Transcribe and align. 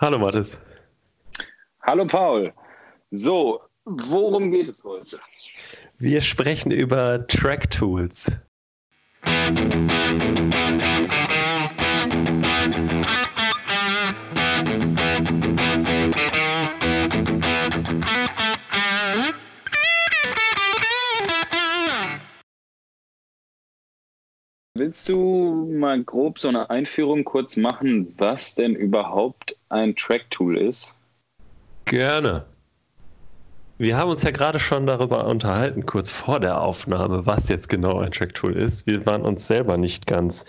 Hallo 0.00 0.18
Mathis. 0.18 0.58
Hallo 1.82 2.06
Paul. 2.06 2.54
So, 3.10 3.60
worum 3.84 4.50
geht 4.50 4.66
es 4.66 4.82
heute? 4.82 5.20
Wir 5.98 6.22
sprechen 6.22 6.70
über 6.70 7.26
Track 7.26 7.70
Tools. 7.70 8.32
Willst 24.72 25.06
du 25.10 25.68
mal 25.74 26.02
grob 26.02 26.38
so 26.38 26.48
eine 26.48 26.70
Einführung 26.70 27.24
kurz 27.24 27.58
machen, 27.58 28.14
was 28.16 28.54
denn 28.54 28.74
überhaupt 28.74 29.59
ein 29.70 29.96
Track-Tool 29.96 30.58
ist? 30.58 30.94
Gerne. 31.86 32.44
Wir 33.78 33.96
haben 33.96 34.10
uns 34.10 34.22
ja 34.22 34.30
gerade 34.30 34.60
schon 34.60 34.86
darüber 34.86 35.26
unterhalten, 35.26 35.86
kurz 35.86 36.10
vor 36.10 36.38
der 36.38 36.60
Aufnahme, 36.60 37.24
was 37.24 37.48
jetzt 37.48 37.70
genau 37.70 37.98
ein 37.98 38.12
Track-Tool 38.12 38.54
ist. 38.54 38.86
Wir 38.86 39.06
waren 39.06 39.22
uns 39.22 39.46
selber 39.46 39.78
nicht 39.78 40.06
ganz 40.06 40.44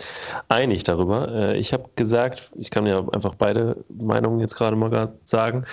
einig 0.50 0.84
darüber. 0.84 1.32
Äh, 1.32 1.58
ich 1.58 1.72
habe 1.72 1.88
gesagt, 1.96 2.50
ich 2.56 2.70
kann 2.70 2.84
ja 2.84 2.98
einfach 3.08 3.34
beide 3.36 3.84
Meinungen 3.88 4.40
jetzt 4.40 4.54
gerade 4.54 4.76
mal 4.76 5.14
sagen. 5.24 5.64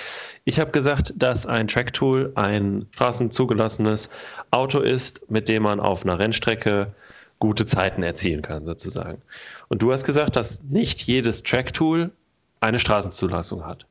Ich 0.46 0.62
habe 0.62 0.72
gesagt, 0.72 1.14
dass 1.18 1.48
ein 1.48 1.68
Track-Tool 1.68 2.32
ein 2.36 2.88
straßenzugelassenes 2.92 4.10
Auto 4.52 4.80
ist, 4.80 5.30
mit 5.30 5.50
dem 5.50 5.64
man 5.64 5.82
auf 5.82 6.06
einer 6.06 6.18
Rennstrecke 6.18 6.94
gute 7.40 7.66
Zeiten 7.66 8.04
erzielen 8.04 8.42
kann, 8.42 8.66
sozusagen. 8.66 9.22
Und 9.68 9.82
du 9.82 9.92
hast 9.92 10.06
gesagt, 10.06 10.38
dass 10.38 10.64
nicht 10.64 11.02
jedes 11.02 11.44
Track-Tool 11.44 12.12
eine 12.60 12.80
Straßenzulassung 12.80 13.66
hat. 13.66 13.86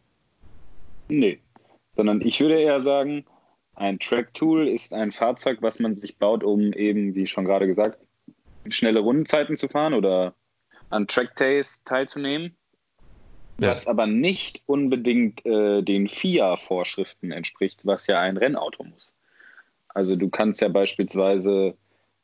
Nee, 1.08 1.40
sondern 1.96 2.20
ich 2.20 2.40
würde 2.40 2.60
eher 2.60 2.80
sagen, 2.80 3.24
ein 3.74 3.98
Track-Tool 3.98 4.68
ist 4.68 4.92
ein 4.92 5.12
Fahrzeug, 5.12 5.58
was 5.62 5.78
man 5.78 5.94
sich 5.94 6.18
baut, 6.18 6.42
um 6.42 6.72
eben, 6.72 7.14
wie 7.14 7.26
schon 7.26 7.44
gerade 7.44 7.66
gesagt, 7.66 7.98
schnelle 8.68 9.00
Rundenzeiten 9.00 9.56
zu 9.56 9.68
fahren 9.68 9.94
oder 9.94 10.34
an 10.90 11.06
Track-Days 11.06 11.82
teilzunehmen, 11.84 12.56
ja. 13.60 13.70
was 13.70 13.86
aber 13.86 14.06
nicht 14.06 14.62
unbedingt 14.66 15.44
äh, 15.46 15.82
den 15.82 16.08
FIA-Vorschriften 16.08 17.30
entspricht, 17.30 17.86
was 17.86 18.06
ja 18.06 18.20
ein 18.20 18.36
Rennauto 18.36 18.84
muss. 18.84 19.12
Also 19.88 20.16
du 20.16 20.28
kannst 20.28 20.60
ja 20.60 20.68
beispielsweise 20.68 21.76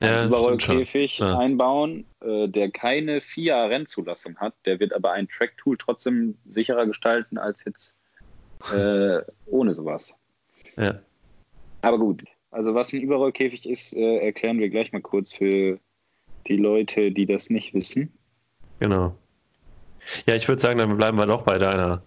ja, 0.03 0.27
Überrollkäfig 0.27 1.19
ja. 1.19 1.39
einbauen, 1.39 2.05
äh, 2.21 2.49
der 2.49 2.71
keine 2.71 3.21
FIA-Rennzulassung 3.21 4.37
hat. 4.37 4.55
Der 4.67 4.81
wird 4.81 4.93
aber 4.93 5.13
ein 5.13 5.29
Track-Tool 5.29 5.77
trotzdem 5.79 6.37
sicherer 6.51 6.87
gestalten 6.87 7.39
als 7.39 7.65
jetzt 7.65 7.95
äh, 8.73 9.21
ohne 9.47 9.75
sowas. 9.75 10.15
Ja. 10.77 10.99
Aber 11.83 11.99
gut, 11.99 12.25
also 12.51 12.75
was 12.75 12.93
ein 12.93 13.01
Überrollkäfig 13.01 13.69
ist, 13.69 13.95
äh, 13.95 14.19
erklären 14.19 14.59
wir 14.59 14.71
gleich 14.71 14.93
mal 14.93 15.03
kurz 15.03 15.33
für 15.33 15.79
die 16.47 16.57
Leute, 16.57 17.11
die 17.11 17.27
das 17.27 17.51
nicht 17.51 17.75
wissen. 17.75 18.13
Genau. 18.81 19.17
Ja, 20.27 20.35
ich 20.35 20.49
würde 20.49 20.61
sagen, 20.61 20.79
dann 20.79 20.97
bleiben 20.97 21.17
wir 21.17 21.27
doch 21.27 21.43
bei 21.43 21.59
deiner 21.59 22.03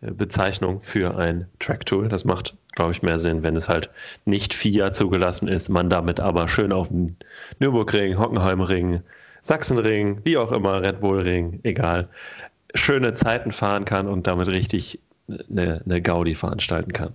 Bezeichnung 0.00 0.82
für 0.82 1.16
ein 1.16 1.46
Track-Tool. 1.58 2.08
Das 2.08 2.24
macht, 2.24 2.54
glaube 2.72 2.92
ich, 2.92 3.02
mehr 3.02 3.18
Sinn, 3.18 3.42
wenn 3.42 3.56
es 3.56 3.68
halt 3.68 3.90
nicht 4.24 4.54
FIA 4.54 4.92
zugelassen 4.92 5.48
ist, 5.48 5.68
man 5.68 5.88
damit 5.90 6.20
aber 6.20 6.48
schön 6.48 6.72
auf 6.72 6.88
dem 6.88 7.16
Nürburgring, 7.58 8.18
Hockenheimring, 8.18 9.02
Sachsenring, 9.42 10.20
wie 10.24 10.36
auch 10.36 10.52
immer, 10.52 10.82
Red 10.82 11.00
Bull-Ring, 11.00 11.60
egal, 11.62 12.08
schöne 12.74 13.14
Zeiten 13.14 13.52
fahren 13.52 13.84
kann 13.84 14.06
und 14.06 14.26
damit 14.26 14.48
richtig 14.48 15.00
eine, 15.28 15.82
eine 15.84 16.02
Gaudi 16.02 16.34
veranstalten 16.34 16.92
kann. 16.92 17.12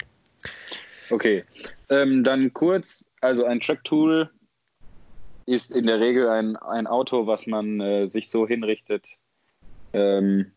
Okay, 1.09 1.43
ähm, 1.89 2.23
dann 2.23 2.53
kurz, 2.53 3.05
also 3.19 3.45
ein 3.45 3.59
Track-Tool 3.59 4.29
ist 5.45 5.71
in 5.71 5.85
der 5.85 5.99
Regel 5.99 6.29
ein, 6.29 6.55
ein 6.55 6.87
Auto, 6.87 7.27
was 7.27 7.47
man 7.47 7.79
äh, 7.79 8.07
sich 8.07 8.29
so 8.29 8.47
hinrichtet, 8.47 9.05
ähm, 9.93 10.51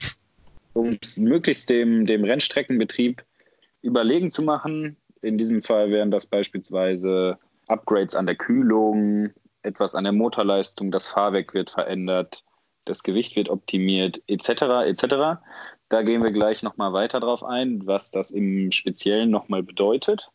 um 0.75 0.99
es 1.01 1.17
möglichst 1.17 1.71
dem, 1.71 2.05
dem 2.05 2.25
Rennstreckenbetrieb 2.25 3.25
überlegen 3.81 4.31
zu 4.31 4.43
machen. 4.43 4.97
In 5.23 5.39
diesem 5.39 5.63
Fall 5.63 5.91
wären 5.91 6.11
das 6.11 6.27
beispielsweise 6.27 7.39
Upgrades 7.67 8.15
an 8.15 8.27
der 8.27 8.37
Kühlung, 8.37 9.31
etwas 9.63 9.95
an 9.95 10.05
der 10.05 10.13
Motorleistung, 10.13 10.91
das 10.91 11.09
Fahrwerk 11.09 11.55
wird 11.55 11.71
verändert, 11.71 12.45
das 12.85 13.03
Gewicht 13.03 13.35
wird 13.37 13.49
optimiert, 13.49 14.21
etc. 14.27 14.85
etc. 14.87 15.41
Da 15.89 16.03
gehen 16.03 16.23
wir 16.23 16.33
gleich 16.33 16.63
nochmal 16.63 16.93
weiter 16.93 17.21
drauf 17.21 17.43
ein, 17.43 17.87
was 17.87 18.11
das 18.11 18.31
im 18.31 18.71
Speziellen 18.73 19.31
nochmal 19.31 19.63
bedeutet. 19.63 20.31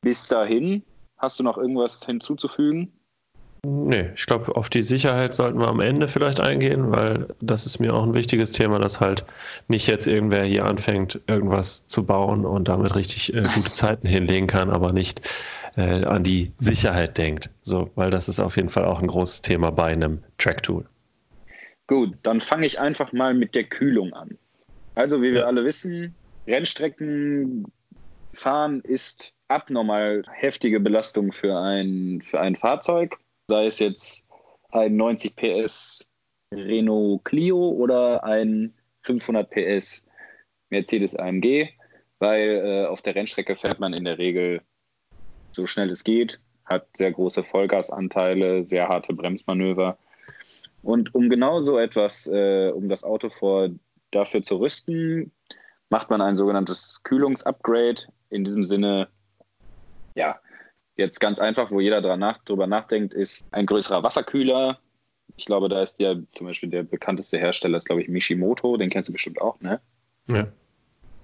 Bis 0.00 0.26
dahin, 0.26 0.82
hast 1.18 1.38
du 1.38 1.44
noch 1.44 1.58
irgendwas 1.58 2.04
hinzuzufügen? 2.04 2.92
Nee, 3.64 4.10
ich 4.16 4.26
glaube, 4.26 4.56
auf 4.56 4.68
die 4.70 4.82
Sicherheit 4.82 5.34
sollten 5.34 5.60
wir 5.60 5.68
am 5.68 5.78
Ende 5.78 6.08
vielleicht 6.08 6.40
eingehen, 6.40 6.90
weil 6.90 7.28
das 7.40 7.64
ist 7.64 7.78
mir 7.78 7.94
auch 7.94 8.02
ein 8.02 8.12
wichtiges 8.12 8.50
Thema, 8.50 8.80
dass 8.80 9.00
halt 9.00 9.24
nicht 9.68 9.86
jetzt 9.86 10.08
irgendwer 10.08 10.42
hier 10.42 10.64
anfängt, 10.64 11.20
irgendwas 11.28 11.86
zu 11.86 12.04
bauen 12.04 12.44
und 12.44 12.66
damit 12.66 12.96
richtig 12.96 13.32
äh, 13.32 13.44
gute 13.54 13.72
Zeiten 13.72 14.08
hinlegen 14.08 14.48
kann, 14.48 14.68
aber 14.68 14.92
nicht 14.92 15.20
äh, 15.76 16.04
an 16.04 16.24
die 16.24 16.50
Sicherheit 16.58 17.18
denkt. 17.18 17.50
So, 17.62 17.88
weil 17.94 18.10
das 18.10 18.28
ist 18.28 18.40
auf 18.40 18.56
jeden 18.56 18.68
Fall 18.68 18.84
auch 18.84 19.00
ein 19.00 19.06
großes 19.06 19.42
Thema 19.42 19.70
bei 19.70 19.92
einem 19.92 20.24
Track-Tool. 20.38 20.84
Gut, 21.86 22.14
dann 22.24 22.40
fange 22.40 22.66
ich 22.66 22.80
einfach 22.80 23.12
mal 23.12 23.32
mit 23.32 23.54
der 23.54 23.64
Kühlung 23.64 24.12
an. 24.12 24.38
Also, 24.96 25.22
wie 25.22 25.32
wir 25.32 25.40
ja. 25.40 25.46
alle 25.46 25.64
wissen, 25.64 26.16
Rennstrecken 26.48 27.70
fahren 28.32 28.80
ist 28.80 29.34
abnormal 29.46 30.24
heftige 30.32 30.80
Belastung 30.80 31.30
für 31.30 31.56
ein, 31.56 32.22
für 32.24 32.40
ein 32.40 32.56
Fahrzeug 32.56 33.18
sei 33.48 33.66
es 33.66 33.78
jetzt 33.78 34.24
ein 34.70 34.96
90 34.96 35.36
PS 35.36 36.10
Renault 36.52 37.24
Clio 37.24 37.70
oder 37.70 38.24
ein 38.24 38.74
500 39.02 39.50
PS 39.50 40.06
Mercedes 40.70 41.16
AMG, 41.16 41.68
weil 42.18 42.62
äh, 42.64 42.86
auf 42.86 43.02
der 43.02 43.14
Rennstrecke 43.14 43.56
fährt 43.56 43.80
man 43.80 43.92
in 43.92 44.04
der 44.04 44.18
Regel 44.18 44.62
so 45.50 45.66
schnell 45.66 45.90
es 45.90 46.04
geht, 46.04 46.40
hat 46.64 46.86
sehr 46.96 47.12
große 47.12 47.42
Vollgasanteile, 47.42 48.64
sehr 48.64 48.88
harte 48.88 49.12
Bremsmanöver. 49.12 49.98
Und 50.82 51.14
um 51.14 51.28
genau 51.28 51.60
so 51.60 51.78
etwas, 51.78 52.26
äh, 52.26 52.70
um 52.70 52.88
das 52.88 53.04
Auto 53.04 53.28
vor, 53.28 53.68
dafür 54.10 54.42
zu 54.42 54.56
rüsten, 54.56 55.32
macht 55.90 56.10
man 56.10 56.20
ein 56.20 56.36
sogenanntes 56.36 57.02
Kühlungsupgrade. 57.02 58.06
In 58.30 58.44
diesem 58.44 58.64
Sinne, 58.64 59.08
ja, 60.14 60.40
Jetzt 60.96 61.20
ganz 61.20 61.38
einfach, 61.38 61.70
wo 61.70 61.80
jeder 61.80 62.02
dran 62.02 62.20
nach, 62.20 62.44
drüber 62.44 62.66
nachdenkt, 62.66 63.14
ist 63.14 63.46
ein 63.50 63.66
größerer 63.66 64.02
Wasserkühler. 64.02 64.78
Ich 65.36 65.46
glaube, 65.46 65.68
da 65.68 65.82
ist 65.82 65.98
ja 65.98 66.16
zum 66.32 66.46
Beispiel 66.46 66.68
der 66.68 66.82
bekannteste 66.82 67.38
Hersteller, 67.38 67.78
ist 67.78 67.86
glaube 67.86 68.02
ich 68.02 68.08
Mishimoto, 68.08 68.76
den 68.76 68.90
kennst 68.90 69.08
du 69.08 69.12
bestimmt 69.12 69.40
auch, 69.40 69.58
ne? 69.60 69.80
Ja. 70.28 70.48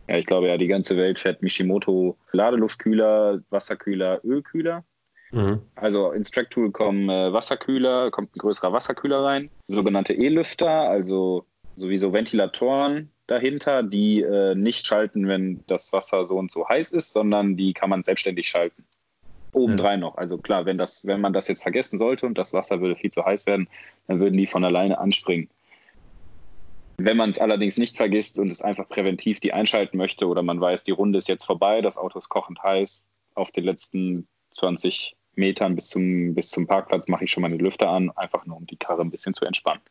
Ja, 0.08 0.16
ich 0.16 0.24
glaube 0.24 0.48
ja, 0.48 0.56
die 0.56 0.68
ganze 0.68 0.96
Welt 0.96 1.18
fährt 1.18 1.42
Mishimoto 1.42 2.16
Ladeluftkühler, 2.32 3.42
Wasserkühler, 3.50 4.20
Ölkühler. 4.24 4.84
Mhm. 5.32 5.60
Also 5.74 6.12
ins 6.12 6.30
Track-Tool 6.30 6.70
kommen 6.70 7.10
äh, 7.10 7.30
Wasserkühler, 7.30 8.10
kommt 8.10 8.34
ein 8.34 8.38
größerer 8.38 8.72
Wasserkühler 8.72 9.22
rein, 9.22 9.50
sogenannte 9.66 10.14
E-Lüfter, 10.14 10.88
also 10.88 11.44
sowieso 11.76 12.14
Ventilatoren 12.14 13.10
dahinter, 13.26 13.82
die 13.82 14.22
äh, 14.22 14.54
nicht 14.54 14.86
schalten, 14.86 15.28
wenn 15.28 15.62
das 15.66 15.92
Wasser 15.92 16.24
so 16.24 16.38
und 16.38 16.50
so 16.50 16.66
heiß 16.66 16.92
ist, 16.92 17.12
sondern 17.12 17.58
die 17.58 17.74
kann 17.74 17.90
man 17.90 18.02
selbstständig 18.02 18.48
schalten 18.48 18.86
obendrein 19.52 20.00
noch. 20.00 20.16
Also 20.16 20.38
klar, 20.38 20.66
wenn, 20.66 20.78
das, 20.78 21.06
wenn 21.06 21.20
man 21.20 21.32
das 21.32 21.48
jetzt 21.48 21.62
vergessen 21.62 21.98
sollte 21.98 22.26
und 22.26 22.36
das 22.36 22.52
Wasser 22.52 22.80
würde 22.80 22.96
viel 22.96 23.12
zu 23.12 23.24
heiß 23.24 23.46
werden, 23.46 23.68
dann 24.06 24.20
würden 24.20 24.36
die 24.36 24.46
von 24.46 24.64
alleine 24.64 24.98
anspringen. 24.98 25.48
Wenn 26.96 27.16
man 27.16 27.30
es 27.30 27.38
allerdings 27.38 27.78
nicht 27.78 27.96
vergisst 27.96 28.38
und 28.38 28.50
es 28.50 28.60
einfach 28.60 28.88
präventiv 28.88 29.38
die 29.40 29.52
einschalten 29.52 29.96
möchte 29.96 30.26
oder 30.26 30.42
man 30.42 30.60
weiß, 30.60 30.82
die 30.82 30.90
Runde 30.90 31.18
ist 31.18 31.28
jetzt 31.28 31.44
vorbei, 31.44 31.80
das 31.80 31.96
Auto 31.96 32.18
ist 32.18 32.28
kochend 32.28 32.62
heiß, 32.62 33.04
auf 33.34 33.52
den 33.52 33.64
letzten 33.64 34.26
20 34.50 35.16
Metern 35.36 35.76
bis 35.76 35.88
zum, 35.88 36.34
bis 36.34 36.50
zum 36.50 36.66
Parkplatz 36.66 37.06
mache 37.06 37.24
ich 37.24 37.30
schon 37.30 37.42
meine 37.42 37.56
Lüfter 37.56 37.88
an, 37.88 38.10
einfach 38.10 38.44
nur 38.46 38.56
um 38.56 38.66
die 38.66 38.76
Karre 38.76 39.02
ein 39.02 39.10
bisschen 39.10 39.34
zu 39.34 39.44
entspannen. 39.44 39.82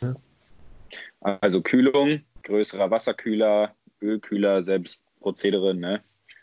Ja. 0.00 0.16
Also 1.20 1.62
Kühlung, 1.62 2.22
größerer 2.42 2.90
Wasserkühler, 2.90 3.76
Ölkühler, 4.02 4.64
selbst 4.64 5.00
Prozedere, 5.20 5.74
ne? 5.74 6.02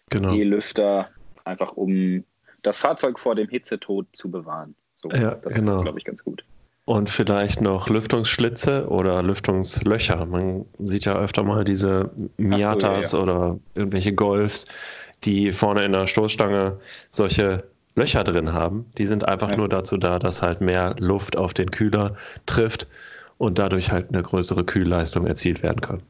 Genau. 0.10 0.34
E-Lüfter, 0.34 1.10
einfach 1.44 1.74
um 1.74 2.24
das 2.62 2.80
Fahrzeug 2.80 3.20
vor 3.20 3.36
dem 3.36 3.50
Hitzetod 3.50 4.08
zu 4.14 4.30
bewahren. 4.32 4.76
So, 4.96 5.10
ja, 5.10 5.36
das 5.36 5.54
genau. 5.54 5.76
ist, 5.76 5.84
glaube 5.84 6.00
ich, 6.00 6.06
ganz 6.06 6.24
gut. 6.24 6.44
Und 6.86 7.10
vielleicht 7.10 7.62
noch 7.62 7.88
Lüftungsschlitze 7.88 8.90
oder 8.90 9.22
Lüftungslöcher. 9.22 10.26
Man 10.26 10.66
sieht 10.80 11.06
ja 11.06 11.16
öfter 11.16 11.44
mal 11.44 11.64
diese 11.64 12.10
Miatas 12.38 13.12
so, 13.12 13.20
ja, 13.20 13.26
ja. 13.26 13.32
oder 13.32 13.60
irgendwelche 13.76 14.14
Golfs, 14.14 14.66
die 15.24 15.52
vorne 15.52 15.86
in 15.86 15.92
der 15.92 16.08
Stoßstange 16.08 16.80
solche 17.12 17.64
Löcher 17.96 18.24
drin 18.24 18.54
haben. 18.54 18.88
Die 18.98 19.06
sind 19.06 19.28
einfach 19.28 19.52
ja. 19.52 19.58
nur 19.58 19.70
dazu 19.70 19.98
da, 19.98 20.18
dass 20.18 20.42
halt 20.42 20.62
mehr 20.62 20.96
Luft 20.98 21.38
auf 21.38 21.54
den 21.54 21.70
Kühler 21.70 22.16
trifft 22.48 22.88
und 23.38 23.60
dadurch 23.60 23.92
halt 23.92 24.10
eine 24.10 24.24
größere 24.24 24.64
Kühlleistung 24.64 25.28
erzielt 25.28 25.62
werden 25.62 25.82
kann. 25.82 26.02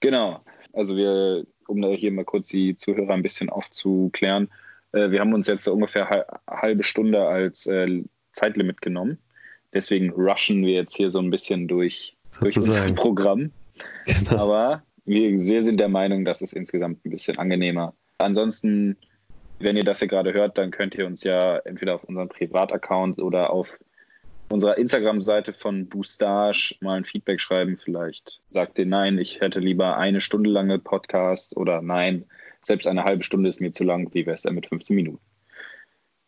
Genau. 0.00 0.40
Also 0.72 0.96
wir, 0.96 1.44
um 1.66 1.80
da 1.80 1.88
hier 1.88 2.12
mal 2.12 2.24
kurz 2.24 2.48
die 2.48 2.76
Zuhörer 2.76 3.14
ein 3.14 3.22
bisschen 3.22 3.48
aufzuklären, 3.48 4.48
äh, 4.92 5.10
wir 5.10 5.20
haben 5.20 5.34
uns 5.34 5.46
jetzt 5.46 5.66
ungefähr 5.68 6.10
eine 6.10 6.60
halbe 6.60 6.84
Stunde 6.84 7.26
als 7.26 7.66
äh, 7.66 8.02
Zeitlimit 8.32 8.80
genommen. 8.80 9.18
Deswegen 9.72 10.10
rushen 10.10 10.64
wir 10.64 10.72
jetzt 10.72 10.96
hier 10.96 11.10
so 11.10 11.18
ein 11.18 11.30
bisschen 11.30 11.68
durch, 11.68 12.16
durch 12.40 12.56
unser 12.56 12.92
Programm. 12.92 13.52
Genau. 14.06 14.42
Aber 14.42 14.82
wir, 15.04 15.30
wir 15.40 15.62
sind 15.62 15.78
der 15.78 15.88
Meinung, 15.88 16.24
dass 16.24 16.42
es 16.42 16.52
insgesamt 16.52 17.04
ein 17.04 17.10
bisschen 17.10 17.38
angenehmer. 17.38 17.94
Ansonsten, 18.18 18.96
wenn 19.58 19.76
ihr 19.76 19.84
das 19.84 20.00
hier 20.00 20.08
gerade 20.08 20.32
hört, 20.32 20.58
dann 20.58 20.70
könnt 20.70 20.94
ihr 20.94 21.06
uns 21.06 21.24
ja 21.24 21.56
entweder 21.58 21.94
auf 21.94 22.04
unserem 22.04 22.28
Privataccount 22.28 23.18
oder 23.18 23.50
auf 23.50 23.78
unserer 24.48 24.76
Instagram-Seite 24.76 25.52
von 25.52 25.88
Boostage 25.88 26.76
mal 26.80 26.96
ein 26.96 27.04
Feedback 27.04 27.40
schreiben. 27.40 27.76
Vielleicht 27.76 28.40
sagt 28.50 28.78
ihr 28.78 28.86
nein, 28.86 29.18
ich 29.18 29.40
hätte 29.40 29.60
lieber 29.60 29.96
eine 29.96 30.20
Stunde 30.20 30.50
lange 30.50 30.78
Podcast 30.78 31.56
oder 31.56 31.80
nein, 31.80 32.24
selbst 32.62 32.86
eine 32.86 33.04
halbe 33.04 33.22
Stunde 33.22 33.48
ist 33.48 33.60
mir 33.60 33.72
zu 33.72 33.84
lang. 33.84 34.12
Wie 34.12 34.26
wäre 34.26 34.34
es 34.34 34.42
denn 34.42 34.54
mit 34.54 34.66
15 34.66 34.94
Minuten? 34.96 35.20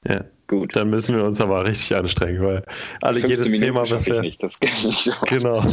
Ja, 0.05 0.25
gut. 0.49 0.75
Dann 0.75 0.91
müssen 0.91 1.15
wir 1.15 1.25
uns 1.25 1.41
aber 1.41 1.65
richtig 1.65 1.95
anstrengen, 1.95 2.43
weil 2.43 2.65
alle 3.03 3.21
jedes 3.21 3.45
Minuten 3.45 3.63
Thema, 3.63 3.81
was 3.83 4.07
wir 4.07 4.21
nicht, 4.21 4.43
genau, 5.29 5.65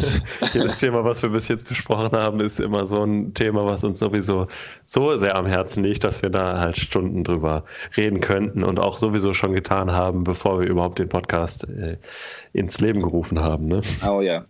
jedes 0.53 0.79
Thema, 0.79 1.03
was 1.03 1.23
wir 1.23 1.31
bis 1.31 1.47
jetzt 1.47 1.67
besprochen 1.67 2.11
haben, 2.11 2.39
ist 2.39 2.59
immer 2.59 2.85
so 2.85 3.03
ein 3.03 3.33
Thema, 3.33 3.65
was 3.65 3.83
uns 3.83 3.97
sowieso 3.97 4.45
so 4.85 5.17
sehr 5.17 5.35
am 5.35 5.47
Herzen 5.47 5.83
liegt, 5.83 6.03
dass 6.03 6.21
wir 6.21 6.29
da 6.29 6.59
halt 6.59 6.77
Stunden 6.77 7.23
drüber 7.23 7.65
reden 7.97 8.21
könnten 8.21 8.63
und 8.63 8.79
auch 8.79 8.99
sowieso 8.99 9.33
schon 9.33 9.53
getan 9.53 9.91
haben, 9.91 10.23
bevor 10.23 10.59
wir 10.59 10.67
überhaupt 10.67 10.99
den 10.99 11.09
Podcast 11.09 11.67
äh, 11.67 11.97
ins 12.53 12.79
Leben 12.79 13.01
gerufen 13.01 13.39
haben. 13.39 13.67
Ne? 13.67 13.81
Oh 14.07 14.21
ja. 14.21 14.45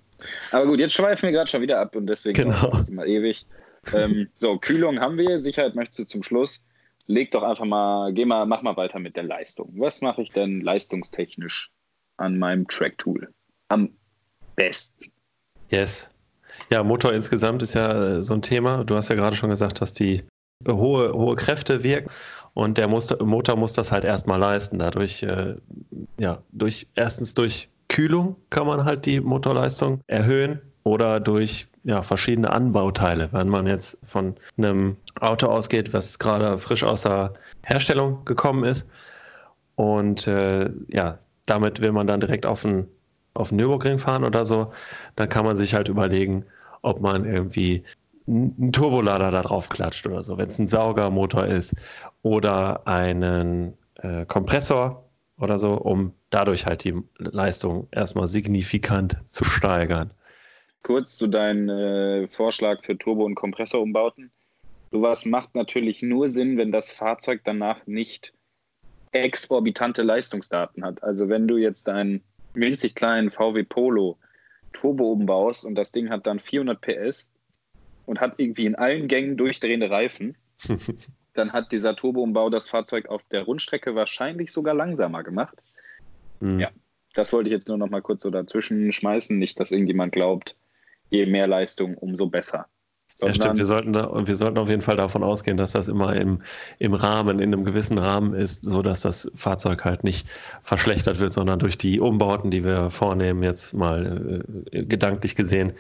Aber 0.52 0.66
gut, 0.66 0.80
jetzt 0.80 0.94
schweifen 0.94 1.28
wir 1.28 1.32
gerade 1.32 1.50
schon 1.50 1.62
wieder 1.62 1.80
ab 1.80 1.96
und 1.96 2.08
deswegen 2.08 2.50
genau. 2.50 2.72
ist 2.72 2.80
es 2.80 2.90
immer 2.90 3.06
ewig. 3.06 3.46
Ähm, 3.94 4.30
so, 4.36 4.58
Kühlung 4.58 5.00
haben 5.00 5.18
wir. 5.18 5.40
Sicherheit 5.40 5.76
möchtest 5.76 6.00
du 6.00 6.04
zum 6.06 6.24
Schluss 6.24 6.64
leg 7.10 7.32
doch 7.32 7.44
einfach 7.44 7.66
mal, 7.66 8.14
geh 8.14 8.24
mal, 8.24 8.46
mach 8.46 8.62
mal 8.62 8.78
weiter 8.78 9.00
mit 9.00 9.16
der 9.16 9.24
Leistung. 9.24 9.74
Was 9.78 10.00
mache 10.02 10.22
ich 10.22 10.30
denn 10.30 10.62
leistungstechnisch 10.62 11.72
an 12.18 12.38
meinem 12.38 12.68
Track-Tool 12.68 13.34
am 13.68 13.90
besten? 14.56 15.12
Yes. 15.70 16.10
Ja, 16.72 16.84
Motor 16.84 17.14
insgesamt 17.14 17.64
ist 17.64 17.74
ja 17.74 18.18
äh, 18.18 18.24
so 18.24 18.36
ein 18.36 18.42
Thema. 18.42 18.84
Du 18.84 18.96
hast 18.96 19.10
ja 19.10 19.16
gerade 19.16 19.36
schon 19.36 19.50
gesagt, 19.50 19.82
dass 19.82 19.92
die 19.92 20.24
hohe, 20.68 21.14
hohe 21.14 21.36
Kräfte 21.36 21.84
wirken 21.84 22.12
und 22.54 22.78
der 22.78 22.88
Motor 22.88 23.56
muss 23.56 23.74
das 23.74 23.92
halt 23.92 24.04
erstmal 24.04 24.40
leisten. 24.40 24.78
Dadurch, 24.78 25.24
äh, 25.24 25.56
ja, 26.20 26.44
durch, 26.52 26.88
erstens 26.96 27.34
durch 27.34 27.70
Kühlung 27.88 28.36
kann 28.52 28.68
man 28.68 28.86
halt 28.86 29.08
die 29.08 29.20
Motorleistung 29.20 30.02
erhöhen 30.06 30.62
oder 30.84 31.20
durch 31.20 31.68
ja, 31.84 32.02
verschiedene 32.02 32.52
Anbauteile. 32.52 33.30
Wenn 33.32 33.50
man 33.50 33.68
jetzt 33.68 33.98
von 34.06 34.36
einem 34.58 34.98
Auto 35.20 35.48
ausgeht, 35.48 35.94
was 35.94 36.20
gerade 36.20 36.58
frisch 36.58 36.84
aus 36.84 37.04
der 37.04 37.34
Herstellung 37.64 38.26
gekommen 38.26 38.64
ist 38.64 38.90
und 39.76 40.28
äh, 40.28 40.70
ja, 40.88 41.20
damit 41.46 41.82
will 41.82 41.92
man 41.92 42.08
dann 42.08 42.20
direkt 42.20 42.46
auf 42.46 42.62
den, 42.62 42.88
auf 43.34 43.50
den 43.50 43.58
Nürburgring 43.58 43.98
fahren 43.98 44.24
oder 44.24 44.46
so, 44.46 44.72
dann 45.16 45.30
kann 45.30 45.46
man 45.46 45.56
sich 45.56 45.74
halt 45.74 45.88
überlegen, 45.90 46.46
ob 46.82 47.02
man 47.02 47.26
irgendwie 47.26 47.84
einen 48.28 48.72
Turbolader 48.72 49.32
da 49.32 49.42
drauf 49.42 49.70
klatscht 49.70 50.06
oder 50.06 50.24
so, 50.24 50.38
wenn 50.38 50.50
es 50.50 50.60
ein 50.60 50.68
Saugermotor 50.68 51.46
ist 51.46 51.76
oder 52.22 52.86
einen 52.88 53.74
äh, 53.96 54.26
Kompressor 54.26 55.04
oder 55.40 55.58
so, 55.58 55.74
um 55.74 56.14
dadurch 56.30 56.66
halt 56.66 56.84
die 56.84 57.02
Leistung 57.18 57.88
erstmal 57.92 58.28
signifikant 58.28 59.18
zu 59.30 59.46
steigern 59.46 60.12
kurz 60.84 61.16
zu 61.16 61.28
deinem 61.28 61.70
äh, 61.70 62.28
Vorschlag 62.28 62.84
für 62.84 62.98
Turbo- 62.98 63.26
und 63.26 63.36
Kompressorumbauten. 63.36 64.32
Sowas 64.92 65.26
macht 65.26 65.56
natürlich 65.56 66.02
nur 66.02 66.30
Sinn, 66.30 66.58
wenn 66.58 66.72
das 66.72 66.90
Fahrzeug 66.90 67.42
danach 67.44 67.86
nicht 67.86 68.34
exorbitante 69.12 70.04
Leistungsdaten 70.04 70.84
hat. 70.84 71.04
Also 71.04 71.30
wenn 71.30 71.48
du 71.48 71.58
jetzt 71.58 71.88
deinen 71.88 72.24
winzig 72.54 72.96
kleinen 72.96 73.30
VW 73.30 73.64
Polo 73.64 74.18
Turbo 74.74 75.12
umbaust 75.12 75.66
und 75.66 75.76
das 75.76 75.92
Ding 75.92 76.10
hat 76.10 76.28
dann 76.28 76.40
400 76.40 76.80
PS 76.82 77.30
und 78.06 78.20
hat 78.20 78.36
irgendwie 78.38 78.66
in 78.66 78.76
allen 78.76 79.08
Gängen 79.08 79.38
durchdrehende 79.38 79.90
Reifen, 79.90 80.38
dann 81.34 81.54
hat 81.54 81.72
dieser 81.72 81.96
Turbo-Umbau 81.96 82.50
das 82.50 82.68
Fahrzeug 82.68 83.08
auf 83.08 83.24
der 83.32 83.44
Rundstrecke 83.44 83.96
wahrscheinlich 83.96 84.52
sogar 84.52 84.74
langsamer 84.74 85.24
gemacht. 85.24 85.62
Mhm. 86.40 86.60
Ja, 86.60 86.72
das 87.14 87.34
wollte 87.34 87.50
ich 87.50 87.54
jetzt 87.54 87.68
nur 87.68 87.78
noch 87.78 87.90
mal 87.90 88.02
kurz 88.02 88.24
so 88.24 88.30
dazwischen 88.30 88.92
schmeißen. 88.92 89.38
Nicht, 89.38 89.60
dass 89.60 89.72
irgendjemand 89.72 90.12
glaubt, 90.12 90.56
je 91.10 91.26
mehr 91.26 91.48
Leistung, 91.48 91.96
umso 91.96 92.28
besser. 92.28 92.68
Sondern 93.20 93.36
ja, 93.36 93.42
stimmt. 93.42 93.58
Wir 93.58 93.66
sollten, 93.66 93.94
da, 93.94 94.28
wir 94.28 94.36
sollten 94.36 94.58
auf 94.58 94.70
jeden 94.70 94.82
Fall 94.82 94.96
davon 94.96 95.24
ausgehen, 95.24 95.58
dass 95.58 95.74
das 95.74 95.90
immer 95.90 96.16
im, 96.16 96.42
im 96.78 96.94
Rahmen, 96.94 97.40
in 97.40 97.54
einem 97.54 97.66
gewissen 97.66 97.98
Rahmen 97.98 98.34
ist, 98.34 98.64
so 98.64 98.82
dass 98.82 99.02
das 99.02 99.30
Fahrzeug 99.36 99.84
halt 99.84 100.06
nicht 100.06 100.28
verschlechtert 100.64 101.20
wird, 101.20 101.34
sondern 101.34 101.60
durch 101.60 101.78
die 101.78 102.00
Umbauten, 102.00 102.50
die 102.50 102.64
wir 102.64 102.92
vornehmen, 102.92 103.44
jetzt 103.44 103.74
mal 103.74 104.44
äh, 104.72 104.86
gedanklich 104.86 105.36
gesehen, 105.36 105.74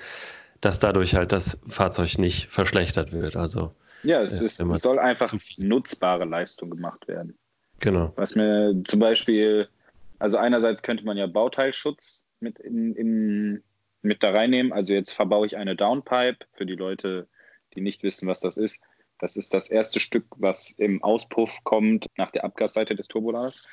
dass 0.60 0.80
dadurch 0.80 1.16
halt 1.16 1.32
das 1.32 1.58
Fahrzeug 1.66 2.18
nicht 2.18 2.48
verschlechtert 2.50 3.14
wird. 3.14 3.38
Also 3.38 3.74
ja, 4.04 4.22
es, 4.22 4.42
äh, 4.42 4.46
ist, 4.46 4.60
es 4.60 4.82
soll 4.82 5.00
einfach 5.00 5.34
nutzbare 5.58 6.26
Leistung 6.26 6.70
gemacht 6.70 7.08
werden. 7.08 7.38
Genau. 7.80 8.12
Was 8.18 8.36
mir 8.36 8.82
zum 8.84 9.00
Beispiel, 9.00 9.70
also 10.20 10.36
einerseits 10.36 10.82
könnte 10.82 11.06
man 11.06 11.16
ja 11.16 11.28
Bauteilschutz 11.28 12.28
mit 12.42 12.60
in, 12.60 12.96
in 12.96 13.64
mit 14.02 14.24
da 14.24 14.32
reinnehmen. 14.32 14.74
Also 14.74 14.94
jetzt 14.94 15.12
verbaue 15.12 15.46
ich 15.46 15.58
eine 15.58 15.76
Downpipe 15.76 16.46
für 16.54 16.66
die 16.66 16.76
Leute, 16.76 17.28
die 17.74 17.82
nicht 17.82 18.04
wissen, 18.04 18.28
was 18.28 18.40
das 18.40 18.58
ist. 18.58 18.82
Das 19.20 19.36
ist 19.36 19.54
das 19.54 19.70
erste 19.70 20.00
Stück, 20.00 20.26
was 20.38 20.72
im 20.72 21.04
Auspuff 21.04 21.64
kommt 21.64 22.08
nach 22.18 22.32
der 22.32 22.46
Abgasseite 22.46 22.96
des 22.96 23.08
Turboladers. 23.08 23.66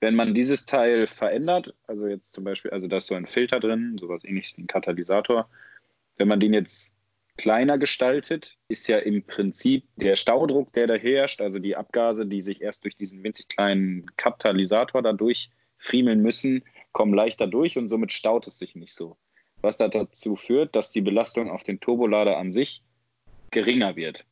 Wenn 0.00 0.14
man 0.14 0.34
dieses 0.34 0.66
Teil 0.66 1.06
verändert, 1.06 1.74
also 1.86 2.06
jetzt 2.06 2.32
zum 2.32 2.44
Beispiel, 2.44 2.70
also 2.70 2.88
da 2.88 2.98
ist 2.98 3.06
so 3.06 3.14
ein 3.14 3.26
Filter 3.26 3.60
drin, 3.60 3.96
sowas 3.98 4.24
ähnliches 4.24 4.56
wie 4.56 4.62
ein 4.62 4.66
Katalysator. 4.66 5.48
Wenn 6.16 6.28
man 6.28 6.40
den 6.40 6.54
jetzt 6.54 6.94
kleiner 7.36 7.76
gestaltet, 7.76 8.56
ist 8.68 8.88
ja 8.88 8.98
im 8.98 9.24
Prinzip 9.26 9.84
der 9.96 10.16
Staudruck, 10.16 10.72
der 10.72 10.86
da 10.86 10.94
herrscht, 10.94 11.42
also 11.42 11.58
die 11.58 11.76
Abgase, 11.76 12.26
die 12.26 12.40
sich 12.40 12.62
erst 12.62 12.84
durch 12.84 12.96
diesen 12.96 13.22
winzig 13.22 13.48
kleinen 13.48 14.06
Katalysator 14.16 15.02
dadurch 15.02 15.50
friemeln 15.78 16.22
müssen, 16.22 16.64
kommen 16.92 17.12
leichter 17.12 17.46
durch 17.46 17.76
und 17.76 17.88
somit 17.88 18.12
staut 18.12 18.46
es 18.46 18.58
sich 18.58 18.74
nicht 18.74 18.94
so 18.94 19.18
was 19.66 19.76
dazu 19.76 20.36
führt, 20.36 20.76
dass 20.76 20.92
die 20.92 21.02
Belastung 21.02 21.50
auf 21.50 21.64
den 21.64 21.80
Turbolader 21.80 22.38
an 22.38 22.52
sich 22.52 22.82
geringer 23.50 23.96
wird. 23.96 24.24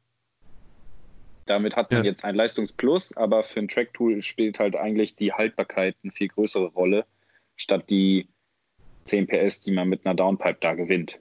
Damit 1.44 1.76
hat 1.76 1.91
man 1.91 2.05
ja. 2.05 2.10
jetzt 2.10 2.24
ein 2.24 2.36
Leistungsplus, 2.36 3.17
aber 3.17 3.43
für 3.43 3.60
ein 3.60 3.69
Track-Tool 3.69 4.22
spielt 4.22 4.58
halt 4.58 4.76
eigentlich 4.76 5.17
die 5.17 5.32
Haltbarkeit 5.32 5.96
eine 6.03 6.12
viel 6.12 6.29
größere 6.29 6.69
Rolle, 6.69 7.05
statt 7.56 7.91
die 7.91 8.29
10 9.05 9.26
PS, 9.26 9.60
die 9.60 9.72
man 9.72 9.88
mit 9.88 10.06
einer 10.06 10.14
Downpipe 10.14 10.58
da 10.60 10.74
gewinnt. 10.74 11.19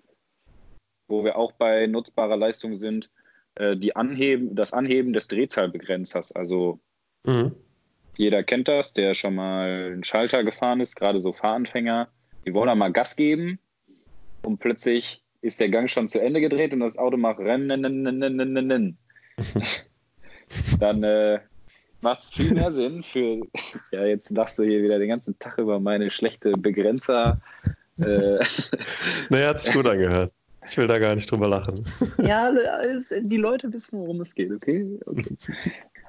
Wo 1.08 1.26
wir 1.26 1.36
auch 1.36 1.52
bei 1.52 1.88
nutzbarer 1.88 2.38
Leistung 2.38 2.78
sind, 2.78 3.10
äh, 3.56 3.76
die 3.76 3.96
Anheben, 3.96 4.56
das 4.56 4.72
Anheben 4.72 5.12
des 5.12 5.28
Drehzahlbegrenzers. 5.28 6.32
Also 6.32 6.80
mhm. 7.26 7.54
jeder 8.16 8.44
kennt 8.44 8.70
das, 8.70 8.94
der 8.94 9.16
schon 9.16 9.36
mal 9.36 9.92
einen 9.92 10.04
Schalter 10.06 10.44
gefahren 10.44 10.80
ist, 10.80 10.96
gerade 10.96 11.20
so 11.20 11.34
Fahranfänger. 11.34 12.08
Die 12.46 12.54
wollen 12.54 12.68
da 12.68 12.76
mal 12.76 12.94
Gas 12.94 13.18
geben 13.18 13.60
und 14.44 14.60
plötzlich 14.60 15.24
ist 15.42 15.60
der 15.60 15.70
Gang 15.70 15.90
schon 15.90 16.08
zu 16.08 16.22
Ende 16.22 16.40
gedreht 16.40 16.74
und 16.74 16.80
das 16.80 16.98
Auto 16.98 17.18
macht 17.18 17.40
rennen. 17.40 17.70
Dann 20.80 21.04
äh, 21.04 21.40
macht 22.02 22.20
es 22.20 22.30
viel 22.30 22.54
mehr 22.54 22.72
Sinn 22.72 23.04
für, 23.04 23.42
ja, 23.92 24.06
jetzt 24.06 24.30
lachst 24.32 24.60
du 24.60 24.64
hier 24.64 24.84
wieder 24.84 25.00
den 25.00 25.10
ganzen 25.10 25.38
Tag 25.40 25.58
über 25.58 25.80
meine 25.80 26.12
schlechte 26.12 26.52
Begrenzer. 26.54 27.42
Äh, 27.98 28.40
naja, 29.30 29.50
hat 29.50 29.62
sich 29.62 29.74
gut 29.74 29.88
angehört. 29.88 30.32
Ich 30.66 30.78
will 30.78 30.88
da 30.88 30.98
gar 30.98 31.16
nicht 31.16 31.30
drüber 31.30 31.50
lachen. 31.50 31.84
Ja, 32.20 32.54
die 33.20 33.38
Leute 33.38 33.74
wissen, 33.74 34.00
worum 34.00 34.22
es 34.22 34.34
geht, 34.34 34.50
okay? 34.50 34.98
okay. 35.06 35.36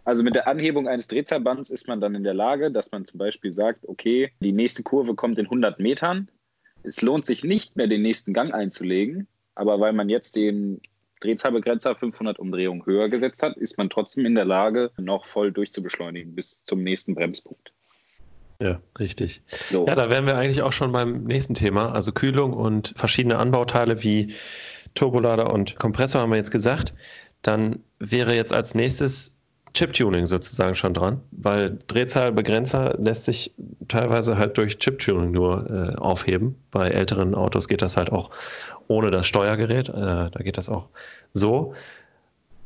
Also 0.04 0.22
mit 0.22 0.36
der 0.36 0.46
Anhebung 0.46 0.86
eines 0.86 1.08
Drehzahlbands 1.08 1.70
ist 1.70 1.88
man 1.88 2.00
dann 2.00 2.14
in 2.14 2.22
der 2.22 2.34
Lage, 2.34 2.70
dass 2.70 2.92
man 2.92 3.04
zum 3.04 3.18
Beispiel 3.18 3.52
sagt, 3.52 3.88
okay, 3.88 4.30
die 4.38 4.52
nächste 4.52 4.84
Kurve 4.84 5.14
kommt 5.14 5.38
in 5.38 5.46
100 5.46 5.80
Metern 5.80 6.28
es 6.84 7.02
lohnt 7.02 7.26
sich 7.26 7.44
nicht 7.44 7.76
mehr, 7.76 7.86
den 7.86 8.02
nächsten 8.02 8.32
Gang 8.32 8.54
einzulegen, 8.54 9.26
aber 9.54 9.80
weil 9.80 9.92
man 9.92 10.08
jetzt 10.08 10.36
den 10.36 10.80
Drehzahlbegrenzer 11.20 11.94
500 11.96 12.38
Umdrehungen 12.38 12.84
höher 12.84 13.08
gesetzt 13.08 13.42
hat, 13.42 13.56
ist 13.56 13.78
man 13.78 13.88
trotzdem 13.88 14.26
in 14.26 14.34
der 14.34 14.44
Lage, 14.44 14.90
noch 14.98 15.26
voll 15.26 15.52
durchzubeschleunigen 15.52 16.34
bis 16.34 16.62
zum 16.64 16.82
nächsten 16.82 17.14
Bremspunkt. 17.14 17.72
Ja, 18.60 18.80
richtig. 18.98 19.42
So. 19.46 19.86
Ja, 19.86 19.94
da 19.94 20.10
wären 20.10 20.26
wir 20.26 20.36
eigentlich 20.36 20.62
auch 20.62 20.72
schon 20.72 20.92
beim 20.92 21.24
nächsten 21.24 21.54
Thema. 21.54 21.92
Also 21.92 22.12
Kühlung 22.12 22.52
und 22.52 22.92
verschiedene 22.96 23.38
Anbauteile 23.38 24.02
wie 24.02 24.32
Turbolader 24.94 25.52
und 25.52 25.76
Kompressor 25.76 26.20
haben 26.20 26.30
wir 26.30 26.36
jetzt 26.36 26.52
gesagt. 26.52 26.94
Dann 27.42 27.82
wäre 27.98 28.34
jetzt 28.34 28.52
als 28.52 28.74
nächstes 28.74 29.34
Chip-Tuning 29.74 30.26
sozusagen 30.26 30.74
schon 30.74 30.94
dran, 30.94 31.20
weil 31.32 31.78
Drehzahlbegrenzer 31.88 32.96
lässt 32.98 33.24
sich 33.24 33.52
teilweise 33.88 34.38
halt 34.38 34.56
durch 34.56 34.78
Chip-Tuning 34.78 35.32
nur 35.32 35.70
äh, 35.70 35.96
aufheben. 35.96 36.56
Bei 36.70 36.88
älteren 36.88 37.34
Autos 37.34 37.68
geht 37.68 37.82
das 37.82 37.96
halt 37.96 38.10
auch 38.12 38.30
ohne 38.88 39.10
das 39.10 39.26
Steuergerät. 39.26 39.88
Äh, 39.88 39.92
da 40.30 40.40
geht 40.42 40.58
das 40.58 40.68
auch 40.68 40.88
so. 41.32 41.74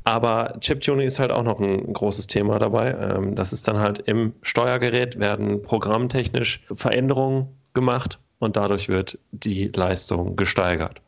Aber 0.09 0.57
Chiptuning 0.61 1.07
ist 1.07 1.19
halt 1.19 1.31
auch 1.31 1.43
noch 1.43 1.61
ein 1.61 1.93
großes 1.93 2.29
Thema 2.29 2.59
dabei. 2.59 2.93
Ähm, 2.93 3.35
das 3.35 3.53
ist 3.53 3.69
dann 3.69 3.79
halt 3.79 3.99
im 3.99 4.33
Steuergerät 4.41 5.19
werden 5.19 5.61
programmtechnisch 5.61 6.63
Veränderungen 6.75 7.49
gemacht 7.75 8.19
und 8.39 8.57
dadurch 8.57 8.89
wird 8.89 9.19
die 9.33 9.69
Leistung 9.69 10.35
gesteigert. 10.35 11.03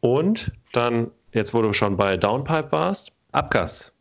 Und 0.00 0.52
dann, 0.72 1.10
jetzt 1.32 1.52
wo 1.52 1.60
du 1.60 1.74
schon 1.74 1.98
bei 1.98 2.16
Downpipe 2.16 2.72
warst, 2.72 3.12
Abgas. 3.30 3.92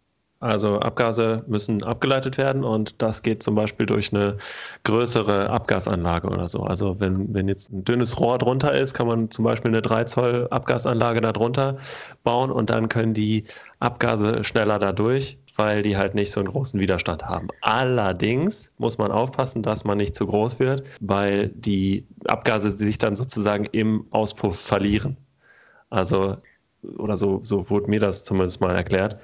Also 0.41 0.79
Abgase 0.79 1.43
müssen 1.45 1.83
abgeleitet 1.83 2.39
werden 2.39 2.63
und 2.63 2.99
das 3.03 3.21
geht 3.21 3.43
zum 3.43 3.53
Beispiel 3.53 3.85
durch 3.85 4.11
eine 4.11 4.37
größere 4.83 5.51
Abgasanlage 5.51 6.27
oder 6.29 6.49
so. 6.49 6.63
Also 6.63 6.99
wenn, 6.99 7.31
wenn 7.31 7.47
jetzt 7.47 7.71
ein 7.71 7.85
dünnes 7.85 8.19
Rohr 8.19 8.39
drunter 8.39 8.73
ist, 8.73 8.95
kann 8.95 9.05
man 9.05 9.29
zum 9.29 9.45
Beispiel 9.45 9.69
eine 9.69 9.83
3 9.83 10.05
Zoll 10.05 10.47
Abgasanlage 10.49 11.21
da 11.21 11.31
drunter 11.31 11.77
bauen 12.23 12.49
und 12.49 12.71
dann 12.71 12.89
können 12.89 13.13
die 13.13 13.45
Abgase 13.79 14.43
schneller 14.43 14.79
da 14.79 14.93
durch, 14.93 15.37
weil 15.57 15.83
die 15.83 15.95
halt 15.95 16.15
nicht 16.15 16.31
so 16.31 16.39
einen 16.39 16.49
großen 16.49 16.79
Widerstand 16.79 17.23
haben. 17.23 17.49
Allerdings 17.61 18.71
muss 18.79 18.97
man 18.97 19.11
aufpassen, 19.11 19.61
dass 19.61 19.83
man 19.83 19.99
nicht 19.99 20.15
zu 20.15 20.25
groß 20.25 20.59
wird, 20.59 20.87
weil 21.01 21.49
die 21.49 22.07
Abgase 22.25 22.71
sich 22.71 22.97
dann 22.97 23.15
sozusagen 23.15 23.65
im 23.65 24.07
Auspuff 24.09 24.59
verlieren. 24.59 25.17
Also, 25.91 26.37
oder 26.97 27.15
so, 27.15 27.41
so 27.43 27.69
wurde 27.69 27.91
mir 27.91 27.99
das 27.99 28.23
zumindest 28.23 28.59
mal 28.59 28.75
erklärt 28.75 29.19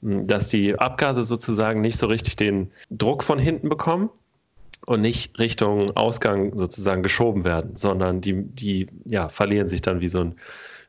dass 0.00 0.48
die 0.48 0.78
Abgase 0.78 1.24
sozusagen 1.24 1.80
nicht 1.80 1.98
so 1.98 2.06
richtig 2.06 2.36
den 2.36 2.70
Druck 2.90 3.22
von 3.22 3.38
hinten 3.38 3.68
bekommen 3.68 4.10
und 4.86 5.00
nicht 5.00 5.38
Richtung 5.38 5.96
Ausgang 5.96 6.56
sozusagen 6.56 7.02
geschoben 7.02 7.44
werden, 7.44 7.76
sondern 7.76 8.20
die, 8.20 8.42
die 8.42 8.88
ja, 9.04 9.28
verlieren 9.28 9.68
sich 9.68 9.82
dann 9.82 10.00
wie 10.00 10.08
so 10.08 10.20
ein, 10.20 10.36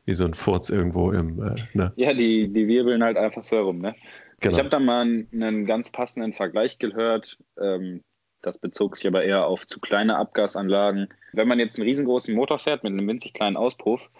wie 0.04 0.14
so 0.14 0.24
ein 0.24 0.34
Furz 0.34 0.70
irgendwo 0.70 1.10
im. 1.10 1.42
Äh, 1.42 1.54
ne? 1.74 1.92
Ja, 1.96 2.14
die, 2.14 2.48
die 2.48 2.68
wirbeln 2.68 3.02
halt 3.02 3.16
einfach 3.16 3.42
so 3.42 3.56
herum. 3.56 3.80
Ne? 3.80 3.94
Genau. 4.40 4.54
Ich 4.54 4.58
habe 4.58 4.70
da 4.70 4.78
mal 4.78 5.02
einen, 5.02 5.28
einen, 5.32 5.66
ganz 5.66 5.90
passenden 5.90 6.32
Vergleich 6.32 6.78
gehört. 6.78 7.36
Ähm, 7.60 8.02
das 8.42 8.58
bezog 8.58 8.96
sich 8.96 9.06
aber 9.06 9.22
eher 9.22 9.46
auf 9.46 9.66
zu 9.66 9.80
kleine 9.80 10.16
Abgasanlagen. 10.16 11.08
Wenn 11.32 11.48
man 11.48 11.58
jetzt 11.58 11.78
einen 11.78 11.86
riesengroßen 11.86 12.34
Motor 12.34 12.58
fährt 12.58 12.84
mit 12.84 12.92
einem 12.92 13.06
winzig 13.06 13.34
kleinen 13.34 13.58
Auspuff, 13.58 14.10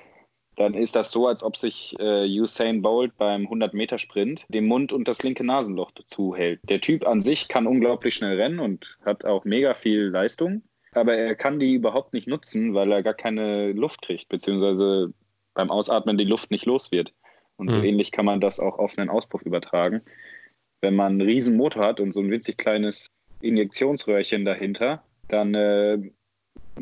dann 0.60 0.74
ist 0.74 0.94
das 0.94 1.10
so, 1.10 1.26
als 1.26 1.42
ob 1.42 1.56
sich 1.56 1.96
äh, 1.98 2.26
Usain 2.38 2.82
Bolt 2.82 3.16
beim 3.16 3.46
100-Meter-Sprint 3.46 4.44
den 4.50 4.66
Mund 4.66 4.92
und 4.92 5.08
das 5.08 5.22
linke 5.22 5.42
Nasenloch 5.42 5.92
zuhält. 6.06 6.60
Der 6.68 6.82
Typ 6.82 7.06
an 7.06 7.22
sich 7.22 7.48
kann 7.48 7.66
unglaublich 7.66 8.14
schnell 8.14 8.38
rennen 8.38 8.58
und 8.58 8.98
hat 9.02 9.24
auch 9.24 9.46
mega 9.46 9.72
viel 9.72 10.08
Leistung, 10.08 10.62
aber 10.92 11.14
er 11.14 11.34
kann 11.34 11.60
die 11.60 11.72
überhaupt 11.72 12.12
nicht 12.12 12.28
nutzen, 12.28 12.74
weil 12.74 12.92
er 12.92 13.02
gar 13.02 13.14
keine 13.14 13.72
Luft 13.72 14.02
kriegt, 14.02 14.28
beziehungsweise 14.28 15.14
beim 15.54 15.70
Ausatmen 15.70 16.18
die 16.18 16.24
Luft 16.24 16.50
nicht 16.50 16.66
los 16.66 16.92
wird. 16.92 17.14
Und 17.56 17.68
mhm. 17.68 17.72
so 17.72 17.82
ähnlich 17.82 18.12
kann 18.12 18.26
man 18.26 18.42
das 18.42 18.60
auch 18.60 18.78
auf 18.78 18.98
einen 18.98 19.08
Auspuff 19.08 19.40
übertragen. 19.42 20.02
Wenn 20.82 20.94
man 20.94 21.12
einen 21.12 21.22
riesen 21.22 21.56
Motor 21.56 21.86
hat 21.86 22.00
und 22.00 22.12
so 22.12 22.20
ein 22.20 22.30
winzig 22.30 22.58
kleines 22.58 23.06
Injektionsröhrchen 23.40 24.44
dahinter, 24.44 25.04
dann 25.28 25.54
äh, 25.54 26.10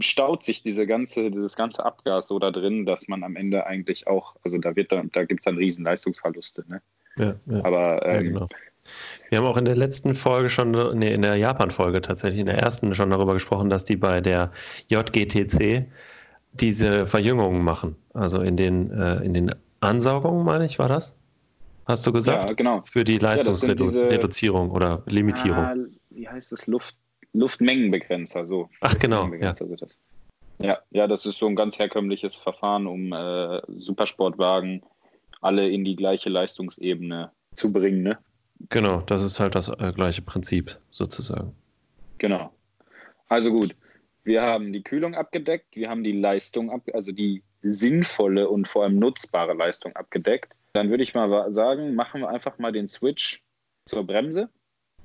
staut 0.00 0.42
sich 0.42 0.62
diese 0.62 0.86
ganze, 0.86 1.30
dieses 1.30 1.56
ganze 1.56 1.84
Abgas 1.84 2.28
so 2.28 2.38
da 2.38 2.50
drin, 2.50 2.86
dass 2.86 3.08
man 3.08 3.24
am 3.24 3.36
Ende 3.36 3.66
eigentlich 3.66 4.06
auch, 4.06 4.36
also 4.44 4.58
da 4.58 4.76
wird 4.76 4.92
dann, 4.92 5.10
da 5.12 5.24
gibt 5.24 5.40
es 5.40 5.44
dann 5.44 5.56
riesen 5.56 5.84
Leistungsverluste. 5.84 6.64
Ne? 6.68 6.82
Ja, 7.16 7.34
ja. 7.46 7.64
Aber 7.64 8.06
ähm, 8.06 8.14
ja, 8.14 8.32
genau. 8.32 8.48
Wir 9.28 9.38
haben 9.38 9.46
auch 9.46 9.56
in 9.56 9.66
der 9.66 9.76
letzten 9.76 10.14
Folge 10.14 10.48
schon, 10.48 10.70
nee, 10.98 11.12
in 11.12 11.22
der 11.22 11.36
Japan-Folge 11.36 12.00
tatsächlich, 12.00 12.40
in 12.40 12.46
der 12.46 12.58
ersten 12.58 12.94
schon 12.94 13.10
darüber 13.10 13.34
gesprochen, 13.34 13.68
dass 13.68 13.84
die 13.84 13.96
bei 13.96 14.20
der 14.20 14.52
JGTC 14.88 15.86
diese 16.52 17.06
Verjüngungen 17.06 17.62
machen. 17.62 17.96
Also 18.14 18.40
in 18.40 18.56
den, 18.56 18.90
äh, 18.90 19.16
in 19.16 19.34
den 19.34 19.54
Ansaugungen, 19.80 20.44
meine 20.44 20.64
ich, 20.64 20.78
war 20.78 20.88
das? 20.88 21.14
Hast 21.84 22.06
du 22.06 22.12
gesagt? 22.12 22.48
Ja, 22.48 22.54
genau. 22.54 22.80
Für 22.80 23.04
die 23.04 23.18
Leistungsreduzierung 23.18 24.70
oder 24.70 25.02
Limitierung. 25.06 25.64
Ah, 25.64 25.74
wie 26.10 26.28
heißt 26.28 26.52
das? 26.52 26.66
Luft, 26.66 26.96
Luftmengenbegrenzer, 27.38 28.44
so. 28.44 28.68
Ach, 28.80 28.98
genau. 28.98 29.32
Ja. 29.34 29.54
ja. 30.58 30.78
ja, 30.90 31.06
das 31.06 31.26
ist 31.26 31.38
so 31.38 31.46
ein 31.46 31.56
ganz 31.56 31.78
herkömmliches 31.78 32.34
Verfahren, 32.34 32.86
um 32.86 33.12
äh, 33.12 33.60
Supersportwagen 33.68 34.82
alle 35.40 35.68
in 35.68 35.84
die 35.84 35.96
gleiche 35.96 36.30
Leistungsebene 36.30 37.30
zu 37.54 37.72
bringen, 37.72 38.02
ne? 38.02 38.18
Genau, 38.70 39.02
das 39.02 39.22
ist 39.22 39.38
halt 39.38 39.54
das 39.54 39.68
äh, 39.68 39.92
gleiche 39.94 40.22
Prinzip 40.22 40.78
sozusagen. 40.90 41.54
Genau. 42.18 42.52
Also 43.28 43.52
gut, 43.52 43.74
wir 44.24 44.42
haben 44.42 44.72
die 44.72 44.82
Kühlung 44.82 45.14
abgedeckt, 45.14 45.76
wir 45.76 45.88
haben 45.88 46.02
die 46.02 46.12
Leistung, 46.12 46.70
ab, 46.70 46.82
also 46.92 47.12
die 47.12 47.44
sinnvolle 47.62 48.48
und 48.48 48.66
vor 48.66 48.84
allem 48.84 48.98
nutzbare 48.98 49.54
Leistung 49.54 49.94
abgedeckt. 49.94 50.54
Dann 50.72 50.90
würde 50.90 51.02
ich 51.02 51.14
mal 51.14 51.52
sagen, 51.52 51.94
machen 51.94 52.20
wir 52.20 52.28
einfach 52.28 52.58
mal 52.58 52.72
den 52.72 52.88
Switch 52.88 53.42
zur 53.84 54.06
Bremse 54.06 54.48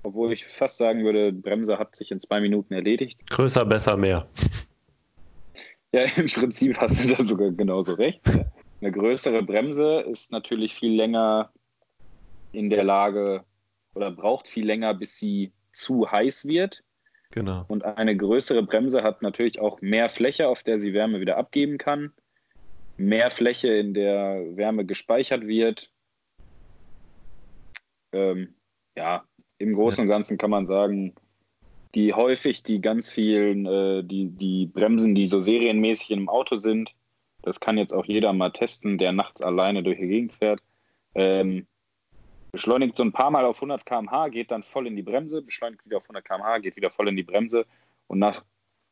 obwohl 0.04 0.34
ich 0.34 0.46
fast 0.46 0.78
sagen 0.78 1.04
würde, 1.04 1.32
Bremse 1.32 1.80
hat 1.80 1.96
sich 1.96 2.12
in 2.12 2.20
zwei 2.20 2.42
Minuten 2.42 2.74
erledigt. 2.74 3.20
Größer, 3.30 3.66
besser, 3.66 3.98
mehr. 3.98 4.28
Ja, 5.94 6.02
im 6.18 6.28
Prinzip 6.28 6.78
hast 6.80 7.04
du 7.04 7.16
da 7.16 7.24
sogar 7.24 7.52
genauso 7.52 7.94
recht. 7.94 8.22
Eine 8.82 8.92
größere 8.92 9.44
Bremse 9.44 10.02
ist 10.02 10.32
natürlich 10.32 10.76
viel 10.76 10.94
länger 10.94 11.52
in 12.52 12.70
der 12.70 12.84
Lage 12.84 13.46
oder 13.96 14.12
braucht 14.12 14.48
viel 14.48 14.66
länger, 14.66 14.94
bis 14.94 15.18
sie 15.18 15.54
zu 15.72 16.12
heiß 16.12 16.46
wird. 16.46 16.84
Genau. 17.32 17.66
Und 17.68 17.84
eine 17.84 18.16
größere 18.16 18.62
Bremse 18.62 19.02
hat 19.02 19.22
natürlich 19.22 19.60
auch 19.60 19.82
mehr 19.82 20.10
Fläche, 20.10 20.48
auf 20.48 20.64
der 20.64 20.80
sie 20.80 20.94
Wärme 20.94 21.20
wieder 21.20 21.38
abgeben 21.38 21.78
kann. 21.78 22.12
Mehr 22.98 23.32
Fläche, 23.32 23.70
in 23.70 23.94
der 23.94 24.56
Wärme 24.56 24.86
gespeichert 24.86 25.48
wird. 25.48 25.90
Ähm, 28.12 28.54
ja, 28.96 29.26
im 29.64 29.74
Großen 29.74 30.02
und 30.04 30.08
Ganzen 30.08 30.38
kann 30.38 30.50
man 30.50 30.68
sagen, 30.68 31.14
die 31.96 32.14
häufig 32.14 32.64
die 32.64 32.82
ganz 32.82 33.10
vielen, 33.10 33.66
äh, 33.66 34.04
die, 34.04 34.30
die 34.30 34.66
Bremsen, 34.66 35.16
die 35.16 35.28
so 35.28 35.42
serienmäßig 35.42 36.12
in 36.12 36.20
einem 36.20 36.30
Auto 36.30 36.56
sind, 36.56 36.96
das 37.42 37.60
kann 37.60 37.78
jetzt 37.78 37.94
auch 37.94 38.06
jeder 38.06 38.34
mal 38.34 38.52
testen, 38.52 38.98
der 38.98 39.12
nachts 39.12 39.42
alleine 39.42 39.84
durch 39.84 40.00
die 40.00 40.08
Gegend 40.08 40.34
fährt. 40.34 40.62
Ähm, 41.14 41.68
beschleunigt 42.52 42.96
so 42.96 43.04
ein 43.04 43.12
paar 43.12 43.32
Mal 43.32 43.46
auf 43.46 43.58
100 43.58 43.86
km/h, 43.86 44.30
geht 44.30 44.52
dann 44.52 44.64
voll 44.64 44.88
in 44.88 44.96
die 44.96 45.02
Bremse, 45.02 45.42
beschleunigt 45.42 45.86
wieder 45.86 45.98
auf 45.98 46.06
100 46.06 46.24
km/h, 46.24 46.60
geht 46.60 46.76
wieder 46.76 46.90
voll 46.90 47.10
in 47.10 47.16
die 47.16 47.24
Bremse. 47.24 47.66
Und 48.08 48.20
nach, 48.20 48.44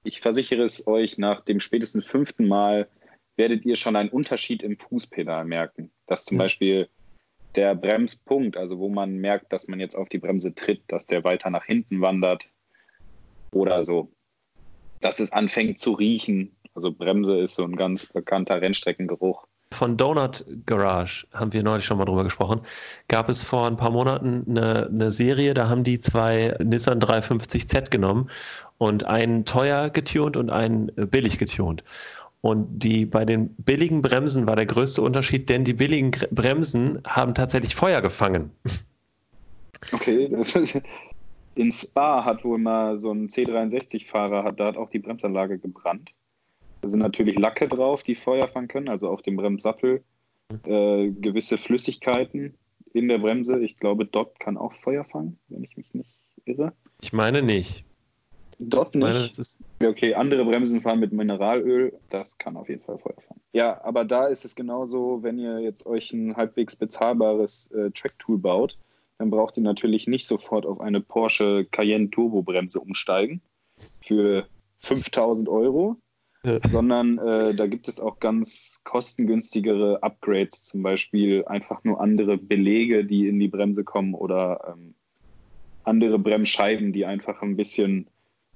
ich 0.03 0.19
versichere 0.19 0.63
es 0.63 0.85
euch, 0.85 1.17
nach 1.17 1.41
dem 1.41 1.59
spätesten 1.59 2.01
fünften 2.01 2.47
Mal 2.47 2.89
werdet 3.37 3.65
ihr 3.65 3.77
schon 3.77 3.95
einen 3.95 4.09
Unterschied 4.09 4.63
im 4.63 4.77
Fußpedal 4.77 5.45
merken. 5.45 5.91
Dass 6.05 6.25
zum 6.25 6.37
ja. 6.37 6.43
Beispiel 6.43 6.89
der 7.55 7.75
Bremspunkt, 7.75 8.57
also 8.57 8.79
wo 8.79 8.89
man 8.89 9.17
merkt, 9.17 9.51
dass 9.53 9.67
man 9.67 9.79
jetzt 9.79 9.95
auf 9.95 10.09
die 10.09 10.19
Bremse 10.19 10.55
tritt, 10.55 10.83
dass 10.87 11.05
der 11.05 11.23
weiter 11.23 11.49
nach 11.49 11.65
hinten 11.65 12.01
wandert 12.01 12.49
oder 13.51 13.83
so. 13.83 14.11
Dass 15.01 15.19
es 15.19 15.31
anfängt 15.31 15.79
zu 15.79 15.93
riechen. 15.93 16.55
Also 16.73 16.91
Bremse 16.91 17.39
ist 17.39 17.55
so 17.55 17.63
ein 17.63 17.75
ganz 17.75 18.05
bekannter 18.05 18.61
Rennstreckengeruch. 18.61 19.47
Von 19.73 19.95
Donut 19.95 20.45
Garage 20.65 21.27
haben 21.33 21.53
wir 21.53 21.63
neulich 21.63 21.85
schon 21.85 21.97
mal 21.97 22.03
drüber 22.03 22.25
gesprochen. 22.25 22.61
Gab 23.07 23.29
es 23.29 23.41
vor 23.41 23.67
ein 23.67 23.77
paar 23.77 23.89
Monaten 23.89 24.43
eine, 24.49 24.87
eine 24.87 25.11
Serie, 25.11 25.53
da 25.53 25.69
haben 25.69 25.85
die 25.85 26.01
zwei 26.01 26.57
Nissan 26.61 26.99
350Z 26.99 27.89
genommen 27.89 28.29
und 28.77 29.05
einen 29.05 29.45
teuer 29.45 29.89
getunt 29.89 30.35
und 30.35 30.49
einen 30.49 30.87
billig 30.87 31.39
getunt. 31.39 31.85
Und 32.41 32.79
die, 32.79 33.05
bei 33.05 33.23
den 33.23 33.49
billigen 33.55 34.01
Bremsen 34.01 34.47
war 34.47 34.55
der 34.55 34.65
größte 34.65 35.01
Unterschied, 35.01 35.49
denn 35.49 35.63
die 35.63 35.73
billigen 35.73 36.11
Bremsen 36.31 37.01
haben 37.05 37.35
tatsächlich 37.35 37.75
Feuer 37.75 38.01
gefangen. 38.01 38.51
Okay, 39.91 40.27
das 40.29 40.55
ist, 40.55 40.81
in 41.55 41.71
Spa 41.71 42.25
hat 42.25 42.43
wohl 42.43 42.57
mal 42.57 42.99
so 42.99 43.11
ein 43.11 43.27
C63-Fahrer, 43.27 44.51
da 44.53 44.65
hat 44.65 44.77
auch 44.77 44.89
die 44.89 44.99
Bremsanlage 44.99 45.59
gebrannt. 45.59 46.09
Da 46.81 46.89
sind 46.89 46.99
natürlich 46.99 47.37
Lacke 47.37 47.67
drauf, 47.67 48.01
die 48.03 48.15
Feuer 48.15 48.47
fangen 48.47 48.67
können, 48.67 48.89
also 48.89 49.09
auf 49.09 49.21
dem 49.21 49.35
Bremssattel. 49.35 50.03
Äh, 50.65 51.11
gewisse 51.11 51.57
Flüssigkeiten 51.57 52.55
in 52.93 53.07
der 53.07 53.19
Bremse. 53.19 53.59
Ich 53.59 53.77
glaube, 53.77 54.05
dort 54.05 54.39
kann 54.39 54.57
auch 54.57 54.73
Feuer 54.73 55.05
fangen, 55.05 55.39
wenn 55.47 55.63
ich 55.63 55.77
mich 55.77 55.93
nicht 55.93 56.09
irre. 56.45 56.73
Ich 57.01 57.13
meine 57.13 57.41
nicht. 57.41 57.85
Dort 58.63 58.93
nicht. 58.93 59.39
Ist 59.39 59.59
okay, 59.83 60.13
andere 60.13 60.45
Bremsen 60.45 60.81
fahren 60.81 60.99
mit 60.99 61.11
Mineralöl, 61.11 61.97
das 62.11 62.37
kann 62.37 62.55
auf 62.55 62.69
jeden 62.69 62.83
Fall 62.83 62.99
Feuer 62.99 63.19
fangen. 63.27 63.41
Ja, 63.53 63.83
aber 63.83 64.05
da 64.05 64.27
ist 64.27 64.45
es 64.45 64.55
genauso, 64.55 65.23
wenn 65.23 65.39
ihr 65.39 65.59
jetzt 65.59 65.87
euch 65.87 66.13
ein 66.13 66.37
halbwegs 66.37 66.75
bezahlbares 66.75 67.71
äh, 67.71 67.89
Track-Tool 67.89 68.37
baut, 68.37 68.77
dann 69.17 69.31
braucht 69.31 69.57
ihr 69.57 69.63
natürlich 69.63 70.05
nicht 70.05 70.27
sofort 70.27 70.67
auf 70.67 70.79
eine 70.79 71.01
Porsche 71.01 71.65
Cayenne 71.71 72.11
Turbo-Bremse 72.11 72.79
umsteigen 72.79 73.41
für 74.03 74.45
5000 74.77 75.49
Euro, 75.49 75.97
ja. 76.43 76.59
sondern 76.69 77.17
äh, 77.17 77.55
da 77.55 77.65
gibt 77.65 77.87
es 77.87 77.99
auch 77.99 78.19
ganz 78.19 78.81
kostengünstigere 78.83 80.03
Upgrades, 80.03 80.63
zum 80.63 80.83
Beispiel 80.83 81.45
einfach 81.45 81.83
nur 81.83 81.99
andere 81.99 82.37
Belege, 82.37 83.05
die 83.05 83.27
in 83.27 83.39
die 83.39 83.47
Bremse 83.47 83.83
kommen 83.83 84.13
oder 84.13 84.75
ähm, 84.75 84.93
andere 85.83 86.19
Bremsscheiben, 86.19 86.93
die 86.93 87.07
einfach 87.07 87.41
ein 87.41 87.55
bisschen 87.55 88.07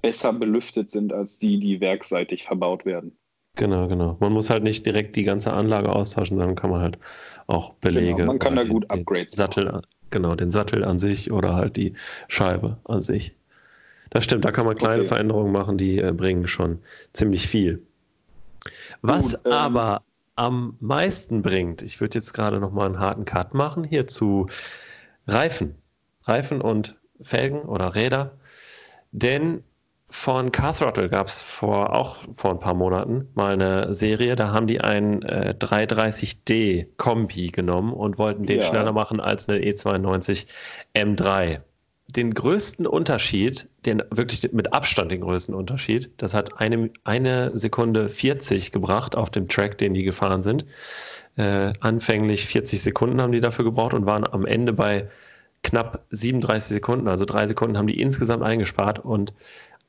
besser 0.02 0.32
belüftet 0.32 0.90
sind 0.90 1.12
als 1.12 1.38
die, 1.38 1.58
die 1.58 1.80
werkseitig 1.80 2.44
verbaut 2.44 2.84
werden. 2.84 3.16
Genau, 3.56 3.88
genau. 3.88 4.16
Man 4.20 4.32
muss 4.32 4.50
halt 4.50 4.62
nicht 4.62 4.84
direkt 4.84 5.16
die 5.16 5.24
ganze 5.24 5.52
Anlage 5.52 5.90
austauschen, 5.90 6.36
sondern 6.36 6.56
kann 6.56 6.70
man 6.70 6.82
halt 6.82 6.98
auch 7.46 7.72
Belege. 7.74 8.16
Genau, 8.16 8.26
man 8.26 8.38
kann 8.38 8.54
da 8.54 8.62
den, 8.62 8.70
gut 8.70 8.90
Upgrades 8.90 9.32
Sattel, 9.32 9.64
machen. 9.64 9.86
Genau, 10.10 10.34
den 10.34 10.50
Sattel 10.50 10.84
an 10.84 10.98
sich 10.98 11.32
oder 11.32 11.54
halt 11.54 11.76
die 11.76 11.94
Scheibe 12.28 12.78
an 12.84 13.00
sich. 13.00 13.34
Das 14.10 14.24
stimmt, 14.24 14.44
da 14.44 14.52
kann 14.52 14.66
man 14.66 14.76
kleine 14.76 15.00
okay. 15.00 15.08
Veränderungen 15.08 15.52
machen, 15.52 15.78
die 15.78 15.98
äh, 15.98 16.12
bringen 16.12 16.46
schon 16.46 16.80
ziemlich 17.12 17.48
viel. 17.48 17.82
Was 19.00 19.32
gut, 19.32 19.40
ähm, 19.46 19.52
aber 19.52 20.02
am 20.36 20.76
meisten 20.80 21.42
bringt, 21.42 21.82
ich 21.82 22.00
würde 22.00 22.18
jetzt 22.18 22.34
gerade 22.34 22.60
nochmal 22.60 22.86
einen 22.86 23.00
harten 23.00 23.24
Cut 23.24 23.54
machen, 23.54 23.84
hier 23.84 24.06
zu 24.06 24.46
Reifen. 25.26 25.74
Reifen 26.24 26.60
und 26.60 26.96
Felgen 27.22 27.62
oder 27.62 27.94
Räder. 27.94 28.36
Denn 29.12 29.64
von 30.08 30.52
Carthrottle 30.52 31.08
gab 31.08 31.26
es 31.26 31.42
vor, 31.42 31.92
auch 31.92 32.16
vor 32.34 32.52
ein 32.52 32.60
paar 32.60 32.74
Monaten 32.74 33.28
mal 33.34 33.54
eine 33.54 33.92
Serie, 33.92 34.36
da 34.36 34.52
haben 34.52 34.68
die 34.68 34.80
ein 34.80 35.22
äh, 35.22 35.54
330D 35.58 36.86
Kombi 36.96 37.48
genommen 37.48 37.92
und 37.92 38.16
wollten 38.16 38.46
den 38.46 38.60
ja. 38.60 38.64
schneller 38.64 38.92
machen 38.92 39.18
als 39.20 39.48
eine 39.48 39.58
E92 39.58 40.46
M3. 40.94 41.60
Den 42.08 42.34
größten 42.34 42.86
Unterschied, 42.86 43.68
den 43.84 44.00
wirklich 44.10 44.52
mit 44.52 44.72
Abstand 44.72 45.10
den 45.10 45.22
größten 45.22 45.56
Unterschied, 45.56 46.10
das 46.18 46.34
hat 46.34 46.60
eine, 46.60 46.90
eine 47.02 47.50
Sekunde 47.58 48.08
40 48.08 48.70
gebracht 48.70 49.16
auf 49.16 49.30
dem 49.30 49.48
Track, 49.48 49.76
den 49.78 49.92
die 49.92 50.04
gefahren 50.04 50.44
sind. 50.44 50.66
Äh, 51.36 51.72
anfänglich 51.80 52.46
40 52.46 52.80
Sekunden 52.80 53.20
haben 53.20 53.32
die 53.32 53.40
dafür 53.40 53.64
gebraucht 53.64 53.92
und 53.92 54.06
waren 54.06 54.24
am 54.24 54.46
Ende 54.46 54.72
bei 54.72 55.08
knapp 55.64 56.04
37 56.10 56.74
Sekunden, 56.74 57.08
also 57.08 57.24
drei 57.24 57.48
Sekunden 57.48 57.76
haben 57.76 57.88
die 57.88 58.00
insgesamt 58.00 58.44
eingespart 58.44 59.00
und 59.00 59.34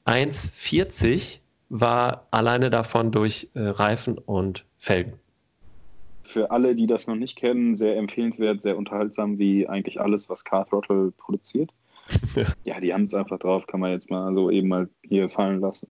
1,40 0.07 1.41
war 1.69 2.27
alleine 2.31 2.69
davon 2.69 3.11
durch 3.11 3.49
äh, 3.53 3.59
Reifen 3.59 4.17
und 4.17 4.65
Felgen. 4.77 5.13
Für 6.23 6.51
alle, 6.51 6.75
die 6.75 6.87
das 6.87 7.07
noch 7.07 7.15
nicht 7.15 7.37
kennen, 7.37 7.75
sehr 7.75 7.97
empfehlenswert, 7.97 8.61
sehr 8.61 8.77
unterhaltsam, 8.77 9.37
wie 9.37 9.67
eigentlich 9.67 9.99
alles, 9.99 10.29
was 10.29 10.43
Car 10.43 10.67
Throttle 10.67 11.11
produziert. 11.17 11.71
ja. 12.35 12.45
ja, 12.63 12.79
die 12.79 12.93
haben 12.93 13.03
es 13.03 13.13
einfach 13.13 13.39
drauf, 13.39 13.67
kann 13.67 13.81
man 13.81 13.91
jetzt 13.91 14.09
mal 14.09 14.33
so 14.33 14.49
eben 14.49 14.69
mal 14.69 14.89
hier 15.03 15.29
fallen 15.29 15.59
lassen. 15.59 15.87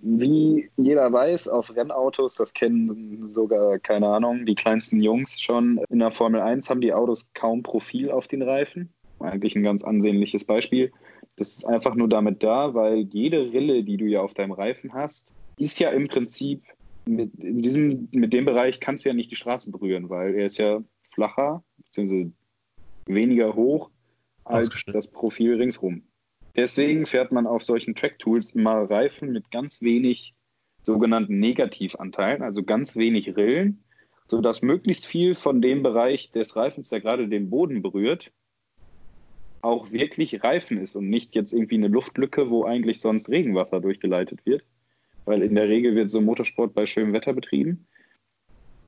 Wie 0.00 0.70
jeder 0.76 1.12
weiß, 1.12 1.48
auf 1.48 1.74
Rennautos, 1.74 2.36
das 2.36 2.54
kennen 2.54 3.28
sogar, 3.28 3.80
keine 3.80 4.06
Ahnung, 4.06 4.46
die 4.46 4.54
kleinsten 4.54 5.02
Jungs 5.02 5.40
schon, 5.40 5.80
in 5.88 5.98
der 5.98 6.12
Formel 6.12 6.40
1 6.40 6.70
haben 6.70 6.80
die 6.80 6.92
Autos 6.92 7.30
kaum 7.34 7.64
Profil 7.64 8.12
auf 8.12 8.28
den 8.28 8.42
Reifen. 8.42 8.92
Eigentlich 9.18 9.56
ein 9.56 9.64
ganz 9.64 9.82
ansehnliches 9.82 10.44
Beispiel. 10.44 10.92
Das 11.38 11.48
ist 11.54 11.64
einfach 11.64 11.94
nur 11.94 12.08
damit 12.08 12.42
da, 12.42 12.74
weil 12.74 13.06
jede 13.12 13.52
Rille, 13.52 13.84
die 13.84 13.96
du 13.96 14.06
ja 14.06 14.20
auf 14.20 14.34
deinem 14.34 14.52
Reifen 14.52 14.92
hast, 14.92 15.32
ist 15.56 15.78
ja 15.78 15.90
im 15.90 16.08
Prinzip 16.08 16.62
mit, 17.06 17.34
in 17.36 17.62
diesem, 17.62 18.08
mit 18.10 18.32
dem 18.32 18.44
Bereich 18.44 18.80
kannst 18.80 19.04
du 19.04 19.08
ja 19.08 19.14
nicht 19.14 19.30
die 19.30 19.36
Straße 19.36 19.70
berühren, 19.70 20.10
weil 20.10 20.34
er 20.34 20.46
ist 20.46 20.58
ja 20.58 20.82
flacher 21.14 21.62
bzw. 21.76 22.30
weniger 23.06 23.54
hoch 23.54 23.90
als 24.44 24.84
das 24.86 25.06
Profil 25.06 25.56
ringsrum. 25.56 26.02
Deswegen 26.56 27.06
fährt 27.06 27.30
man 27.32 27.46
auf 27.46 27.62
solchen 27.62 27.94
Track-Tools 27.94 28.50
immer 28.50 28.90
Reifen 28.90 29.30
mit 29.30 29.50
ganz 29.50 29.80
wenig 29.80 30.34
sogenannten 30.82 31.38
Negativanteilen, 31.38 32.42
also 32.42 32.62
ganz 32.62 32.96
wenig 32.96 33.36
Rillen, 33.36 33.84
sodass 34.26 34.62
möglichst 34.62 35.06
viel 35.06 35.34
von 35.34 35.62
dem 35.62 35.82
Bereich 35.82 36.32
des 36.32 36.56
Reifens, 36.56 36.88
der 36.88 37.00
gerade 37.00 37.28
den 37.28 37.50
Boden 37.50 37.82
berührt, 37.82 38.32
auch 39.60 39.90
wirklich 39.90 40.42
Reifen 40.42 40.78
ist 40.78 40.96
und 40.96 41.08
nicht 41.08 41.34
jetzt 41.34 41.52
irgendwie 41.52 41.76
eine 41.76 41.88
Luftlücke, 41.88 42.50
wo 42.50 42.64
eigentlich 42.64 43.00
sonst 43.00 43.28
Regenwasser 43.28 43.80
durchgeleitet 43.80 44.44
wird. 44.44 44.62
Weil 45.24 45.42
in 45.42 45.54
der 45.54 45.68
Regel 45.68 45.94
wird 45.94 46.10
so 46.10 46.20
Motorsport 46.20 46.74
bei 46.74 46.86
schönem 46.86 47.12
Wetter 47.12 47.32
betrieben. 47.32 47.86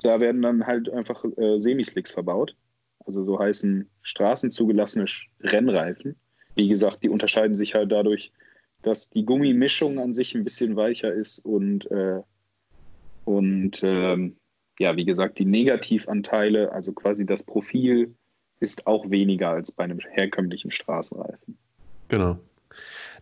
Da 0.02 0.20
werden 0.20 0.42
dann 0.42 0.66
halt 0.66 0.88
einfach 0.88 1.24
äh, 1.36 1.58
Semislicks 1.58 2.12
verbaut. 2.12 2.56
Also 3.04 3.24
so 3.24 3.38
heißen 3.38 3.88
straßenzugelassene 4.02 5.06
Rennreifen. 5.40 6.16
Wie 6.54 6.68
gesagt, 6.68 7.02
die 7.02 7.08
unterscheiden 7.08 7.54
sich 7.56 7.74
halt 7.74 7.92
dadurch, 7.92 8.32
dass 8.82 9.10
die 9.10 9.24
Gummimischung 9.24 9.98
an 9.98 10.14
sich 10.14 10.34
ein 10.34 10.44
bisschen 10.44 10.76
weicher 10.76 11.12
ist 11.12 11.38
und, 11.44 11.90
äh, 11.90 12.22
und 13.24 13.80
ähm, 13.82 14.36
ja, 14.78 14.96
wie 14.96 15.04
gesagt, 15.04 15.38
die 15.38 15.44
Negativanteile, 15.44 16.72
also 16.72 16.92
quasi 16.92 17.26
das 17.26 17.42
Profil 17.42 18.14
ist 18.60 18.86
auch 18.86 19.10
weniger 19.10 19.50
als 19.50 19.72
bei 19.72 19.84
einem 19.84 19.98
herkömmlichen 19.98 20.70
Straßenreifen. 20.70 21.58
Genau. 22.08 22.38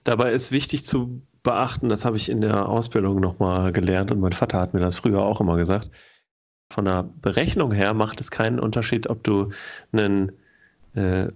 Dabei 0.04 0.32
ist 0.32 0.52
wichtig 0.52 0.84
zu 0.84 1.22
beachten, 1.42 1.88
das 1.88 2.04
habe 2.04 2.16
ich 2.16 2.28
in 2.28 2.40
der 2.40 2.68
Ausbildung 2.68 3.20
nochmal 3.20 3.72
gelernt 3.72 4.10
und 4.10 4.20
mein 4.20 4.32
Vater 4.32 4.60
hat 4.60 4.74
mir 4.74 4.80
das 4.80 4.98
früher 4.98 5.22
auch 5.22 5.40
immer 5.40 5.56
gesagt. 5.56 5.90
Von 6.70 6.84
der 6.84 7.04
Berechnung 7.22 7.72
her 7.72 7.94
macht 7.94 8.20
es 8.20 8.30
keinen 8.30 8.60
Unterschied, 8.60 9.08
ob 9.08 9.24
du 9.24 9.50
einen 9.92 10.32
äh, 10.94 11.28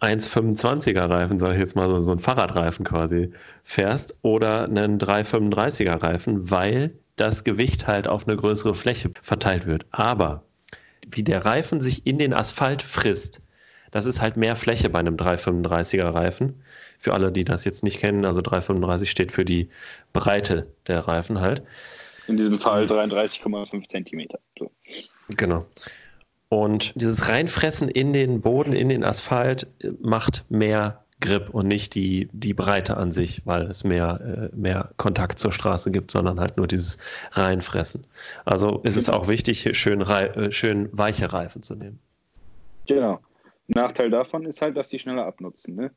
1,25er 0.00 1.08
Reifen, 1.08 1.38
sage 1.38 1.54
ich 1.54 1.60
jetzt 1.60 1.76
mal, 1.76 1.88
so, 1.88 1.98
so 1.98 2.12
einen 2.12 2.20
Fahrradreifen 2.20 2.84
quasi 2.84 3.32
fährst 3.62 4.16
oder 4.22 4.64
einen 4.64 4.98
3,35er 4.98 6.02
Reifen, 6.02 6.50
weil 6.50 6.94
das 7.16 7.44
Gewicht 7.44 7.86
halt 7.86 8.08
auf 8.08 8.26
eine 8.26 8.36
größere 8.36 8.74
Fläche 8.74 9.10
verteilt 9.22 9.66
wird. 9.66 9.86
Aber 9.90 10.42
wie 11.06 11.22
der 11.22 11.44
Reifen 11.44 11.80
sich 11.80 12.06
in 12.06 12.18
den 12.18 12.32
Asphalt 12.32 12.82
frisst, 12.82 13.42
das 13.90 14.06
ist 14.06 14.20
halt 14.20 14.36
mehr 14.36 14.56
Fläche 14.56 14.88
bei 14.88 14.98
einem 14.98 15.16
335er 15.16 16.14
Reifen. 16.14 16.62
Für 16.98 17.14
alle, 17.14 17.32
die 17.32 17.44
das 17.44 17.64
jetzt 17.64 17.82
nicht 17.82 17.98
kennen, 17.98 18.24
also 18.24 18.40
335 18.40 19.10
steht 19.10 19.32
für 19.32 19.44
die 19.44 19.68
Breite 20.12 20.66
der 20.86 21.00
Reifen 21.00 21.40
halt. 21.40 21.62
In 22.26 22.36
diesem 22.36 22.58
Fall 22.58 22.86
33,5 22.86 23.88
Zentimeter. 23.88 24.38
So. 24.58 24.70
Genau. 25.28 25.66
Und 26.48 27.00
dieses 27.00 27.28
Reinfressen 27.28 27.88
in 27.88 28.12
den 28.12 28.40
Boden, 28.40 28.72
in 28.72 28.88
den 28.88 29.04
Asphalt 29.04 29.68
macht 30.00 30.44
mehr 30.48 31.04
Grip 31.20 31.50
und 31.50 31.68
nicht 31.68 31.94
die, 31.94 32.28
die 32.32 32.54
Breite 32.54 32.96
an 32.96 33.12
sich, 33.12 33.42
weil 33.44 33.62
es 33.62 33.84
mehr, 33.84 34.50
äh, 34.52 34.56
mehr 34.56 34.90
Kontakt 34.96 35.38
zur 35.38 35.52
Straße 35.52 35.90
gibt, 35.90 36.10
sondern 36.10 36.40
halt 36.40 36.56
nur 36.56 36.66
dieses 36.66 36.98
Reinfressen. 37.32 38.06
Also 38.44 38.80
ist 38.82 38.96
es 38.96 39.08
auch 39.08 39.28
wichtig, 39.28 39.68
schön, 39.76 40.00
äh, 40.00 40.50
schön 40.50 40.88
weiche 40.92 41.32
Reifen 41.32 41.62
zu 41.62 41.76
nehmen. 41.76 42.00
Genau. 42.86 43.20
Nachteil 43.74 44.10
davon 44.10 44.44
ist 44.46 44.62
halt, 44.62 44.76
dass 44.76 44.88
die 44.88 44.98
schneller 44.98 45.26
abnutzen. 45.26 45.74
Ne? 45.76 45.90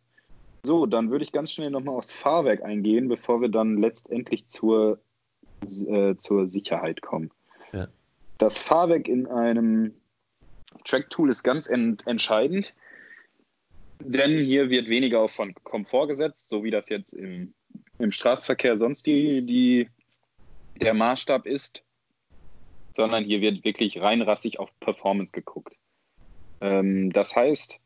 So, 0.64 0.86
dann 0.86 1.10
würde 1.10 1.24
ich 1.24 1.32
ganz 1.32 1.52
schnell 1.52 1.72
nochmal 1.72 1.96
aufs 1.96 2.12
Fahrwerk 2.12 2.64
eingehen, 2.64 3.08
bevor 3.08 3.42
wir 3.42 3.50
dann 3.50 3.78
letztendlich 3.78 4.48
zur, 4.48 5.00
äh, 5.64 6.16
zur 6.16 6.48
Sicherheit 6.48 7.02
kommen. 7.02 7.32
Ja. 7.72 7.88
Das 8.38 8.60
Fahrwerk 8.60 9.08
in 9.08 9.28
einem 9.28 9.94
Track-Tool 10.86 11.30
ist 11.30 11.44
ganz 11.44 11.68
ent 11.68 12.06
entscheidend, 12.08 12.74
denn 14.00 14.44
hier 14.44 14.70
wird 14.70 14.88
weniger 14.88 15.22
auf 15.22 15.32
von 15.32 15.54
Komfort 15.64 16.08
gesetzt, 16.08 16.50
so 16.50 16.64
wie 16.64 16.72
das 16.72 16.90
jetzt 16.90 17.14
im, 17.14 17.54
im 18.00 18.12
Straßenverkehr 18.12 18.78
sonst 18.78 19.06
die, 19.06 19.46
die, 19.46 19.90
der 20.80 20.94
Maßstab 20.94 21.46
ist, 21.46 21.84
sondern 22.96 23.24
hier 23.24 23.42
wird 23.42 23.64
wirklich 23.64 24.00
reinrassig 24.02 24.60
auf 24.60 24.70
Performance 24.80 25.32
geguckt. 25.32 25.76
Ähm, 26.64 27.12
das 27.12 27.36
heißt, 27.36 27.80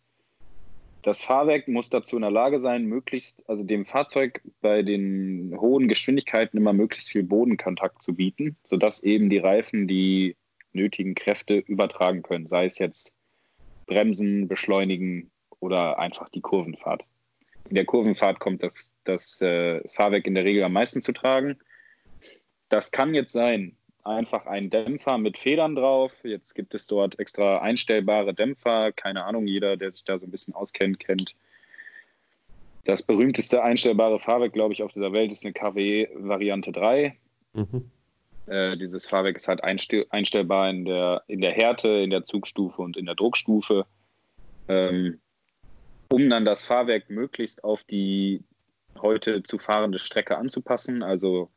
das 1.02 1.24
Fahrwerk 1.24 1.68
muss 1.68 1.90
dazu 1.90 2.16
in 2.16 2.22
der 2.22 2.32
Lage 2.32 2.60
sein, 2.60 2.86
möglichst, 2.86 3.42
also 3.50 3.64
dem 3.64 3.86
Fahrzeug 3.86 4.42
bei 4.62 4.84
den 4.84 5.56
hohen 5.60 5.88
Geschwindigkeiten 5.88 6.58
immer 6.58 6.74
möglichst 6.74 7.10
viel 7.10 7.24
Bodenkontakt 7.24 8.04
zu 8.04 8.14
bieten, 8.14 8.56
sodass 8.64 9.02
eben 9.02 9.30
die 9.30 9.40
Reifen 9.40 9.88
die 9.88 10.36
nötigen 10.74 11.16
Kräfte 11.16 11.56
übertragen 11.58 12.22
können, 12.22 12.46
sei 12.46 12.66
es 12.66 12.78
jetzt 12.78 13.14
Bremsen, 13.88 14.48
Beschleunigen 14.48 15.32
oder 15.60 15.98
einfach 15.98 16.30
die 16.30 16.42
Kurvenfahrt. 16.42 17.04
In 17.70 17.76
der 17.76 17.86
Kurvenfahrt 17.86 18.40
kommt 18.40 18.62
das, 18.62 18.76
das 19.04 19.42
äh, 19.42 19.88
Fahrwerk 19.90 20.28
in 20.28 20.36
der 20.36 20.44
Regel 20.44 20.64
am 20.64 20.74
meisten 20.74 21.02
zu 21.02 21.14
tragen. 21.14 21.58
Das 22.70 22.92
kann 22.92 23.16
jetzt 23.16 23.32
sein, 23.32 23.76
einfach 24.08 24.46
ein 24.46 24.70
Dämpfer 24.70 25.18
mit 25.18 25.38
Federn 25.38 25.76
drauf. 25.76 26.24
Jetzt 26.24 26.56
gibt 26.56 26.74
es 26.74 26.88
dort 26.88 27.20
extra 27.20 27.60
einstellbare 27.60 28.34
Dämpfer. 28.34 28.92
Keine 28.92 29.26
Ahnung, 29.26 29.48
jeder, 29.48 29.78
der 29.78 29.92
sich 29.92 30.04
da 30.04 30.18
so 30.18 30.26
ein 30.26 30.32
bisschen 30.32 30.54
auskennt, 30.54 31.00
kennt. 31.00 31.36
Das 32.86 33.04
berühmteste 33.04 33.62
einstellbare 33.64 34.20
Fahrwerk, 34.20 34.54
glaube 34.54 34.74
ich, 34.74 34.82
auf 34.82 34.94
dieser 34.94 35.12
Welt 35.12 35.32
ist 35.32 35.44
eine 35.44 35.54
KW 35.54 36.08
Variante 36.16 36.72
3. 36.72 37.18
Mhm. 37.54 37.92
Äh, 38.46 38.78
dieses 38.78 39.06
Fahrwerk 39.06 39.36
ist 39.36 39.50
halt 39.50 39.64
einstell 39.64 40.06
einstellbar 40.10 40.70
in 40.70 40.86
der, 40.86 41.24
in 41.28 41.42
der 41.42 41.52
Härte, 41.52 41.90
in 41.90 42.10
der 42.10 42.26
Zugstufe 42.26 42.82
und 42.82 42.96
in 42.96 43.06
der 43.06 43.16
Druckstufe. 43.16 43.86
Ähm, 44.70 45.20
um 46.10 46.30
dann 46.30 46.46
das 46.46 46.66
Fahrwerk 46.66 47.10
möglichst 47.10 47.64
auf 47.64 47.84
die 47.84 48.42
heute 49.02 49.44
zu 49.44 49.58
fahrende 49.58 50.00
Strecke 50.00 50.38
anzupassen. 50.38 51.04
Also 51.04 51.50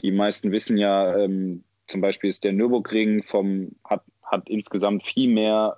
die 0.00 0.12
meisten 0.12 0.52
wissen 0.52 0.76
ja, 0.78 1.16
ähm, 1.16 1.64
zum 1.92 2.00
Beispiel 2.00 2.30
ist 2.30 2.42
der 2.42 2.52
Nürburgring 2.52 3.22
vom, 3.22 3.76
hat, 3.84 4.02
hat 4.22 4.48
insgesamt 4.48 5.06
viel 5.06 5.28
mehr 5.28 5.76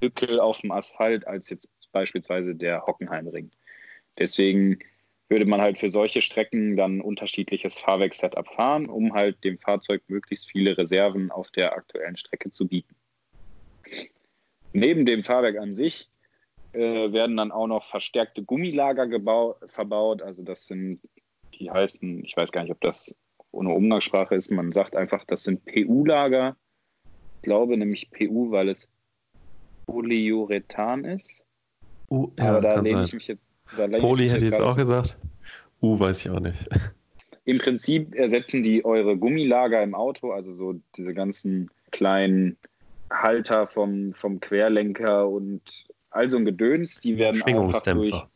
Bückel 0.00 0.38
auf 0.38 0.60
dem 0.60 0.70
Asphalt 0.70 1.26
als 1.26 1.50
jetzt 1.50 1.68
beispielsweise 1.90 2.54
der 2.54 2.86
Hockenheimring. 2.86 3.50
Deswegen 4.18 4.78
würde 5.28 5.44
man 5.44 5.60
halt 5.60 5.76
für 5.76 5.90
solche 5.90 6.20
Strecken 6.20 6.76
dann 6.76 7.00
unterschiedliches 7.00 7.80
Fahrwerk-Setup 7.80 8.46
fahren, 8.46 8.88
um 8.88 9.12
halt 9.12 9.42
dem 9.42 9.58
Fahrzeug 9.58 10.02
möglichst 10.06 10.48
viele 10.48 10.78
Reserven 10.78 11.32
auf 11.32 11.50
der 11.50 11.74
aktuellen 11.74 12.16
Strecke 12.16 12.52
zu 12.52 12.68
bieten. 12.68 12.94
Neben 14.72 15.06
dem 15.06 15.24
Fahrwerk 15.24 15.58
an 15.58 15.74
sich 15.74 16.08
äh, 16.72 17.12
werden 17.12 17.36
dann 17.36 17.50
auch 17.50 17.66
noch 17.66 17.82
verstärkte 17.82 18.44
Gummilager 18.44 19.08
verbaut. 19.66 20.22
Also 20.22 20.42
das 20.44 20.66
sind, 20.66 21.00
die 21.58 21.68
heißen, 21.68 22.24
ich 22.24 22.36
weiß 22.36 22.52
gar 22.52 22.62
nicht, 22.62 22.72
ob 22.72 22.80
das 22.80 23.12
ohne 23.52 23.70
Umgangssprache 23.70 24.34
ist, 24.34 24.50
man 24.50 24.72
sagt 24.72 24.94
einfach, 24.94 25.24
das 25.24 25.42
sind 25.42 25.64
PU-Lager. 25.64 26.56
Ich 27.36 27.42
glaube 27.42 27.76
nämlich 27.76 28.10
PU, 28.10 28.50
weil 28.50 28.68
es 28.68 28.88
Polyurethan 29.86 31.04
ist. 31.04 31.30
Uh, 32.10 32.30
ja, 32.38 32.50
Aber 32.50 32.60
da 32.60 32.80
lehne 32.80 33.04
ich 33.04 33.12
mich 33.12 33.28
jetzt. 33.28 33.42
Poly 33.98 34.28
hätte 34.28 34.44
ich 34.44 34.52
jetzt 34.52 34.60
auch 34.60 34.76
gesagt. 34.76 35.18
U 35.82 35.98
weiß 35.98 36.24
ich 36.24 36.30
auch 36.30 36.40
nicht. 36.40 36.68
Im 37.44 37.58
Prinzip 37.58 38.14
ersetzen 38.14 38.62
die 38.62 38.84
eure 38.84 39.16
Gummilager 39.16 39.82
im 39.82 39.94
Auto, 39.94 40.32
also 40.32 40.52
so 40.52 40.74
diese 40.96 41.14
ganzen 41.14 41.70
kleinen 41.90 42.58
Halter 43.10 43.66
vom, 43.66 44.12
vom 44.12 44.40
Querlenker 44.40 45.28
und 45.28 45.86
all 46.10 46.28
so 46.28 46.36
ein 46.36 46.44
Gedöns, 46.44 47.00
die 47.00 47.16
werden 47.16 47.36
Schwingungsdämpfer. 47.36 48.28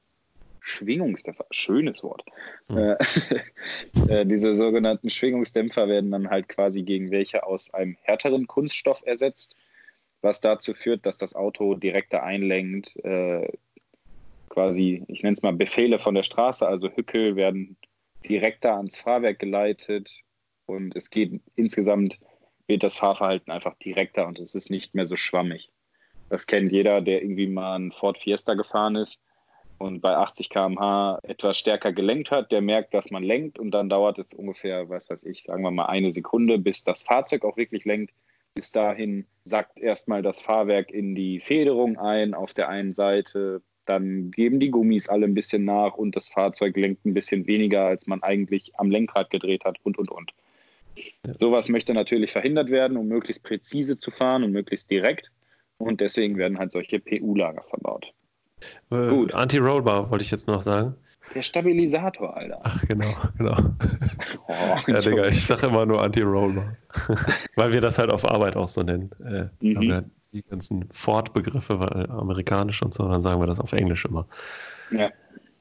Schwingungsdämpfer, 0.63 1.47
schönes 1.51 2.03
Wort. 2.03 2.25
Hm. 2.69 2.97
Äh, 4.09 4.27
diese 4.27 4.55
sogenannten 4.55 5.11
Schwingungsdämpfer 5.11 5.87
werden 5.87 6.11
dann 6.11 6.31
halt 6.31 6.49
quasi 6.49 6.83
gegen 6.83 7.11
welche 7.11 7.45
aus 7.45 7.73
einem 7.73 7.97
härteren 8.03 8.47
Kunststoff 8.47 9.03
ersetzt, 9.05 9.55
was 10.23 10.41
dazu 10.41 10.75
führt, 10.75 11.07
dass 11.07 11.19
das 11.19 11.35
Auto 11.35 11.75
direkter 11.75 12.23
einlenkt. 12.23 12.97
Äh, 13.05 13.49
quasi, 14.49 15.05
ich 15.09 15.23
nenne 15.23 15.35
es 15.35 15.43
mal 15.43 15.53
Befehle 15.53 15.99
von 15.99 16.15
der 16.15 16.23
Straße, 16.25 16.67
also 16.67 16.89
Hückel 16.91 17.37
werden 17.37 17.77
direkter 18.29 18.77
ans 18.77 18.99
Fahrwerk 18.99 19.39
geleitet 19.39 20.11
und 20.67 20.97
es 20.97 21.11
geht 21.11 21.41
insgesamt 21.55 22.19
wird 22.67 22.83
das 22.83 22.97
Fahrverhalten 22.97 23.53
einfach 23.53 23.75
direkter 23.79 24.27
und 24.27 24.39
es 24.39 24.55
ist 24.55 24.71
nicht 24.71 24.95
mehr 24.95 25.07
so 25.07 25.17
schwammig. 25.17 25.71
Das 26.29 26.47
kennt 26.47 26.73
jeder, 26.73 27.01
der 27.01 27.23
irgendwie 27.23 27.47
mal 27.47 27.77
einen 27.77 27.93
Ford 27.93 28.19
Fiesta 28.19 28.55
gefahren 28.55 28.97
ist 28.97 29.19
und 29.83 30.01
bei 30.01 30.17
80 30.17 30.49
km/h 30.49 31.19
etwas 31.25 31.59
stärker 31.59 31.93
gelenkt 31.93 32.31
hat. 32.31 32.53
Der 32.53 32.61
merkt, 32.61 32.95
dass 32.95 33.11
man 33.11 33.25
lenkt 33.25 33.59
und 33.59 33.73
dann 33.73 33.89
dauert 33.89 34.19
es 34.19 34.33
ungefähr, 34.33 34.89
was 34.89 35.11
weiß 35.11 35.25
ich, 35.25 35.43
sagen 35.43 35.63
wir 35.63 35.71
mal 35.71 35.87
eine 35.87 36.13
Sekunde, 36.13 36.59
bis 36.59 36.85
das 36.85 37.03
Fahrzeug 37.03 37.45
auch 37.45 37.57
wirklich 37.57 37.85
lenkt. 37.85 38.15
Bis 38.55 38.71
dahin 38.71 39.27
sackt 39.45 39.79
erstmal 39.79 40.23
das 40.23 40.41
Fahrwerk 40.41 40.91
in 40.91 41.15
die 41.15 41.41
Federung 41.41 41.99
ein 41.99 42.35
auf 42.35 42.55
der 42.55 42.69
einen 42.69 42.95
Seite, 42.95 43.63
dann 43.85 44.31
geben 44.31 44.61
die 44.61 44.71
Gummis 44.71 45.09
alle 45.09 45.27
ein 45.27 45.35
bisschen 45.35 45.65
nach 45.65 45.95
und 45.95 46.15
das 46.15 46.29
Fahrzeug 46.29 46.77
lenkt 46.77 47.05
ein 47.05 47.15
bisschen 47.15 47.47
weniger, 47.47 47.87
als 47.87 48.07
man 48.07 48.23
eigentlich 48.23 48.79
am 48.79 48.91
Lenkrad 48.91 49.31
gedreht 49.31 49.65
hat 49.65 49.79
und 49.83 49.99
und 49.99 50.11
und. 50.11 50.33
Ja. 51.27 51.35
Sowas 51.35 51.69
möchte 51.69 51.95
natürlich 51.95 52.31
verhindert 52.31 52.71
werden, 52.71 52.97
um 52.97 53.09
möglichst 53.09 53.43
präzise 53.43 53.99
zu 53.99 54.11
fahren 54.11 54.45
und 54.45 54.53
möglichst 54.53 54.91
direkt. 54.91 55.31
Und 55.79 56.01
deswegen 56.01 56.37
werden 56.37 56.59
halt 56.59 56.71
solche 56.71 57.01
PU-Lager 57.01 57.63
verbaut. 57.63 58.13
Äh, 58.91 59.09
Gut. 59.09 59.35
Anti-Rollbar 59.35 60.11
wollte 60.11 60.23
ich 60.23 60.31
jetzt 60.31 60.47
noch 60.47 60.61
sagen. 60.61 60.95
Der 61.35 61.43
Stabilisator, 61.43 62.37
Alter. 62.37 62.61
Ach, 62.63 62.87
genau, 62.87 63.15
genau. 63.39 63.57
Oh, 64.49 64.79
ja, 64.87 65.01
Digga, 65.01 65.29
ich 65.29 65.47
sage 65.47 65.67
immer 65.67 65.87
nur 65.87 66.03
Anti-Rollbar. 66.03 66.77
Weil 67.57 67.73
wir 67.73 67.81
das 67.81 67.99
halt 67.99 68.11
auf 68.11 68.29
Arbeit 68.29 68.57
auch 68.57 68.69
so 68.69 68.83
nennen. 68.83 69.11
Äh, 69.25 69.49
mhm. 69.65 69.77
Haben 69.77 69.89
wir 69.89 70.05
die 70.33 70.43
ganzen 70.43 70.89
Ford-Begriffe, 70.91 71.79
weil 71.79 72.11
amerikanisch 72.11 72.83
und 72.83 72.95
so, 72.95 73.07
dann 73.07 73.21
sagen 73.21 73.41
wir 73.41 73.47
das 73.47 73.61
auf 73.61 73.73
Englisch 73.75 74.07
immer. 74.07 74.27
Ja. 74.91 75.11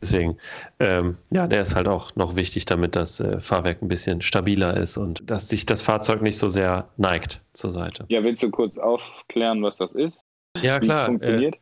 Deswegen, 0.02 0.38
ähm, 0.80 1.18
ja, 1.30 1.46
der 1.46 1.62
ist 1.62 1.76
halt 1.76 1.88
auch 1.88 2.16
noch 2.16 2.36
wichtig, 2.36 2.66
damit 2.66 2.96
das 2.96 3.20
äh, 3.20 3.40
Fahrwerk 3.40 3.84
ein 3.84 3.88
bisschen 3.88 4.22
stabiler 4.22 4.76
ist 4.78 4.98
und 4.98 5.30
dass 5.30 5.48
sich 5.48 5.68
das 5.68 5.84
Fahrzeug 5.84 6.22
nicht 6.24 6.40
so 6.40 6.50
sehr 6.50 6.90
neigt 6.98 7.42
zur 7.54 7.70
Seite. 7.70 8.06
Ja, 8.10 8.24
willst 8.24 8.42
du 8.42 8.50
kurz 8.50 8.78
aufklären, 8.78 9.62
was 9.62 9.78
das 9.78 9.92
ist? 9.92 10.20
Ja, 10.60 10.82
Wie 10.82 10.86
klar. 10.86 11.06
funktioniert? 11.06 11.56
Äh, 11.56 11.60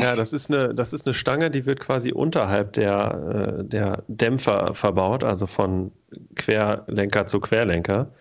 ja, 0.00 0.16
das 0.16 0.32
ist, 0.32 0.50
eine, 0.50 0.74
das 0.74 0.92
ist 0.92 1.06
eine 1.06 1.14
Stange, 1.14 1.50
die 1.50 1.66
wird 1.66 1.80
quasi 1.80 2.12
unterhalb 2.12 2.72
der, 2.72 3.58
äh, 3.60 3.64
der 3.64 4.04
Dämpfer 4.08 4.74
verbaut, 4.74 5.24
also 5.24 5.46
von 5.46 5.92
Querlenker 6.36 7.26
zu 7.26 7.40
Querlenker. 7.40 8.12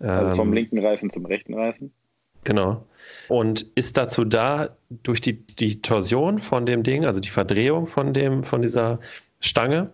Also 0.00 0.34
vom 0.34 0.48
ähm, 0.48 0.54
linken 0.54 0.84
Reifen 0.84 1.10
zum 1.10 1.24
rechten 1.26 1.54
Reifen? 1.54 1.92
Genau. 2.44 2.84
Und 3.28 3.62
ist 3.74 3.96
dazu 3.96 4.24
da, 4.24 4.76
durch 4.90 5.20
die, 5.20 5.46
die 5.46 5.80
Torsion 5.80 6.38
von 6.38 6.66
dem 6.66 6.82
Ding, 6.82 7.06
also 7.06 7.20
die 7.20 7.30
Verdrehung 7.30 7.86
von, 7.86 8.12
dem, 8.12 8.44
von 8.44 8.62
dieser 8.62 9.00
Stange, 9.40 9.90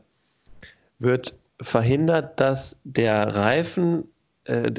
wird 0.98 1.34
verhindert, 1.60 2.40
dass 2.40 2.78
der 2.84 3.34
Reifen 3.34 4.04
äh, 4.44 4.72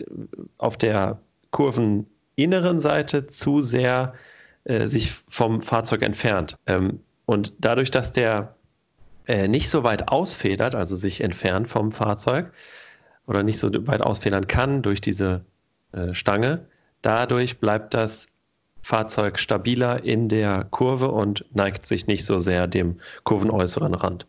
auf 0.57 0.77
der 0.77 1.19
kurveninneren 1.51 2.79
Seite 2.79 3.27
zu 3.27 3.61
sehr 3.61 4.13
äh, 4.63 4.87
sich 4.87 5.11
vom 5.11 5.61
Fahrzeug 5.61 6.01
entfernt. 6.01 6.57
Ähm, 6.65 6.99
und 7.25 7.53
dadurch, 7.59 7.91
dass 7.91 8.11
der 8.11 8.55
äh, 9.27 9.47
nicht 9.47 9.69
so 9.69 9.83
weit 9.83 10.09
ausfedert, 10.09 10.75
also 10.75 10.95
sich 10.95 11.21
entfernt 11.21 11.67
vom 11.67 11.91
Fahrzeug 11.91 12.51
oder 13.27 13.43
nicht 13.43 13.59
so 13.59 13.69
weit 13.87 14.01
ausfedern 14.01 14.47
kann 14.47 14.81
durch 14.81 15.01
diese 15.01 15.45
äh, 15.91 16.13
Stange, 16.13 16.65
Dadurch 17.01 17.59
bleibt 17.59 17.93
das 17.93 18.27
Fahrzeug 18.81 19.39
stabiler 19.39 20.03
in 20.03 20.29
der 20.29 20.65
Kurve 20.69 21.09
und 21.11 21.45
neigt 21.53 21.85
sich 21.85 22.07
nicht 22.07 22.25
so 22.25 22.39
sehr 22.39 22.67
dem 22.67 22.99
kurvenäußeren 23.23 23.93
Rand. 23.93 24.25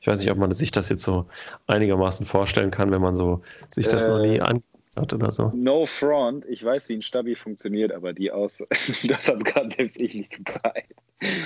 Ich 0.00 0.06
weiß 0.06 0.20
nicht, 0.20 0.30
ob 0.30 0.38
man 0.38 0.52
sich 0.52 0.70
das 0.70 0.88
jetzt 0.88 1.02
so 1.02 1.26
einigermaßen 1.66 2.24
vorstellen 2.24 2.70
kann, 2.70 2.90
wenn 2.90 3.02
man 3.02 3.16
so 3.16 3.42
sich 3.68 3.88
das 3.88 4.06
äh, 4.06 4.08
noch 4.08 4.18
nie 4.20 4.36
äh, 4.36 4.40
angeguckt 4.40 4.69
hat 4.96 5.12
oder 5.12 5.32
so. 5.32 5.52
No 5.54 5.86
front, 5.86 6.44
ich 6.46 6.64
weiß, 6.64 6.88
wie 6.88 6.94
ein 6.94 7.02
Stabi 7.02 7.36
funktioniert, 7.36 7.92
aber 7.92 8.12
die 8.12 8.30
aus, 8.30 8.62
das 9.04 9.28
hat 9.28 9.44
gerade 9.44 9.70
selbst 9.70 10.00
ich 10.00 10.14
nicht 10.14 10.30
gebreit. 10.30 10.86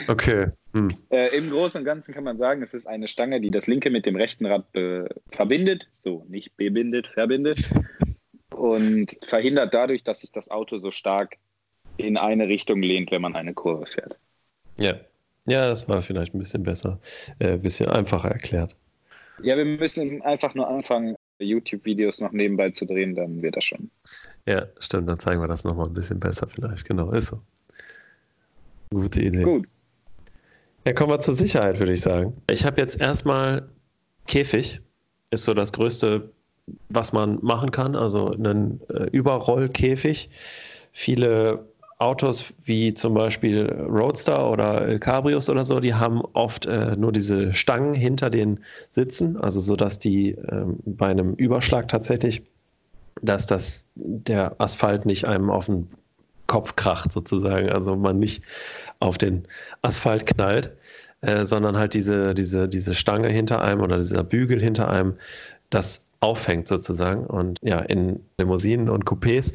Okay. 0.08 0.48
Hm. 0.72 0.88
Äh, 1.10 1.36
Im 1.36 1.50
Großen 1.50 1.80
und 1.80 1.84
Ganzen 1.84 2.14
kann 2.14 2.24
man 2.24 2.38
sagen, 2.38 2.62
es 2.62 2.74
ist 2.74 2.86
eine 2.86 3.08
Stange, 3.08 3.40
die 3.40 3.50
das 3.50 3.66
linke 3.66 3.90
mit 3.90 4.06
dem 4.06 4.16
rechten 4.16 4.46
Rad 4.46 4.64
verbindet. 5.30 5.88
So, 6.04 6.24
nicht 6.28 6.56
bebindet, 6.56 7.08
verbindet 7.08 7.58
und 8.54 9.18
verhindert 9.22 9.74
dadurch, 9.74 10.04
dass 10.04 10.20
sich 10.20 10.30
das 10.30 10.50
Auto 10.50 10.78
so 10.78 10.90
stark 10.90 11.36
in 11.96 12.16
eine 12.16 12.48
Richtung 12.48 12.82
lehnt, 12.82 13.10
wenn 13.10 13.22
man 13.22 13.36
eine 13.36 13.54
Kurve 13.54 13.86
fährt. 13.86 14.16
Ja, 14.78 14.94
ja, 15.46 15.68
das 15.68 15.88
war 15.88 16.00
vielleicht 16.00 16.34
ein 16.34 16.38
bisschen 16.38 16.62
besser, 16.62 16.98
äh, 17.38 17.52
ein 17.52 17.62
bisschen 17.62 17.88
einfacher 17.88 18.30
erklärt. 18.30 18.76
Ja, 19.42 19.56
wir 19.56 19.64
müssen 19.64 20.22
einfach 20.22 20.54
nur 20.54 20.68
anfangen, 20.68 21.16
YouTube-Videos 21.38 22.20
noch 22.20 22.32
nebenbei 22.32 22.70
zu 22.70 22.84
drehen, 22.84 23.14
dann 23.14 23.42
wird 23.42 23.56
das 23.56 23.64
schon. 23.64 23.90
Ja, 24.46 24.66
stimmt, 24.78 25.10
dann 25.10 25.18
zeigen 25.18 25.40
wir 25.40 25.48
das 25.48 25.64
nochmal 25.64 25.86
ein 25.86 25.94
bisschen 25.94 26.20
besser 26.20 26.46
vielleicht. 26.48 26.86
Genau, 26.86 27.10
ist 27.12 27.28
so. 27.28 27.40
Gute 28.90 29.22
Idee. 29.22 29.42
Gut. 29.42 29.66
Ja, 30.84 30.92
kommen 30.92 31.10
wir 31.10 31.18
zur 31.18 31.34
Sicherheit, 31.34 31.78
würde 31.78 31.92
ich 31.92 32.02
sagen. 32.02 32.34
Ich 32.48 32.64
habe 32.64 32.80
jetzt 32.80 33.00
erstmal 33.00 33.68
Käfig, 34.26 34.80
ist 35.30 35.44
so 35.44 35.54
das 35.54 35.72
größte 35.72 36.30
was 36.88 37.12
man 37.12 37.38
machen 37.42 37.70
kann, 37.70 37.96
also 37.96 38.30
einen 38.30 38.80
äh, 38.88 39.04
Überrollkäfig. 39.10 40.30
Viele 40.92 41.66
Autos 41.98 42.54
wie 42.62 42.94
zum 42.94 43.14
Beispiel 43.14 43.70
Roadster 43.88 44.50
oder 44.50 44.98
Cabrios 44.98 45.48
oder 45.48 45.64
so, 45.64 45.80
die 45.80 45.94
haben 45.94 46.22
oft 46.32 46.66
äh, 46.66 46.96
nur 46.96 47.12
diese 47.12 47.52
Stangen 47.52 47.94
hinter 47.94 48.30
den 48.30 48.60
Sitzen, 48.90 49.36
also 49.36 49.60
so, 49.60 49.76
dass 49.76 49.98
die 49.98 50.30
äh, 50.30 50.64
bei 50.84 51.08
einem 51.08 51.34
Überschlag 51.34 51.88
tatsächlich, 51.88 52.42
dass 53.22 53.46
das 53.46 53.84
der 53.94 54.60
Asphalt 54.60 55.06
nicht 55.06 55.26
einem 55.26 55.50
auf 55.50 55.66
den 55.66 55.88
Kopf 56.46 56.76
kracht 56.76 57.12
sozusagen, 57.12 57.70
also 57.70 57.96
man 57.96 58.18
nicht 58.18 58.42
auf 59.00 59.16
den 59.16 59.46
Asphalt 59.82 60.26
knallt, 60.26 60.72
äh, 61.20 61.44
sondern 61.44 61.76
halt 61.76 61.94
diese, 61.94 62.34
diese, 62.34 62.68
diese 62.68 62.94
Stange 62.94 63.28
hinter 63.28 63.62
einem 63.62 63.80
oder 63.80 63.96
dieser 63.96 64.24
Bügel 64.24 64.60
hinter 64.60 64.90
einem, 64.90 65.14
das 65.70 66.03
aufhängt 66.24 66.66
sozusagen. 66.68 67.26
Und 67.26 67.60
ja, 67.62 67.78
in 67.80 68.24
Limousinen 68.38 68.88
und 68.88 69.04
Coupés 69.04 69.52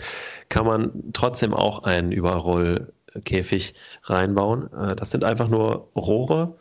kann 0.49 0.65
man 0.65 0.91
trotzdem 1.13 1.53
auch 1.55 1.83
einen 1.83 2.11
Überrollkäfig 2.11 3.73
reinbauen. 4.03 4.71
Äh, 4.73 4.95
das 4.95 5.09
sind 5.09 5.23
einfach 5.23 5.47
nur 5.47 5.89
Rohre, 5.95 6.55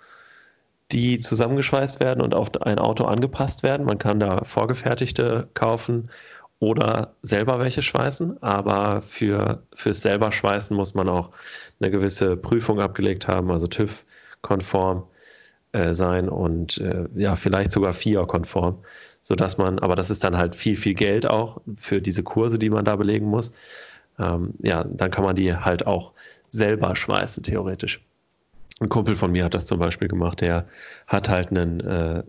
die 0.92 1.21
zusammengeschweißt 1.21 2.01
werden 2.01 2.23
und 2.23 2.35
auf 2.35 2.51
ein 2.62 2.79
Auto 2.79 3.05
angepasst 3.05 3.62
werden. 3.62 3.85
Man 3.85 3.99
kann 3.99 4.18
da 4.18 4.44
vorgefertigte 4.44 5.49
kaufen 5.53 6.11
oder 6.59 7.14
selber 7.21 7.61
welche 7.61 7.83
schweißen, 7.83 8.42
aber 8.42 9.03
für, 9.03 9.62
fürs 9.75 10.01
selber 10.01 10.33
schweißen 10.33 10.75
muss 10.75 10.94
man 10.94 11.09
auch 11.11 11.31
eine 11.81 11.90
gewisse 11.90 12.37
Prüfung 12.37 12.81
abgelegt 12.81 13.29
haben, 13.29 13.51
also 13.51 13.66
TÜV-konform 13.66 15.05
äh, 15.73 15.92
sein 15.92 16.31
und 16.31 16.79
äh, 16.79 17.05
ja, 17.14 17.37
vielleicht 17.37 17.73
sogar 17.73 17.92
FIA-konform 17.92 18.83
sodass 19.29 19.59
man, 19.59 19.79
aber 19.79 19.95
das 19.95 20.09
ist 20.09 20.25
dann 20.25 20.38
halt 20.38 20.57
viel, 20.57 20.75
viel 20.75 20.95
Geld 20.95 21.27
auch 21.27 21.61
für 21.77 22.01
diese 22.01 22.23
Kurse, 22.23 22.59
die 22.59 22.71
man 22.71 22.87
da 22.87 22.97
belegen 22.97 23.27
muss. 23.27 23.53
Ähm, 24.19 24.55
ja, 24.62 24.85
dann 24.85 25.11
kann 25.11 25.23
man 25.23 25.37
die 25.37 25.55
halt 25.55 25.87
auch 25.87 26.14
selber 26.49 26.97
schweißen, 26.97 27.43
theoretisch. 27.43 28.01
ein 28.81 28.88
Kumpel 28.88 29.17
von 29.17 29.31
mir 29.31 29.45
hat 29.45 29.53
das 29.53 29.67
zum 29.67 29.81
Beispiel 29.81 30.09
gemacht, 30.09 30.41
der 30.41 30.64
hat 31.07 31.29
halt 31.29 31.51
einen, 31.51 31.81
äh, 31.81 32.23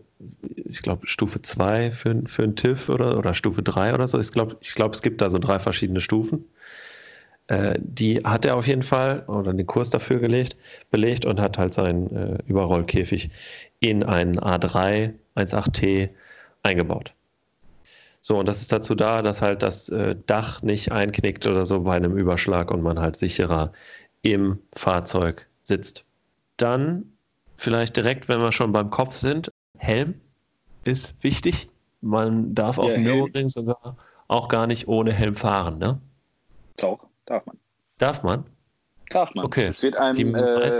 ich 0.66 0.82
glaube, 0.82 1.06
Stufe 1.06 1.40
2 1.40 1.90
für, 1.90 2.20
für 2.26 2.42
einen 2.42 2.54
TIFF 2.54 2.90
oder, 2.90 3.16
oder 3.16 3.32
Stufe 3.32 3.62
3 3.62 3.94
oder 3.94 4.06
so. 4.06 4.18
Ich 4.18 4.30
glaube, 4.30 4.58
ich 4.60 4.74
glaub, 4.74 4.92
es 4.92 5.00
gibt 5.00 5.22
da 5.22 5.30
so 5.30 5.38
drei 5.38 5.58
verschiedene 5.58 6.00
Stufen. 6.00 6.44
Äh, 7.46 7.78
die 7.80 8.18
hat 8.18 8.44
er 8.44 8.56
auf 8.56 8.66
jeden 8.66 8.82
Fall 8.82 9.24
oder 9.26 9.54
den 9.54 9.66
Kurs 9.66 9.88
dafür 9.88 10.18
gelegt, 10.18 10.54
belegt 10.90 11.24
und 11.24 11.40
hat 11.40 11.56
halt 11.56 11.72
seinen 11.72 12.14
äh, 12.14 12.38
Überrollkäfig 12.46 13.30
in 13.80 14.02
einen 14.02 14.38
A3 14.38 15.14
1.8T 15.34 16.10
eingebaut. 16.62 17.14
So, 18.22 18.38
und 18.38 18.46
das 18.46 18.60
ist 18.60 18.70
dazu 18.72 18.94
da, 18.94 19.22
dass 19.22 19.40
halt 19.40 19.62
das 19.62 19.88
äh, 19.88 20.14
Dach 20.26 20.62
nicht 20.62 20.92
einknickt 20.92 21.46
oder 21.46 21.64
so 21.64 21.80
bei 21.80 21.96
einem 21.96 22.16
Überschlag 22.16 22.70
und 22.70 22.82
man 22.82 23.00
halt 23.00 23.16
sicherer 23.16 23.72
im 24.22 24.58
Fahrzeug 24.74 25.48
sitzt. 25.62 26.04
Dann 26.58 27.12
vielleicht 27.56 27.96
direkt, 27.96 28.28
wenn 28.28 28.40
wir 28.40 28.52
schon 28.52 28.72
beim 28.72 28.90
Kopf 28.90 29.14
sind, 29.14 29.50
Helm 29.78 30.20
ist 30.84 31.14
wichtig. 31.22 31.70
Man 32.02 32.54
darf 32.54 32.76
Der 32.76 32.84
auf 32.84 32.92
dem 32.92 33.04
Nürburgring 33.04 33.48
sogar 33.48 33.96
auch 34.28 34.48
gar 34.48 34.66
nicht 34.66 34.88
ohne 34.88 35.12
Helm 35.12 35.34
fahren, 35.34 35.78
ne? 35.78 36.00
Doch, 36.76 37.06
darf 37.26 37.44
man. 37.46 37.58
Darf 37.98 38.22
man? 38.22 38.44
Darf 39.10 39.34
man. 39.34 39.44
Okay. 39.44 39.66
Es 39.66 39.82
wird 39.82 39.96
einem, 39.96 40.34
äh, 40.34 40.70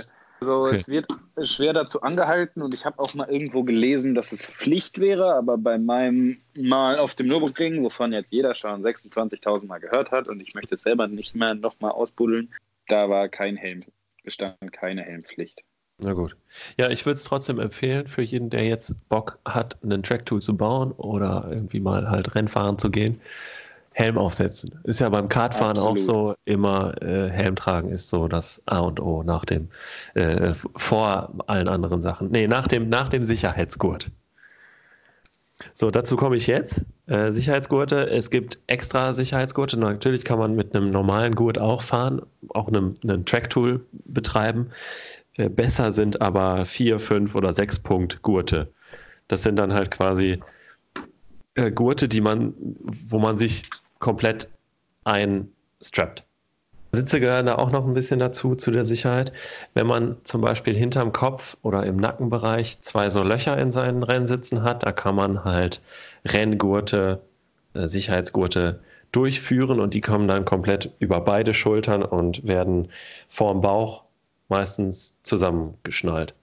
also 0.40 0.62
okay. 0.62 0.76
es 0.76 0.88
wird 0.88 1.06
schwer 1.42 1.72
dazu 1.72 2.02
angehalten 2.02 2.62
und 2.62 2.74
ich 2.74 2.84
habe 2.84 2.98
auch 2.98 3.14
mal 3.14 3.28
irgendwo 3.28 3.62
gelesen, 3.62 4.14
dass 4.14 4.32
es 4.32 4.46
Pflicht 4.46 4.98
wäre, 4.98 5.34
aber 5.34 5.58
bei 5.58 5.78
meinem 5.78 6.38
Mal 6.56 6.98
auf 6.98 7.14
dem 7.14 7.28
Nürburgring, 7.28 7.82
wovon 7.82 8.12
jetzt 8.12 8.32
jeder 8.32 8.54
schon 8.54 8.82
26.000 8.82 9.66
Mal 9.66 9.78
gehört 9.78 10.10
hat 10.10 10.28
und 10.28 10.40
ich 10.40 10.54
möchte 10.54 10.74
es 10.74 10.82
selber 10.82 11.06
nicht 11.08 11.34
mehr 11.34 11.54
nochmal 11.54 11.92
ausbuddeln, 11.92 12.52
da 12.88 13.08
war 13.08 13.28
kein 13.28 13.56
Helm, 13.56 13.82
bestand 14.24 14.72
keine 14.72 15.02
Helmpflicht. 15.02 15.62
Na 16.02 16.14
gut. 16.14 16.36
Ja, 16.78 16.88
ich 16.88 17.04
würde 17.04 17.16
es 17.16 17.24
trotzdem 17.24 17.58
empfehlen 17.58 18.06
für 18.06 18.22
jeden, 18.22 18.48
der 18.48 18.64
jetzt 18.64 19.08
Bock 19.08 19.38
hat, 19.44 19.76
einen 19.82 20.02
Tracktool 20.02 20.40
zu 20.40 20.56
bauen 20.56 20.92
oder 20.92 21.48
irgendwie 21.50 21.80
mal 21.80 22.08
halt 22.08 22.34
Rennfahren 22.34 22.78
zu 22.78 22.90
gehen. 22.90 23.20
Helm 23.92 24.18
aufsetzen. 24.18 24.78
Ist 24.84 25.00
ja 25.00 25.08
beim 25.08 25.28
Kartfahren 25.28 25.76
Absolut. 25.76 25.98
auch 25.98 26.02
so, 26.02 26.34
immer 26.44 27.02
äh, 27.02 27.28
Helm 27.28 27.56
tragen 27.56 27.90
ist 27.90 28.08
so 28.08 28.28
das 28.28 28.62
A 28.66 28.78
und 28.78 29.00
O 29.00 29.22
nach 29.22 29.44
dem, 29.44 29.68
äh, 30.14 30.54
vor 30.76 31.34
allen 31.46 31.68
anderen 31.68 32.00
Sachen. 32.00 32.30
Nee, 32.30 32.46
nach 32.46 32.68
dem, 32.68 32.88
nach 32.88 33.08
dem 33.08 33.24
Sicherheitsgurt. 33.24 34.10
So, 35.74 35.90
dazu 35.90 36.16
komme 36.16 36.36
ich 36.36 36.46
jetzt. 36.46 36.84
Äh, 37.06 37.32
Sicherheitsgurte, 37.32 38.08
es 38.08 38.30
gibt 38.30 38.60
extra 38.66 39.12
Sicherheitsgurte. 39.12 39.78
Natürlich 39.78 40.24
kann 40.24 40.38
man 40.38 40.54
mit 40.54 40.74
einem 40.74 40.90
normalen 40.90 41.34
Gurt 41.34 41.58
auch 41.58 41.82
fahren, 41.82 42.22
auch 42.48 42.68
einem, 42.68 42.94
einem 43.02 43.24
Tracktool 43.24 43.84
betreiben. 43.92 44.70
Äh, 45.34 45.48
besser 45.48 45.92
sind 45.92 46.22
aber 46.22 46.64
vier, 46.64 46.98
fünf 46.98 47.34
oder 47.34 47.52
sechs 47.52 47.78
Punkt 47.78 48.22
Gurte. 48.22 48.72
Das 49.28 49.42
sind 49.42 49.58
dann 49.58 49.72
halt 49.72 49.90
quasi 49.90 50.40
äh, 51.60 51.70
Gurte, 51.70 52.08
die 52.08 52.20
man, 52.20 52.54
wo 52.56 53.18
man 53.18 53.38
sich 53.38 53.68
komplett 53.98 54.48
einstrappt. 55.04 56.24
Sitze 56.92 57.20
gehören 57.20 57.46
da 57.46 57.54
auch 57.54 57.70
noch 57.70 57.86
ein 57.86 57.94
bisschen 57.94 58.18
dazu, 58.18 58.56
zu 58.56 58.72
der 58.72 58.84
Sicherheit. 58.84 59.32
Wenn 59.74 59.86
man 59.86 60.16
zum 60.24 60.40
Beispiel 60.40 60.74
hinterm 60.74 61.12
Kopf 61.12 61.56
oder 61.62 61.86
im 61.86 61.96
Nackenbereich 61.96 62.80
zwei 62.80 63.10
so 63.10 63.22
Löcher 63.22 63.56
in 63.58 63.70
seinen 63.70 64.02
Rennsitzen 64.02 64.64
hat, 64.64 64.82
da 64.82 64.90
kann 64.90 65.14
man 65.14 65.44
halt 65.44 65.80
Renngurte, 66.24 67.20
äh, 67.74 67.86
Sicherheitsgurte 67.86 68.80
durchführen 69.12 69.80
und 69.80 69.94
die 69.94 70.00
kommen 70.00 70.26
dann 70.26 70.44
komplett 70.44 70.90
über 70.98 71.20
beide 71.20 71.54
Schultern 71.54 72.02
und 72.02 72.46
werden 72.46 72.88
vorm 73.28 73.60
Bauch 73.60 74.04
meistens 74.48 75.14
zusammengeschnallt. 75.22 76.34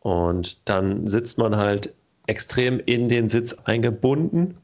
Und 0.00 0.68
dann 0.68 1.06
sitzt 1.06 1.36
man 1.36 1.56
halt 1.56 1.92
extrem 2.26 2.80
in 2.80 3.08
den 3.08 3.28
Sitz 3.28 3.54
eingebunden 3.64 4.58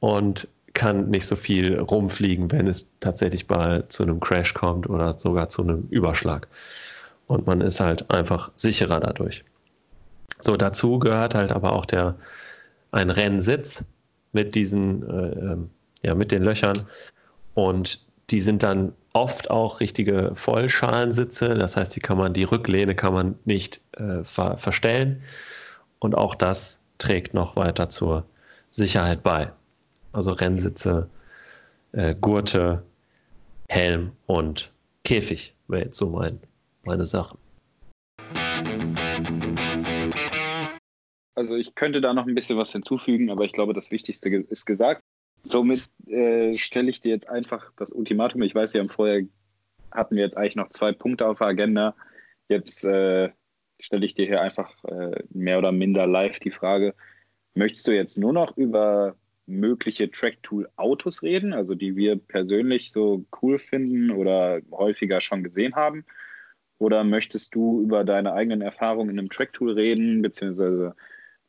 und 0.00 0.48
kann 0.74 1.08
nicht 1.08 1.26
so 1.26 1.36
viel 1.36 1.78
rumfliegen, 1.78 2.50
wenn 2.50 2.66
es 2.66 2.90
tatsächlich 3.00 3.48
mal 3.48 3.88
zu 3.88 4.02
einem 4.02 4.20
Crash 4.20 4.54
kommt 4.54 4.88
oder 4.88 5.12
sogar 5.14 5.48
zu 5.48 5.62
einem 5.62 5.86
Überschlag. 5.90 6.48
Und 7.26 7.46
man 7.46 7.60
ist 7.60 7.80
halt 7.80 8.10
einfach 8.10 8.50
sicherer 8.56 9.00
dadurch. 9.00 9.44
So, 10.40 10.56
dazu 10.56 10.98
gehört 10.98 11.34
halt 11.34 11.52
aber 11.52 11.72
auch 11.72 11.86
der, 11.86 12.16
ein 12.90 13.10
Rennsitz 13.10 13.84
mit 14.32 14.54
diesen, 14.54 15.08
äh, 15.08 15.52
ähm, 15.52 15.70
ja, 16.02 16.14
mit 16.14 16.32
den 16.32 16.42
Löchern. 16.42 16.86
Und 17.54 18.04
die 18.30 18.40
sind 18.40 18.62
dann 18.62 18.92
oft 19.12 19.50
auch 19.50 19.80
richtige 19.80 20.32
Vollschalensitze. 20.34 21.54
Das 21.54 21.76
heißt, 21.76 21.94
die 21.94 22.00
kann 22.00 22.18
man, 22.18 22.34
die 22.34 22.44
Rücklehne 22.44 22.94
kann 22.94 23.14
man 23.14 23.38
nicht 23.44 23.80
äh, 23.92 24.24
ver 24.24 24.56
verstellen. 24.58 25.22
Und 26.04 26.14
auch 26.14 26.34
das 26.34 26.82
trägt 26.98 27.32
noch 27.32 27.56
weiter 27.56 27.88
zur 27.88 28.26
Sicherheit 28.68 29.22
bei. 29.22 29.50
Also 30.12 30.32
Rennsitze, 30.32 31.08
äh, 31.92 32.14
Gurte, 32.14 32.82
Helm 33.70 34.12
und 34.26 34.70
Käfig 35.04 35.54
wäre 35.66 35.84
jetzt 35.84 35.96
so 35.96 36.10
mein, 36.10 36.40
meine 36.84 37.06
Sache. 37.06 37.38
Also 41.34 41.56
ich 41.56 41.74
könnte 41.74 42.02
da 42.02 42.12
noch 42.12 42.26
ein 42.26 42.34
bisschen 42.34 42.58
was 42.58 42.72
hinzufügen, 42.72 43.30
aber 43.30 43.46
ich 43.46 43.52
glaube, 43.52 43.72
das 43.72 43.90
Wichtigste 43.90 44.28
ist 44.28 44.66
gesagt. 44.66 45.00
Somit 45.42 45.86
äh, 46.06 46.54
stelle 46.58 46.90
ich 46.90 47.00
dir 47.00 47.12
jetzt 47.12 47.30
einfach 47.30 47.72
das 47.76 47.92
Ultimatum. 47.92 48.42
Ich 48.42 48.54
weiß, 48.54 48.74
ja, 48.74 48.86
vorher 48.88 49.22
hatten 49.90 50.16
wir 50.16 50.24
jetzt 50.24 50.36
eigentlich 50.36 50.56
noch 50.56 50.68
zwei 50.68 50.92
Punkte 50.92 51.26
auf 51.26 51.38
der 51.38 51.46
Agenda. 51.46 51.94
Jetzt 52.50 52.84
äh, 52.84 53.30
stelle 53.80 54.06
ich 54.06 54.14
dir 54.14 54.26
hier 54.26 54.40
einfach 54.40 54.72
äh, 54.84 55.22
mehr 55.30 55.58
oder 55.58 55.72
minder 55.72 56.06
live 56.06 56.38
die 56.38 56.50
Frage, 56.50 56.94
möchtest 57.54 57.86
du 57.86 57.92
jetzt 57.92 58.18
nur 58.18 58.32
noch 58.32 58.56
über 58.56 59.16
mögliche 59.46 60.10
Track-Tool-Autos 60.10 61.22
reden, 61.22 61.52
also 61.52 61.74
die 61.74 61.96
wir 61.96 62.16
persönlich 62.16 62.90
so 62.90 63.24
cool 63.42 63.58
finden 63.58 64.10
oder 64.10 64.60
häufiger 64.70 65.20
schon 65.20 65.44
gesehen 65.44 65.74
haben? 65.74 66.04
Oder 66.78 67.04
möchtest 67.04 67.54
du 67.54 67.82
über 67.82 68.04
deine 68.04 68.32
eigenen 68.32 68.60
Erfahrungen 68.60 69.10
in 69.10 69.18
einem 69.18 69.28
Track-Tool 69.28 69.72
reden, 69.72 70.22
beziehungsweise 70.22 70.94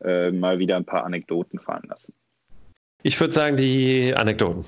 äh, 0.01 0.31
mal 0.31 0.59
wieder 0.59 0.75
ein 0.75 0.85
paar 0.85 1.03
Anekdoten 1.03 1.59
fallen 1.59 1.87
lassen? 1.87 2.13
Ich 3.01 3.19
würde 3.19 3.33
sagen, 3.33 3.55
die 3.57 4.13
Anekdoten. 4.15 4.65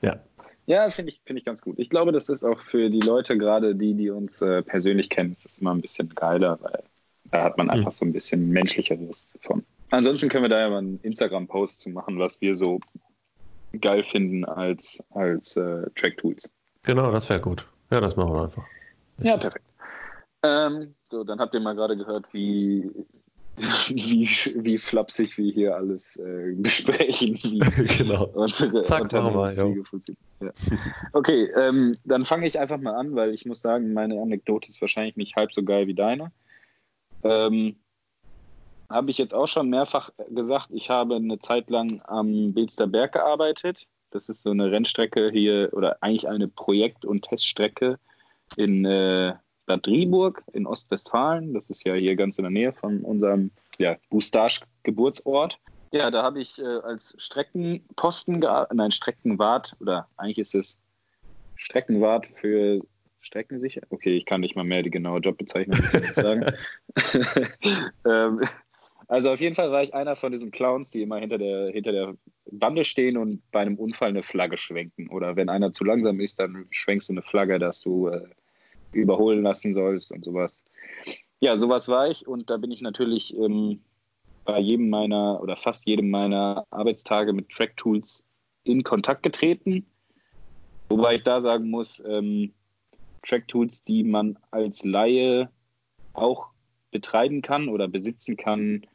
Ja. 0.00 0.20
Ja, 0.66 0.88
finde 0.90 1.10
ich, 1.10 1.20
find 1.24 1.38
ich 1.38 1.44
ganz 1.44 1.62
gut. 1.62 1.78
Ich 1.78 1.90
glaube, 1.90 2.12
das 2.12 2.28
ist 2.28 2.44
auch 2.44 2.60
für 2.60 2.90
die 2.90 3.00
Leute, 3.00 3.36
gerade 3.36 3.74
die, 3.74 3.94
die 3.94 4.10
uns 4.10 4.40
äh, 4.40 4.62
persönlich 4.62 5.10
kennen, 5.10 5.32
ist 5.32 5.44
das 5.44 5.58
immer 5.58 5.74
ein 5.74 5.80
bisschen 5.80 6.08
geiler, 6.10 6.58
weil 6.60 6.84
da 7.30 7.44
hat 7.44 7.58
man 7.58 7.70
einfach 7.70 7.92
so 7.92 8.04
ein 8.04 8.12
bisschen 8.12 8.48
menschlicheres 8.48 9.38
von. 9.40 9.64
Ansonsten 9.90 10.28
können 10.28 10.44
wir 10.44 10.48
da 10.48 10.60
ja 10.60 10.70
mal 10.70 10.78
einen 10.78 11.00
Instagram-Post 11.02 11.80
zu 11.80 11.90
machen, 11.90 12.18
was 12.18 12.40
wir 12.40 12.54
so 12.54 12.80
geil 13.80 14.02
finden 14.02 14.44
als, 14.44 15.02
als 15.10 15.56
äh, 15.56 15.88
Track-Tools. 15.94 16.50
Genau, 16.82 17.12
das 17.12 17.28
wäre 17.28 17.40
gut. 17.40 17.66
Ja, 17.90 18.00
das 18.00 18.16
machen 18.16 18.32
wir 18.32 18.42
einfach. 18.42 18.64
Ja, 19.18 19.36
perfekt. 19.36 19.64
Ähm, 20.42 20.94
so, 21.10 21.24
dann 21.24 21.38
habt 21.38 21.54
ihr 21.54 21.60
mal 21.60 21.74
gerade 21.74 21.96
gehört, 21.96 22.32
wie, 22.32 22.90
wie, 23.88 24.28
wie 24.54 24.78
flapsig 24.78 25.36
wir 25.36 25.52
hier 25.52 25.76
alles 25.76 26.16
äh, 26.16 26.52
besprechen. 26.56 27.38
Genau. 27.98 28.26
Unsere 28.26 28.82
Zack, 28.82 29.12
machen 29.12 29.34
wir, 29.34 29.52
ja. 30.40 30.52
Okay, 31.12 31.50
ähm, 31.56 31.96
dann 32.04 32.24
fange 32.24 32.46
ich 32.46 32.58
einfach 32.58 32.78
mal 32.78 32.94
an, 32.94 33.14
weil 33.14 33.34
ich 33.34 33.44
muss 33.44 33.60
sagen, 33.60 33.92
meine 33.92 34.20
Anekdote 34.20 34.70
ist 34.70 34.80
wahrscheinlich 34.80 35.16
nicht 35.16 35.36
halb 35.36 35.52
so 35.52 35.62
geil 35.62 35.86
wie 35.86 35.94
deine. 35.94 36.32
Ähm, 37.22 37.76
habe 38.88 39.10
ich 39.10 39.18
jetzt 39.18 39.34
auch 39.34 39.46
schon 39.46 39.70
mehrfach 39.70 40.10
gesagt, 40.30 40.68
ich 40.70 40.90
habe 40.90 41.16
eine 41.16 41.38
Zeit 41.38 41.70
lang 41.70 42.02
am 42.06 42.52
Bilster 42.52 42.86
Berg 42.86 43.12
gearbeitet. 43.12 43.86
Das 44.10 44.28
ist 44.28 44.42
so 44.42 44.50
eine 44.50 44.70
Rennstrecke 44.70 45.30
hier 45.30 45.70
oder 45.72 46.02
eigentlich 46.02 46.28
eine 46.28 46.48
Projekt- 46.48 47.04
und 47.04 47.22
Teststrecke 47.22 47.98
in 48.56 48.84
äh, 48.84 49.34
Bad 49.66 49.86
Driburg 49.86 50.42
in 50.52 50.66
Ostwestfalen. 50.66 51.54
Das 51.54 51.70
ist 51.70 51.84
ja 51.84 51.94
hier 51.94 52.16
ganz 52.16 52.38
in 52.38 52.42
der 52.42 52.50
Nähe 52.50 52.72
von 52.72 53.02
unserem 53.02 53.52
ja, 53.78 53.96
Boustage-Geburtsort. 54.10 55.60
Ja, 55.92 56.10
da 56.10 56.24
habe 56.24 56.40
ich 56.40 56.58
äh, 56.60 56.64
als 56.64 57.14
Streckenposten, 57.18 58.44
nein, 58.72 58.90
Streckenwart 58.90 59.76
oder 59.80 60.08
eigentlich 60.16 60.38
ist 60.38 60.54
es 60.54 60.78
Streckenwart 61.54 62.26
für 62.26 62.80
Streckensicher. 63.20 63.82
Okay, 63.90 64.16
ich 64.16 64.24
kann 64.24 64.40
nicht 64.40 64.56
mal 64.56 64.64
mehr 64.64 64.82
die 64.82 64.90
genaue 64.90 65.20
Jobbezeichnung 65.20 65.80
sagen. 66.14 66.46
ähm, 68.04 68.40
also 69.08 69.30
auf 69.30 69.40
jeden 69.40 69.54
Fall 69.54 69.72
war 69.72 69.82
ich 69.82 69.92
einer 69.92 70.16
von 70.16 70.30
diesen 70.30 70.50
Clowns, 70.52 70.90
die 70.90 71.02
immer 71.02 71.18
hinter 71.18 71.36
der, 71.36 71.70
hinter 71.70 71.92
der 71.92 72.14
Bande 72.50 72.84
stehen 72.84 73.16
und 73.16 73.42
bei 73.50 73.60
einem 73.60 73.76
Unfall 73.76 74.10
eine 74.10 74.22
Flagge 74.22 74.56
schwenken. 74.56 75.08
Oder 75.08 75.36
wenn 75.36 75.48
einer 75.48 75.72
zu 75.72 75.84
langsam 75.84 76.20
ist, 76.20 76.38
dann 76.38 76.66
schwenkst 76.70 77.08
du 77.08 77.14
eine 77.14 77.22
Flagge, 77.22 77.58
dass 77.58 77.80
du 77.80 78.08
äh, 78.08 78.28
überholen 78.92 79.42
lassen 79.42 79.72
sollst 79.72 80.12
und 80.12 80.24
sowas. 80.24 80.62
Ja, 81.40 81.58
sowas 81.58 81.88
war 81.88 82.08
ich 82.08 82.26
und 82.26 82.50
da 82.50 82.56
bin 82.56 82.70
ich 82.70 82.82
natürlich 82.82 83.36
ähm, 83.36 83.80
bei 84.44 84.60
jedem 84.60 84.90
meiner 84.90 85.40
oder 85.42 85.56
fast 85.56 85.86
jedem 85.86 86.10
meiner 86.10 86.66
Arbeitstage 86.70 87.32
mit 87.32 87.48
Track 87.48 87.76
Tools 87.76 88.24
in 88.64 88.84
Kontakt 88.84 89.22
getreten. 89.22 89.86
Wobei 90.88 91.16
ich 91.16 91.22
da 91.22 91.40
sagen 91.40 91.70
muss, 91.70 92.02
ähm, 92.06 92.52
Track 93.22 93.48
Tools, 93.48 93.82
die 93.82 94.04
man 94.04 94.38
als 94.50 94.84
Laie 94.84 95.50
auch 96.12 96.48
betreiben 96.90 97.42
kann 97.42 97.68
oder 97.68 97.88
besitzen 97.88 98.36
kann, 98.36 98.86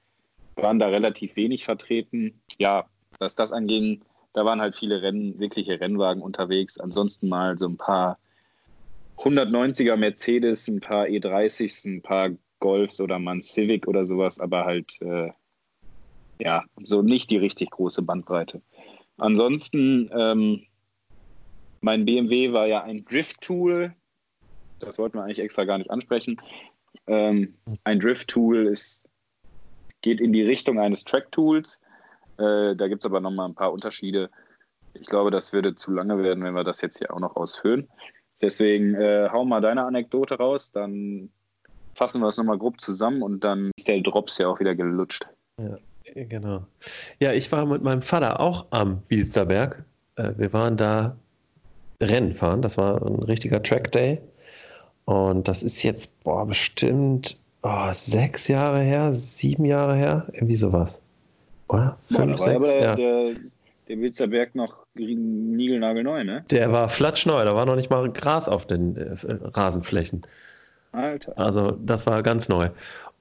waren 0.55 0.79
da 0.79 0.87
relativ 0.87 1.35
wenig 1.35 1.65
vertreten. 1.65 2.41
Ja, 2.57 2.85
was 3.19 3.35
das 3.35 3.51
anging, 3.51 4.03
da 4.33 4.45
waren 4.45 4.61
halt 4.61 4.75
viele 4.75 5.01
Rennen, 5.01 5.39
wirkliche 5.39 5.79
Rennwagen 5.79 6.21
unterwegs. 6.21 6.79
Ansonsten 6.79 7.29
mal 7.29 7.57
so 7.57 7.67
ein 7.67 7.77
paar 7.77 8.19
190er 9.17 9.95
Mercedes, 9.95 10.67
ein 10.67 10.81
paar 10.81 11.05
E30s, 11.05 11.87
ein 11.87 12.01
paar 12.01 12.31
Golfs 12.59 12.99
oder 12.99 13.19
mal 13.19 13.35
ein 13.35 13.41
Civic 13.41 13.87
oder 13.87 14.05
sowas, 14.05 14.39
aber 14.39 14.65
halt 14.65 15.01
äh, 15.01 15.31
ja, 16.39 16.63
so 16.83 17.01
nicht 17.01 17.29
die 17.31 17.37
richtig 17.37 17.71
große 17.71 18.01
Bandbreite. 18.01 18.61
Ansonsten, 19.17 20.09
ähm, 20.13 20.63
mein 21.81 22.05
BMW 22.05 22.51
war 22.51 22.67
ja 22.67 22.83
ein 22.83 23.05
Drift-Tool. 23.05 23.93
Das 24.79 24.97
wollten 24.97 25.17
wir 25.17 25.23
eigentlich 25.23 25.39
extra 25.39 25.65
gar 25.65 25.77
nicht 25.77 25.89
ansprechen. 25.89 26.41
Ähm, 27.07 27.55
ein 27.83 27.99
Drift-Tool 27.99 28.73
geht 30.01 30.21
in 30.21 30.33
die 30.33 30.43
Richtung 30.43 30.79
eines 30.79 31.03
Track-Tools. 31.03 31.81
Äh, 32.37 32.75
da 32.75 32.87
gibt 32.87 33.03
es 33.03 33.05
aber 33.05 33.19
nochmal 33.21 33.47
ein 33.47 33.55
paar 33.55 33.73
Unterschiede. 33.73 34.29
Ich 34.93 35.07
glaube, 35.07 35.31
das 35.31 35.53
würde 35.53 35.75
zu 35.75 35.91
lange 35.91 36.23
werden, 36.23 36.43
wenn 36.43 36.53
wir 36.53 36.63
das 36.63 36.81
jetzt 36.81 36.97
hier 36.97 37.13
auch 37.13 37.19
noch 37.19 37.35
ausführen. 37.35 37.87
Deswegen 38.41 38.95
äh, 38.95 39.29
hau 39.31 39.45
mal 39.45 39.61
deine 39.61 39.85
Anekdote 39.85 40.35
raus, 40.35 40.71
dann 40.71 41.29
fassen 41.93 42.21
wir 42.21 42.27
es 42.27 42.37
nochmal 42.37 42.57
grob 42.57 42.81
zusammen 42.81 43.21
und 43.21 43.43
dann 43.43 43.71
ist 43.77 43.87
der 43.87 44.01
Drops 44.01 44.37
ja 44.37 44.47
auch 44.47 44.59
wieder 44.59 44.75
gelutscht. 44.75 45.25
Ja, 45.57 45.77
genau. 46.13 46.65
Ja, 47.21 47.31
ich 47.31 47.51
war 47.51 47.65
mit 47.65 47.81
meinem 47.81 48.01
Vater 48.01 48.39
auch 48.39 48.67
am 48.71 49.01
Bielsterberg. 49.03 49.85
Äh, 50.17 50.33
wir 50.37 50.53
waren 50.53 50.77
da 50.77 51.17
Rennen 52.01 52.33
fahren. 52.33 52.61
Das 52.61 52.77
war 52.77 53.01
ein 53.01 53.23
richtiger 53.23 53.63
Track 53.63 53.91
Day. 53.93 54.21
Und 55.05 55.47
das 55.47 55.63
ist 55.63 55.83
jetzt, 55.83 56.23
boah, 56.23 56.45
bestimmt 56.45 57.37
oh, 57.61 57.89
sechs 57.91 58.47
Jahre 58.47 58.81
her, 58.81 59.13
sieben 59.13 59.65
Jahre 59.65 59.95
her, 59.95 60.25
irgendwie 60.33 60.55
sowas. 60.55 61.01
Oder? 61.69 61.97
Fünf, 62.05 62.37
boah, 62.37 62.37
sechs, 62.37 62.67
ja. 62.67 62.95
der, 62.95 63.29
der 63.87 63.99
Wilsterberg 63.99 64.55
noch 64.55 64.85
niegelnagelneu, 64.95 66.23
ne? 66.23 66.43
Der 66.49 66.71
war 66.71 66.89
flatschneu, 66.89 67.43
da 67.45 67.55
war 67.55 67.65
noch 67.65 67.75
nicht 67.75 67.89
mal 67.89 68.11
Gras 68.11 68.49
auf 68.49 68.65
den 68.65 68.95
äh, 68.97 69.15
Rasenflächen. 69.23 70.25
Alter. 70.91 71.37
Also 71.37 71.71
das 71.71 72.07
war 72.07 72.23
ganz 72.23 72.49
neu. 72.49 72.69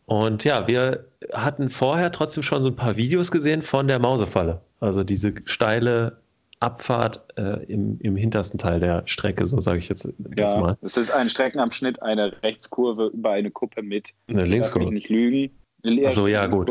Und 0.06 0.44
ja, 0.44 0.68
wir 0.68 1.06
hatten 1.32 1.70
vorher 1.70 2.12
trotzdem 2.12 2.42
schon 2.42 2.62
so 2.62 2.70
ein 2.70 2.76
paar 2.76 2.96
Videos 2.96 3.30
gesehen 3.30 3.62
von 3.62 3.88
der 3.88 3.98
Mausefalle. 3.98 4.60
Also 4.80 5.02
diese 5.02 5.34
steile 5.46 6.18
Abfahrt 6.64 7.22
äh, 7.36 7.62
im, 7.64 7.98
im 8.00 8.16
hintersten 8.16 8.58
Teil 8.58 8.80
der 8.80 9.02
Strecke, 9.06 9.46
so 9.46 9.60
sage 9.60 9.78
ich 9.78 9.88
jetzt 9.90 10.08
das 10.18 10.52
ja, 10.52 10.58
mal. 10.58 10.78
Es 10.80 10.96
ist 10.96 11.10
ein 11.10 11.28
Streckenabschnitt, 11.28 12.00
eine 12.02 12.42
Rechtskurve 12.42 13.08
über 13.08 13.30
eine 13.30 13.50
Kuppe 13.50 13.82
mit, 13.82 14.14
eine 14.28 14.44
Linkskurve. 14.44 14.90
Nicht 14.90 15.10
lügen, 15.10 15.50
eine 15.84 16.06
Achso, 16.06 16.26
ja, 16.26 16.46
gut. 16.46 16.70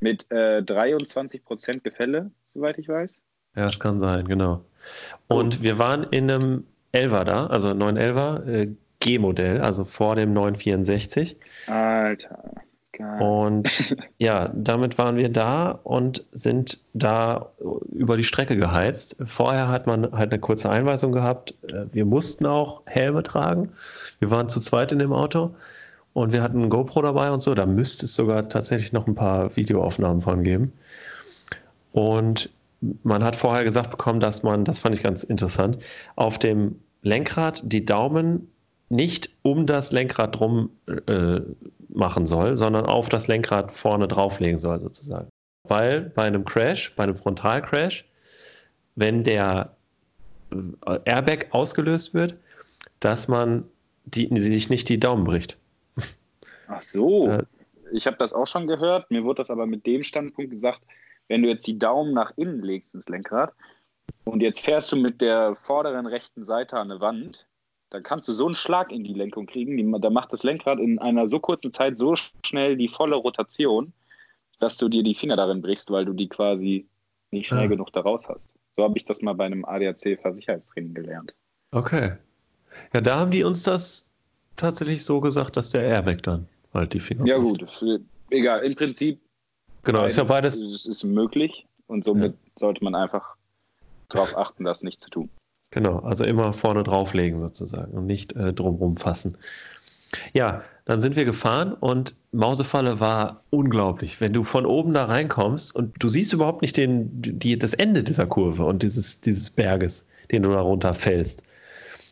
mit 0.00 0.26
äh, 0.30 0.58
23% 0.58 1.80
Gefälle, 1.80 2.30
soweit 2.52 2.78
ich 2.78 2.88
weiß. 2.88 3.18
Ja, 3.56 3.62
das 3.62 3.80
kann 3.80 3.98
sein, 3.98 4.28
genau. 4.28 4.62
Und 5.28 5.62
wir 5.62 5.78
waren 5.78 6.04
in 6.10 6.30
einem 6.30 6.64
Elva 6.92 7.24
da, 7.24 7.46
also 7.46 7.70
911er 7.70 8.46
äh, 8.46 8.68
G-Modell, 9.00 9.60
also 9.60 9.84
vor 9.84 10.16
dem 10.16 10.34
964. 10.34 11.36
Alter. 11.66 12.42
Geil. 12.96 13.20
Und 13.20 13.96
ja, 14.18 14.50
damit 14.54 14.98
waren 14.98 15.16
wir 15.16 15.28
da 15.28 15.70
und 15.82 16.24
sind 16.32 16.78
da 16.92 17.52
über 17.92 18.16
die 18.16 18.24
Strecke 18.24 18.56
geheizt. 18.56 19.16
Vorher 19.24 19.68
hat 19.68 19.86
man 19.86 20.12
halt 20.12 20.32
eine 20.32 20.40
kurze 20.40 20.70
Einweisung 20.70 21.12
gehabt. 21.12 21.54
Äh, 21.68 21.86
wir 21.92 22.04
mussten 22.04 22.46
auch 22.46 22.82
Helme 22.86 23.22
tragen. 23.22 23.72
Wir 24.20 24.30
waren 24.30 24.48
zu 24.48 24.60
zweit 24.60 24.92
in 24.92 24.98
dem 24.98 25.12
Auto 25.12 25.54
und 26.12 26.32
wir 26.32 26.42
hatten 26.42 26.62
ein 26.62 26.70
GoPro 26.70 27.02
dabei 27.02 27.30
und 27.30 27.42
so. 27.42 27.54
Da 27.54 27.66
müsste 27.66 28.06
es 28.06 28.14
sogar 28.14 28.48
tatsächlich 28.48 28.92
noch 28.92 29.06
ein 29.06 29.14
paar 29.14 29.56
Videoaufnahmen 29.56 30.22
von 30.22 30.44
geben. 30.44 30.72
Und 31.92 32.50
man 33.02 33.24
hat 33.24 33.36
vorher 33.36 33.64
gesagt 33.64 33.90
bekommen, 33.90 34.20
dass 34.20 34.42
man, 34.42 34.64
das 34.64 34.78
fand 34.78 34.94
ich 34.94 35.02
ganz 35.02 35.24
interessant, 35.24 35.78
auf 36.16 36.38
dem 36.38 36.80
Lenkrad 37.02 37.62
die 37.64 37.84
Daumen 37.84 38.48
nicht 38.94 39.30
um 39.42 39.66
das 39.66 39.92
Lenkrad 39.92 40.38
drum 40.38 40.70
äh, 41.06 41.40
machen 41.88 42.26
soll, 42.26 42.56
sondern 42.56 42.86
auf 42.86 43.08
das 43.08 43.26
Lenkrad 43.26 43.72
vorne 43.72 44.08
drauflegen 44.08 44.58
soll, 44.58 44.80
sozusagen. 44.80 45.28
Weil 45.64 46.02
bei 46.02 46.24
einem 46.24 46.44
Crash, 46.44 46.94
bei 46.94 47.04
einem 47.04 47.16
Frontalcrash, 47.16 48.04
wenn 48.94 49.24
der 49.24 49.76
äh, 50.50 50.98
Airbag 51.04 51.46
ausgelöst 51.50 52.14
wird, 52.14 52.36
dass 53.00 53.28
man 53.28 53.64
die, 54.04 54.28
sich 54.40 54.70
nicht 54.70 54.88
die 54.88 55.00
Daumen 55.00 55.24
bricht. 55.24 55.56
Ach 56.68 56.82
so. 56.82 57.28
Äh, 57.38 57.44
ich 57.92 58.06
habe 58.06 58.16
das 58.16 58.32
auch 58.32 58.46
schon 58.46 58.66
gehört. 58.66 59.10
Mir 59.10 59.24
wurde 59.24 59.42
das 59.42 59.50
aber 59.50 59.66
mit 59.66 59.86
dem 59.86 60.02
Standpunkt 60.02 60.50
gesagt, 60.50 60.80
wenn 61.28 61.42
du 61.42 61.48
jetzt 61.48 61.66
die 61.66 61.78
Daumen 61.78 62.12
nach 62.12 62.32
innen 62.36 62.62
legst 62.62 62.94
ins 62.94 63.08
Lenkrad 63.08 63.52
und 64.24 64.42
jetzt 64.42 64.60
fährst 64.60 64.90
du 64.90 64.96
mit 64.96 65.20
der 65.20 65.54
vorderen 65.54 66.06
rechten 66.06 66.44
Seite 66.44 66.78
an 66.78 66.90
eine 66.90 67.00
Wand, 67.00 67.46
dann 67.94 68.02
kannst 68.02 68.26
du 68.26 68.32
so 68.32 68.46
einen 68.46 68.56
Schlag 68.56 68.90
in 68.90 69.04
die 69.04 69.14
Lenkung 69.14 69.46
kriegen. 69.46 69.76
Die, 69.76 70.00
da 70.00 70.10
macht 70.10 70.32
das 70.32 70.42
Lenkrad 70.42 70.80
in 70.80 70.98
einer 70.98 71.28
so 71.28 71.38
kurzen 71.38 71.72
Zeit 71.72 71.96
so 71.96 72.16
schnell 72.44 72.76
die 72.76 72.88
volle 72.88 73.14
Rotation, 73.14 73.92
dass 74.58 74.76
du 74.78 74.88
dir 74.88 75.04
die 75.04 75.14
Finger 75.14 75.36
darin 75.36 75.62
brichst, 75.62 75.92
weil 75.92 76.04
du 76.04 76.12
die 76.12 76.28
quasi 76.28 76.88
nicht 77.30 77.46
schnell 77.46 77.62
ja. 77.62 77.68
genug 77.68 77.92
da 77.92 78.00
raus 78.00 78.24
hast. 78.26 78.40
So 78.74 78.82
habe 78.82 78.94
ich 78.96 79.04
das 79.04 79.22
mal 79.22 79.34
bei 79.34 79.44
einem 79.44 79.64
ADAC-Versicherheitstraining 79.64 80.92
gelernt. 80.92 81.36
Okay. 81.70 82.16
Ja, 82.92 83.00
da 83.00 83.20
haben 83.20 83.30
die 83.30 83.44
uns 83.44 83.62
das 83.62 84.10
tatsächlich 84.56 85.04
so 85.04 85.20
gesagt, 85.20 85.56
dass 85.56 85.70
der 85.70 85.84
Airbag 85.84 86.24
dann 86.24 86.48
halt 86.72 86.94
die 86.94 87.00
Finger 87.00 87.24
Ja, 87.24 87.38
bricht. 87.38 87.80
gut. 87.80 88.00
Egal, 88.30 88.64
im 88.64 88.74
Prinzip 88.74 89.20
Genau, 89.84 90.00
beides, 90.00 90.14
ist 90.14 90.16
ja 90.16 90.24
beides. 90.24 90.62
Es 90.64 90.86
ist 90.86 91.04
möglich 91.04 91.64
und 91.86 92.02
somit 92.02 92.32
ja. 92.32 92.50
sollte 92.56 92.82
man 92.82 92.96
einfach 92.96 93.36
darauf 94.08 94.36
achten, 94.36 94.64
das 94.64 94.82
nicht 94.82 95.00
zu 95.00 95.10
tun. 95.10 95.30
Genau, 95.74 95.98
also 95.98 96.22
immer 96.24 96.52
vorne 96.52 96.84
drauflegen 96.84 97.40
sozusagen 97.40 97.92
und 97.92 98.06
nicht 98.06 98.34
äh, 98.36 98.52
drumrum 98.52 98.94
fassen. 98.94 99.36
Ja, 100.32 100.62
dann 100.84 101.00
sind 101.00 101.16
wir 101.16 101.24
gefahren 101.24 101.72
und 101.72 102.14
Mausefalle 102.30 103.00
war 103.00 103.42
unglaublich. 103.50 104.20
Wenn 104.20 104.32
du 104.32 104.44
von 104.44 104.66
oben 104.66 104.94
da 104.94 105.06
reinkommst 105.06 105.74
und 105.74 105.94
du 105.98 106.08
siehst 106.08 106.32
überhaupt 106.32 106.62
nicht 106.62 106.76
den, 106.76 107.10
die, 107.20 107.58
das 107.58 107.74
Ende 107.74 108.04
dieser 108.04 108.26
Kurve 108.26 108.64
und 108.64 108.84
dieses, 108.84 109.20
dieses 109.20 109.50
Berges, 109.50 110.06
den 110.30 110.44
du 110.44 110.50
da 110.50 110.60
runterfällst. 110.60 111.42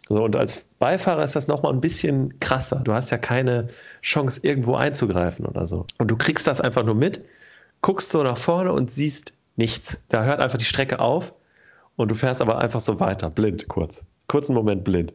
So, 0.08 0.24
und 0.24 0.34
als 0.34 0.66
Beifahrer 0.80 1.22
ist 1.22 1.36
das 1.36 1.46
nochmal 1.46 1.72
ein 1.72 1.80
bisschen 1.80 2.40
krasser. 2.40 2.80
Du 2.82 2.92
hast 2.92 3.10
ja 3.10 3.18
keine 3.18 3.68
Chance, 4.02 4.40
irgendwo 4.42 4.74
einzugreifen 4.74 5.46
oder 5.46 5.68
so. 5.68 5.86
Und 5.98 6.10
du 6.10 6.16
kriegst 6.16 6.48
das 6.48 6.60
einfach 6.60 6.84
nur 6.84 6.96
mit 6.96 7.20
guckst 7.80 8.10
so 8.10 8.22
nach 8.22 8.38
vorne 8.38 8.72
und 8.72 8.90
siehst 8.90 9.32
nichts. 9.56 9.98
Da 10.08 10.24
hört 10.24 10.40
einfach 10.40 10.58
die 10.58 10.64
Strecke 10.64 10.98
auf 10.98 11.34
und 11.96 12.10
du 12.10 12.14
fährst 12.14 12.40
aber 12.40 12.58
einfach 12.58 12.80
so 12.80 13.00
weiter, 13.00 13.30
blind, 13.30 13.68
kurz. 13.68 14.04
Kurzen 14.28 14.54
Moment 14.54 14.84
blind. 14.84 15.14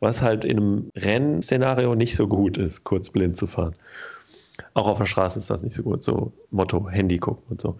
Was 0.00 0.22
halt 0.22 0.44
in 0.44 0.58
einem 0.58 0.90
Rennszenario 0.94 1.94
nicht 1.94 2.16
so 2.16 2.28
gut 2.28 2.58
ist, 2.58 2.84
kurz 2.84 3.10
blind 3.10 3.36
zu 3.36 3.46
fahren. 3.46 3.74
Auch 4.74 4.86
auf 4.86 4.98
der 4.98 5.06
Straße 5.06 5.38
ist 5.38 5.50
das 5.50 5.62
nicht 5.62 5.74
so 5.74 5.82
gut. 5.82 6.04
So 6.04 6.32
Motto, 6.50 6.88
Handy 6.88 7.18
gucken 7.18 7.44
und 7.48 7.60
so. 7.60 7.78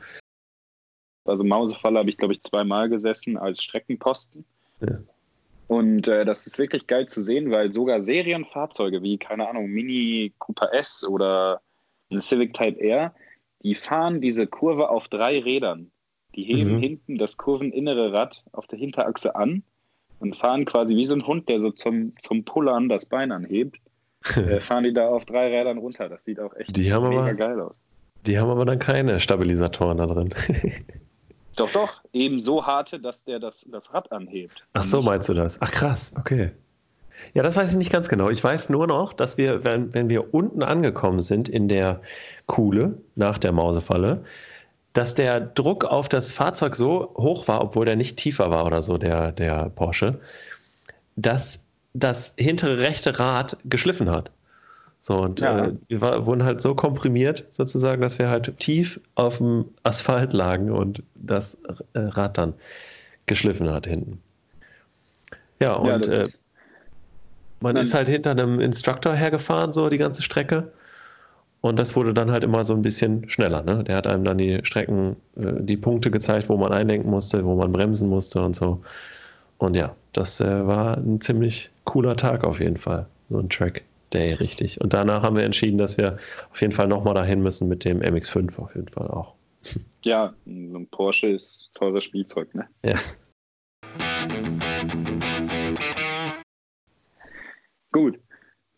Also 1.24 1.44
Mausefalle 1.44 1.98
habe 1.98 2.08
ich, 2.08 2.16
glaube 2.16 2.32
ich, 2.32 2.42
zweimal 2.42 2.88
gesessen 2.88 3.36
als 3.36 3.62
Streckenposten. 3.62 4.44
Ja. 4.80 4.98
Und 5.66 6.08
äh, 6.08 6.24
das 6.24 6.46
ist 6.46 6.58
wirklich 6.58 6.86
geil 6.86 7.06
zu 7.06 7.22
sehen, 7.22 7.50
weil 7.50 7.72
sogar 7.72 8.00
Serienfahrzeuge 8.00 9.02
wie, 9.02 9.18
keine 9.18 9.48
Ahnung, 9.48 9.66
Mini 9.66 10.32
Cooper 10.38 10.72
S 10.72 11.04
oder 11.04 11.60
ein 12.10 12.22
Civic 12.22 12.54
Type 12.54 12.80
R, 12.80 13.14
die 13.62 13.74
fahren 13.74 14.22
diese 14.22 14.46
Kurve 14.46 14.88
auf 14.88 15.08
drei 15.08 15.38
Rädern. 15.38 15.90
Die 16.34 16.44
heben 16.44 16.76
mhm. 16.76 16.80
hinten 16.80 17.18
das 17.18 17.36
kurveninnere 17.36 18.12
Rad 18.12 18.44
auf 18.52 18.66
der 18.66 18.78
Hinterachse 18.78 19.34
an 19.34 19.62
und 20.20 20.36
fahren 20.36 20.64
quasi 20.64 20.94
wie 20.96 21.06
so 21.06 21.14
ein 21.14 21.26
Hund, 21.26 21.48
der 21.48 21.60
so 21.60 21.70
zum, 21.70 22.14
zum 22.20 22.44
Pullern 22.44 22.88
das 22.88 23.06
Bein 23.06 23.32
anhebt. 23.32 23.78
äh, 24.36 24.60
fahren 24.60 24.84
die 24.84 24.92
da 24.92 25.08
auf 25.08 25.24
drei 25.24 25.48
Rädern 25.48 25.78
runter. 25.78 26.08
Das 26.08 26.24
sieht 26.24 26.40
auch 26.40 26.54
echt 26.56 26.76
die 26.76 26.84
mega 26.84 26.96
aber, 26.96 27.34
geil 27.34 27.60
aus. 27.60 27.78
Die 28.26 28.38
haben 28.38 28.50
aber 28.50 28.64
dann 28.64 28.78
keine 28.78 29.20
Stabilisatoren 29.20 29.98
da 29.98 30.06
drin. 30.06 30.30
doch, 31.56 31.70
doch. 31.70 32.02
Eben 32.12 32.40
so 32.40 32.66
harte, 32.66 32.98
dass 32.98 33.24
der 33.24 33.38
das, 33.38 33.64
das 33.70 33.94
Rad 33.94 34.10
anhebt. 34.10 34.66
Ach 34.72 34.82
so, 34.82 35.02
meinst 35.02 35.28
du 35.28 35.34
das? 35.34 35.58
Ach 35.60 35.70
krass, 35.70 36.12
okay. 36.18 36.50
Ja, 37.34 37.42
das 37.42 37.56
weiß 37.56 37.70
ich 37.70 37.76
nicht 37.76 37.92
ganz 37.92 38.08
genau. 38.08 38.30
Ich 38.30 38.42
weiß 38.42 38.68
nur 38.68 38.86
noch, 38.86 39.12
dass 39.12 39.38
wir, 39.38 39.64
wenn, 39.64 39.92
wenn 39.94 40.08
wir 40.08 40.34
unten 40.34 40.62
angekommen 40.62 41.20
sind 41.20 41.48
in 41.48 41.68
der 41.68 42.00
Kuhle 42.46 43.00
nach 43.16 43.38
der 43.38 43.52
Mausefalle, 43.52 44.24
dass 44.98 45.14
der 45.14 45.38
Druck 45.38 45.84
auf 45.84 46.08
das 46.08 46.32
Fahrzeug 46.32 46.74
so 46.74 47.14
hoch 47.16 47.46
war, 47.46 47.62
obwohl 47.62 47.86
der 47.86 47.94
nicht 47.94 48.16
tiefer 48.16 48.50
war 48.50 48.66
oder 48.66 48.82
so, 48.82 48.98
der, 48.98 49.30
der 49.30 49.70
Porsche, 49.70 50.18
dass 51.14 51.62
das 51.94 52.34
hintere 52.36 52.78
rechte 52.78 53.16
Rad 53.20 53.58
geschliffen 53.64 54.10
hat. 54.10 54.32
So, 55.00 55.18
und 55.18 55.38
ja. 55.38 55.66
äh, 55.66 55.74
wir 55.86 56.00
war, 56.00 56.26
wurden 56.26 56.42
halt 56.42 56.60
so 56.60 56.74
komprimiert, 56.74 57.46
sozusagen, 57.52 58.02
dass 58.02 58.18
wir 58.18 58.28
halt 58.28 58.58
tief 58.58 59.00
auf 59.14 59.38
dem 59.38 59.66
Asphalt 59.84 60.32
lagen 60.32 60.72
und 60.72 61.04
das 61.14 61.56
äh, 61.92 62.00
Rad 62.00 62.36
dann 62.36 62.54
geschliffen 63.26 63.70
hat 63.70 63.86
hinten. 63.86 64.20
Ja, 65.60 65.74
und 65.74 66.06
ja, 66.06 66.22
äh, 66.22 66.28
man 67.60 67.76
ist 67.76 67.94
halt 67.94 68.08
hinter 68.08 68.32
einem 68.32 68.58
Instructor 68.58 69.14
hergefahren, 69.14 69.72
so 69.72 69.88
die 69.90 69.98
ganze 69.98 70.22
Strecke. 70.22 70.72
Und 71.60 71.78
das 71.78 71.96
wurde 71.96 72.14
dann 72.14 72.30
halt 72.30 72.44
immer 72.44 72.64
so 72.64 72.74
ein 72.74 72.82
bisschen 72.82 73.28
schneller. 73.28 73.62
Ne? 73.62 73.82
Der 73.84 73.96
hat 73.96 74.06
einem 74.06 74.24
dann 74.24 74.38
die 74.38 74.60
Strecken, 74.62 75.16
äh, 75.36 75.54
die 75.60 75.76
Punkte 75.76 76.10
gezeigt, 76.10 76.48
wo 76.48 76.56
man 76.56 76.72
einlenken 76.72 77.10
musste, 77.10 77.44
wo 77.44 77.56
man 77.56 77.72
bremsen 77.72 78.08
musste 78.08 78.40
und 78.42 78.54
so. 78.54 78.80
Und 79.58 79.76
ja, 79.76 79.94
das 80.12 80.40
äh, 80.40 80.66
war 80.66 80.96
ein 80.96 81.20
ziemlich 81.20 81.70
cooler 81.84 82.16
Tag 82.16 82.44
auf 82.44 82.60
jeden 82.60 82.76
Fall. 82.76 83.06
So 83.28 83.38
ein 83.38 83.48
Track 83.48 83.82
Day, 84.12 84.34
richtig. 84.34 84.80
Und 84.80 84.94
danach 84.94 85.22
haben 85.22 85.36
wir 85.36 85.42
entschieden, 85.42 85.78
dass 85.78 85.98
wir 85.98 86.16
auf 86.50 86.60
jeden 86.60 86.72
Fall 86.72 86.86
nochmal 86.86 87.14
dahin 87.14 87.42
müssen 87.42 87.68
mit 87.68 87.84
dem 87.84 88.00
MX5 88.00 88.58
auf 88.58 88.74
jeden 88.74 88.88
Fall 88.88 89.08
auch. 89.08 89.34
Ja, 90.04 90.32
ein 90.46 90.86
Porsche 90.92 91.26
ist 91.26 91.70
teures 91.74 92.04
Spielzeug, 92.04 92.54
ne? 92.54 92.68
Ja. 92.84 93.00
Gut. 97.90 98.20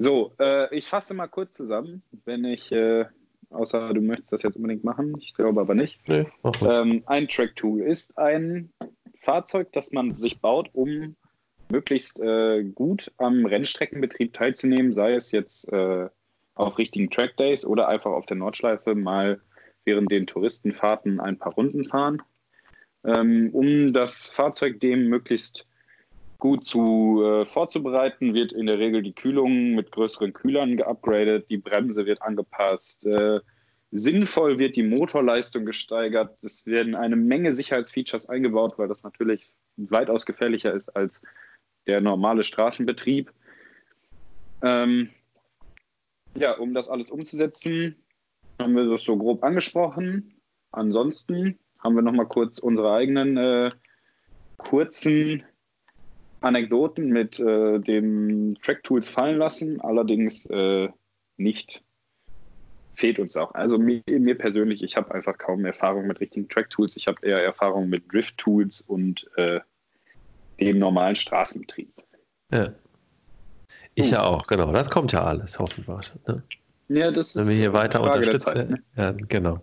So, 0.02 0.32
äh, 0.40 0.74
ich 0.74 0.86
fasse 0.86 1.12
mal 1.12 1.26
kurz 1.26 1.52
zusammen, 1.52 2.02
wenn 2.24 2.46
ich, 2.46 2.72
äh, 2.72 3.04
außer 3.50 3.92
du 3.92 4.00
möchtest 4.00 4.32
das 4.32 4.42
jetzt 4.42 4.56
unbedingt 4.56 4.82
machen, 4.82 5.14
ich 5.20 5.34
glaube 5.34 5.60
aber 5.60 5.74
nicht. 5.74 6.00
Nee, 6.08 6.26
ähm, 6.66 7.02
ein 7.04 7.28
Track 7.28 7.54
Tool 7.54 7.82
ist 7.82 8.16
ein 8.16 8.72
Fahrzeug, 9.20 9.74
das 9.74 9.92
man 9.92 10.18
sich 10.18 10.40
baut, 10.40 10.70
um 10.72 11.16
möglichst 11.70 12.18
äh, 12.18 12.64
gut 12.64 13.12
am 13.18 13.44
Rennstreckenbetrieb 13.44 14.32
teilzunehmen, 14.32 14.94
sei 14.94 15.12
es 15.12 15.32
jetzt 15.32 15.70
äh, 15.70 16.08
auf 16.54 16.78
richtigen 16.78 17.10
Track 17.10 17.36
Days 17.36 17.66
oder 17.66 17.86
einfach 17.88 18.12
auf 18.12 18.24
der 18.24 18.38
Nordschleife 18.38 18.94
mal 18.94 19.42
während 19.84 20.10
den 20.10 20.26
Touristenfahrten 20.26 21.20
ein 21.20 21.38
paar 21.38 21.52
Runden 21.52 21.84
fahren, 21.84 22.22
ähm, 23.04 23.50
um 23.52 23.92
das 23.92 24.28
Fahrzeug 24.28 24.80
dem 24.80 25.08
möglichst 25.08 25.66
gut 26.40 26.66
zu 26.66 27.22
äh, 27.22 27.46
vorzubereiten, 27.46 28.34
wird 28.34 28.52
in 28.52 28.66
der 28.66 28.78
Regel 28.78 29.02
die 29.02 29.14
Kühlung 29.14 29.74
mit 29.74 29.92
größeren 29.92 30.32
Kühlern 30.32 30.76
geupgradet, 30.76 31.48
die 31.50 31.58
Bremse 31.58 32.06
wird 32.06 32.22
angepasst, 32.22 33.04
äh, 33.06 33.40
sinnvoll 33.92 34.58
wird 34.58 34.76
die 34.76 34.82
Motorleistung 34.82 35.64
gesteigert, 35.64 36.36
es 36.42 36.66
werden 36.66 36.96
eine 36.96 37.16
Menge 37.16 37.54
Sicherheitsfeatures 37.54 38.28
eingebaut, 38.28 38.74
weil 38.78 38.88
das 38.88 39.02
natürlich 39.02 39.52
weitaus 39.76 40.26
gefährlicher 40.26 40.72
ist 40.72 40.88
als 40.96 41.22
der 41.86 42.00
normale 42.00 42.42
Straßenbetrieb. 42.42 43.32
Ähm, 44.62 45.10
ja, 46.34 46.56
um 46.56 46.74
das 46.74 46.88
alles 46.88 47.10
umzusetzen, 47.10 47.96
haben 48.60 48.76
wir 48.76 48.88
das 48.88 49.02
so 49.02 49.16
grob 49.16 49.42
angesprochen. 49.42 50.34
Ansonsten 50.70 51.58
haben 51.78 51.94
wir 51.94 52.02
noch 52.02 52.12
mal 52.12 52.26
kurz 52.26 52.58
unsere 52.58 52.92
eigenen 52.92 53.36
äh, 53.36 53.70
kurzen 54.58 55.42
Anekdoten 56.40 57.10
mit 57.10 57.38
äh, 57.38 57.78
dem 57.78 58.56
Track 58.62 58.82
Tools 58.82 59.08
fallen 59.08 59.38
lassen, 59.38 59.80
allerdings 59.80 60.46
äh, 60.46 60.88
nicht 61.36 61.82
fehlt 62.94 63.18
uns 63.18 63.36
auch. 63.36 63.54
Also 63.54 63.78
mir, 63.78 64.02
mir 64.06 64.36
persönlich, 64.36 64.82
ich 64.82 64.96
habe 64.96 65.14
einfach 65.14 65.38
kaum 65.38 65.64
Erfahrung 65.64 66.06
mit 66.06 66.20
richtigen 66.20 66.48
Track 66.48 66.70
Tools. 66.70 66.96
Ich 66.96 67.08
habe 67.08 67.18
eher 67.26 67.42
Erfahrung 67.42 67.88
mit 67.88 68.12
Drift 68.12 68.36
Tools 68.38 68.80
und 68.80 69.26
äh, 69.36 69.60
dem 70.60 70.78
normalen 70.78 71.14
Straßenbetrieb. 71.14 71.90
Ja. 72.52 72.72
Ich 73.94 74.08
uh. 74.08 74.14
ja 74.14 74.22
auch, 74.24 74.46
genau. 74.46 74.72
Das 74.72 74.90
kommt 74.90 75.12
ja 75.12 75.24
alles, 75.24 75.58
hoffen 75.58 75.86
wir. 75.86 76.00
Ne? 76.26 76.42
Ja, 76.88 77.10
das 77.10 77.36
Wenn 77.36 77.48
wir 77.48 77.54
hier 77.54 77.72
weiter 77.72 78.02
unterstützen. 78.02 78.52
Zeit, 78.52 78.70
ne? 78.70 78.82
Ja, 78.96 79.12
genau. 79.12 79.62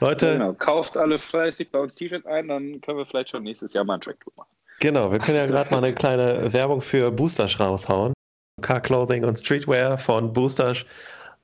Leute. 0.00 0.34
Genau. 0.34 0.52
Kauft 0.54 0.96
alle 0.96 1.18
fleißig 1.18 1.70
bei 1.70 1.80
uns 1.80 1.96
T-Shirts 1.96 2.26
ein, 2.26 2.48
dann 2.48 2.80
können 2.80 2.98
wir 2.98 3.04
vielleicht 3.04 3.30
schon 3.30 3.42
nächstes 3.42 3.72
Jahr 3.72 3.84
mal 3.84 3.94
ein 3.94 4.00
Track 4.00 4.20
Tool 4.20 4.32
machen. 4.36 4.48
Genau, 4.80 5.10
wir 5.10 5.18
können 5.18 5.36
ja 5.36 5.46
gerade 5.46 5.70
mal 5.70 5.82
eine 5.82 5.94
kleine 5.94 6.52
Werbung 6.52 6.80
für 6.80 7.10
Boosters 7.10 7.58
raushauen. 7.58 8.12
Car 8.60 8.80
Clothing 8.80 9.24
und 9.24 9.38
Streetwear 9.38 9.98
von 9.98 10.32
Boosters 10.32 10.84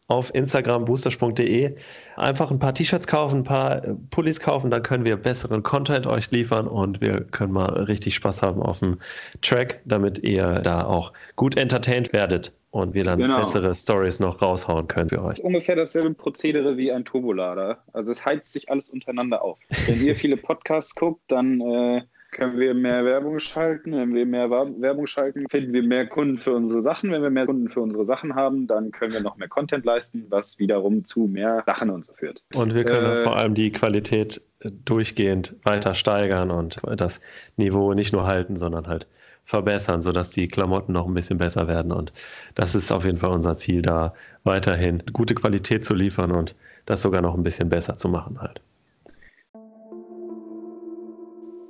auf 0.07 0.35
Instagram 0.35 0.85
boosters.de. 0.85 1.75
Einfach 2.17 2.51
ein 2.51 2.59
paar 2.59 2.75
T-Shirts 2.75 3.07
kaufen, 3.07 3.39
ein 3.39 3.45
paar 3.45 3.83
Pullis 4.11 4.41
kaufen, 4.41 4.71
dann 4.71 4.83
können 4.83 5.05
wir 5.05 5.17
besseren 5.17 5.63
Content 5.63 6.07
euch 6.07 6.31
liefern 6.31 6.67
und 6.67 7.01
wir 7.01 7.23
können 7.23 7.53
mal 7.53 7.85
richtig 7.85 8.15
Spaß 8.15 8.43
haben 8.43 8.63
auf 8.63 8.81
dem 8.81 8.99
Track, 9.41 9.81
damit 9.85 10.19
ihr 10.19 10.61
da 10.61 10.85
auch 10.85 11.13
gut 11.37 11.57
entertained 11.57 12.13
werdet 12.13 12.53
und 12.71 12.93
wir 12.93 13.05
dann 13.05 13.19
genau. 13.19 13.39
bessere 13.39 13.75
Stories 13.75 14.21
noch 14.21 14.43
raushauen 14.43 14.89
können 14.89 15.09
für 15.09 15.23
euch. 15.23 15.43
Ungefähr 15.43 15.77
dasselbe 15.77 16.13
Prozedere 16.13 16.77
wie 16.77 16.93
ein 16.93 17.05
Turbolader. 17.05 17.79
Also 17.93 18.11
es 18.11 18.27
heizt 18.27 18.53
sich 18.53 18.69
alles 18.69 18.91
untereinander 18.91 19.43
auf. 19.43 19.59
Wenn 19.87 20.05
ihr 20.05 20.17
viele 20.17 20.37
Podcasts 20.37 20.95
guckt, 20.95 21.23
dann 21.29 21.61
äh, 21.61 22.03
können 22.35 22.59
wir 22.59 22.75
mehr 22.75 23.05
Werbung 23.05 23.39
schalten. 23.41 23.93
Wenn 23.93 24.15
wir 24.15 24.27
mehr 24.27 24.51
Werbung 24.51 25.07
schalten, 25.07 25.47
finden 25.49 25.73
wir 25.73 25.83
mehr 25.83 26.07
Kunden 26.07 26.37
für 26.37 26.53
unsere 26.53 26.83
Sachen. 26.83 27.11
Wenn 27.11 27.23
wir 27.23 27.31
mehr 27.31 27.47
Kunden 27.47 27.71
für 27.71 27.81
unsere 27.81 28.05
Sachen 28.05 28.35
haben, 28.35 28.67
dann 28.67 28.91
können 28.91 29.15
wir 29.15 29.23
noch 29.23 29.37
mehr 29.37 29.49
Content 29.49 29.85
leisten, 29.87 30.27
was 30.29 30.59
wiederum 30.59 31.05
zu 31.07 31.21
mehr 31.21 31.63
Sachen 31.65 31.89
und 31.89 32.05
so 32.05 32.13
führt. 32.13 32.43
Und 32.55 32.75
wir 32.75 32.85
können 32.85 33.13
äh, 33.13 33.17
vor 33.17 33.37
allem 33.37 33.55
die 33.55 33.73
Qualität 33.73 34.43
durchgehend 34.85 35.57
weiter 35.63 35.95
steigern 35.95 36.51
und 36.51 36.81
das 36.97 37.21
Niveau 37.57 37.95
nicht 37.95 38.13
nur 38.13 38.27
halten, 38.27 38.57
sondern 38.57 38.87
halt 38.87 39.07
verbessern, 39.45 40.03
sodass 40.03 40.31
die 40.31 40.49
Klamotten 40.49 40.93
noch 40.93 41.07
ein 41.07 41.15
bisschen 41.15 41.39
besser 41.39 41.69
werden. 41.69 41.93
Und 41.93 42.13
das 42.55 42.75
ist 42.75 42.91
auf 42.93 43.05
jeden 43.05 43.19
Fall 43.19 43.31
unser 43.31 43.57
Ziel, 43.57 43.83
da 43.83 44.15
weiterhin 44.43 45.03
gute 45.13 45.35
Qualität 45.35 45.85
zu 45.85 45.95
liefern 45.95 46.33
und 46.33 46.55
das 46.87 47.03
sogar 47.03 47.23
noch 47.23 47.35
ein 47.35 47.43
bisschen 47.43 47.69
besser 47.69 47.99
zu 47.99 48.09
machen 48.09 48.41
halt. 48.41 48.61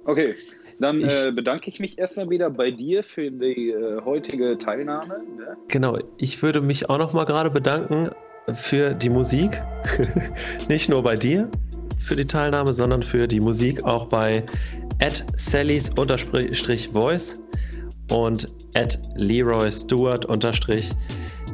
Okay, 0.04 0.34
dann 0.78 1.00
ich, 1.00 1.26
äh, 1.26 1.32
bedanke 1.32 1.68
ich 1.68 1.80
mich 1.80 1.98
erstmal 1.98 2.30
wieder 2.30 2.50
bei 2.50 2.70
dir 2.70 3.04
für 3.04 3.30
die 3.30 3.70
äh, 3.70 4.00
heutige 4.04 4.58
Teilnahme. 4.58 5.22
Ne? 5.36 5.56
Genau, 5.68 5.98
ich 6.18 6.42
würde 6.42 6.60
mich 6.60 6.90
auch 6.90 6.98
noch 6.98 7.12
mal 7.12 7.24
gerade 7.24 7.50
bedanken 7.50 8.10
für 8.52 8.94
die 8.94 9.08
Musik. 9.08 9.62
Nicht 10.68 10.88
nur 10.88 11.02
bei 11.02 11.14
dir 11.14 11.48
für 12.00 12.16
die 12.16 12.26
Teilnahme, 12.26 12.74
sondern 12.74 13.02
für 13.02 13.26
die 13.26 13.40
Musik 13.40 13.84
auch 13.84 14.06
bei 14.06 14.44
at 15.00 15.24
Sallys-Voice 15.36 17.42
und 18.10 18.46
at 18.74 18.98
Leroy 19.16 19.70
Stewart 19.70 20.24
unterstrich. 20.24 20.90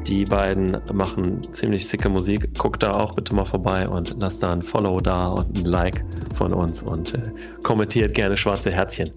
Die 0.07 0.25
beiden 0.25 0.79
machen 0.93 1.43
ziemlich 1.53 1.87
sicke 1.87 2.09
Musik. 2.09 2.59
Guckt 2.59 2.83
da 2.83 2.93
auch 2.93 3.15
bitte 3.15 3.35
mal 3.35 3.45
vorbei 3.45 3.87
und 3.87 4.17
lasst 4.19 4.43
da 4.43 4.53
ein 4.53 4.63
Follow 4.63 5.01
da 5.01 5.29
und 5.29 5.59
ein 5.59 5.65
Like 5.65 6.05
von 6.35 6.53
uns 6.55 6.83
und 6.83 7.15
äh, 7.15 7.23
kommentiert 7.63 8.15
gerne 8.15 8.37
schwarze 8.37 8.71
Herzchen 8.71 9.11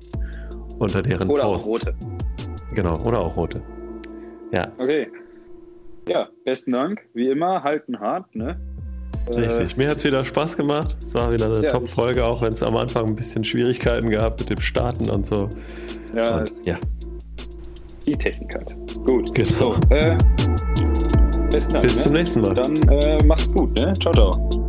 unter 0.79 1.01
deren 1.01 1.29
oder 1.29 1.43
Posts. 1.43 1.67
Oder 1.67 1.81
auch 1.81 1.95
rote. 1.95 1.95
Genau, 2.75 2.97
oder 3.05 3.19
auch 3.19 3.35
rote. 3.35 3.61
Ja. 4.51 4.71
Okay. 4.77 5.07
Ja, 6.07 6.27
besten 6.43 6.73
Dank. 6.73 7.07
Wie 7.13 7.29
immer, 7.29 7.63
halten 7.63 7.99
hart, 7.99 8.35
ne? 8.35 8.59
Richtig, 9.27 9.73
äh, 9.73 9.79
mir 9.79 9.89
hat 9.89 9.97
es 9.97 10.03
wieder 10.03 10.23
Spaß 10.23 10.57
gemacht. 10.57 10.97
Es 11.01 11.13
war 11.13 11.31
wieder 11.31 11.45
eine 11.45 11.63
ja, 11.63 11.71
Top-Folge, 11.71 12.25
auch 12.25 12.41
wenn 12.41 12.51
es 12.51 12.61
am 12.61 12.75
Anfang 12.75 13.07
ein 13.07 13.15
bisschen 13.15 13.43
Schwierigkeiten 13.43 14.09
gab 14.09 14.39
mit 14.39 14.49
dem 14.49 14.59
Starten 14.59 15.09
und 15.09 15.25
so. 15.25 15.49
Ja, 16.13 16.39
und, 16.39 16.51
ja. 16.65 16.77
Die 18.03 18.15
Technik 18.15 18.55
halt. 18.55 18.75
Gut. 19.05 19.33
Genau. 19.33 19.49
So, 19.49 19.75
äh, 19.89 20.17
besten 21.51 21.73
Dank, 21.73 21.83
Bis 21.85 21.95
ne? 21.97 22.01
zum 22.01 22.13
nächsten 22.13 22.41
Mal. 22.41 22.53
Dann 22.53 22.75
äh, 22.89 23.23
macht's 23.25 23.51
gut, 23.51 23.75
ne? 23.77 23.93
Ciao, 23.99 24.13
ciao. 24.13 24.62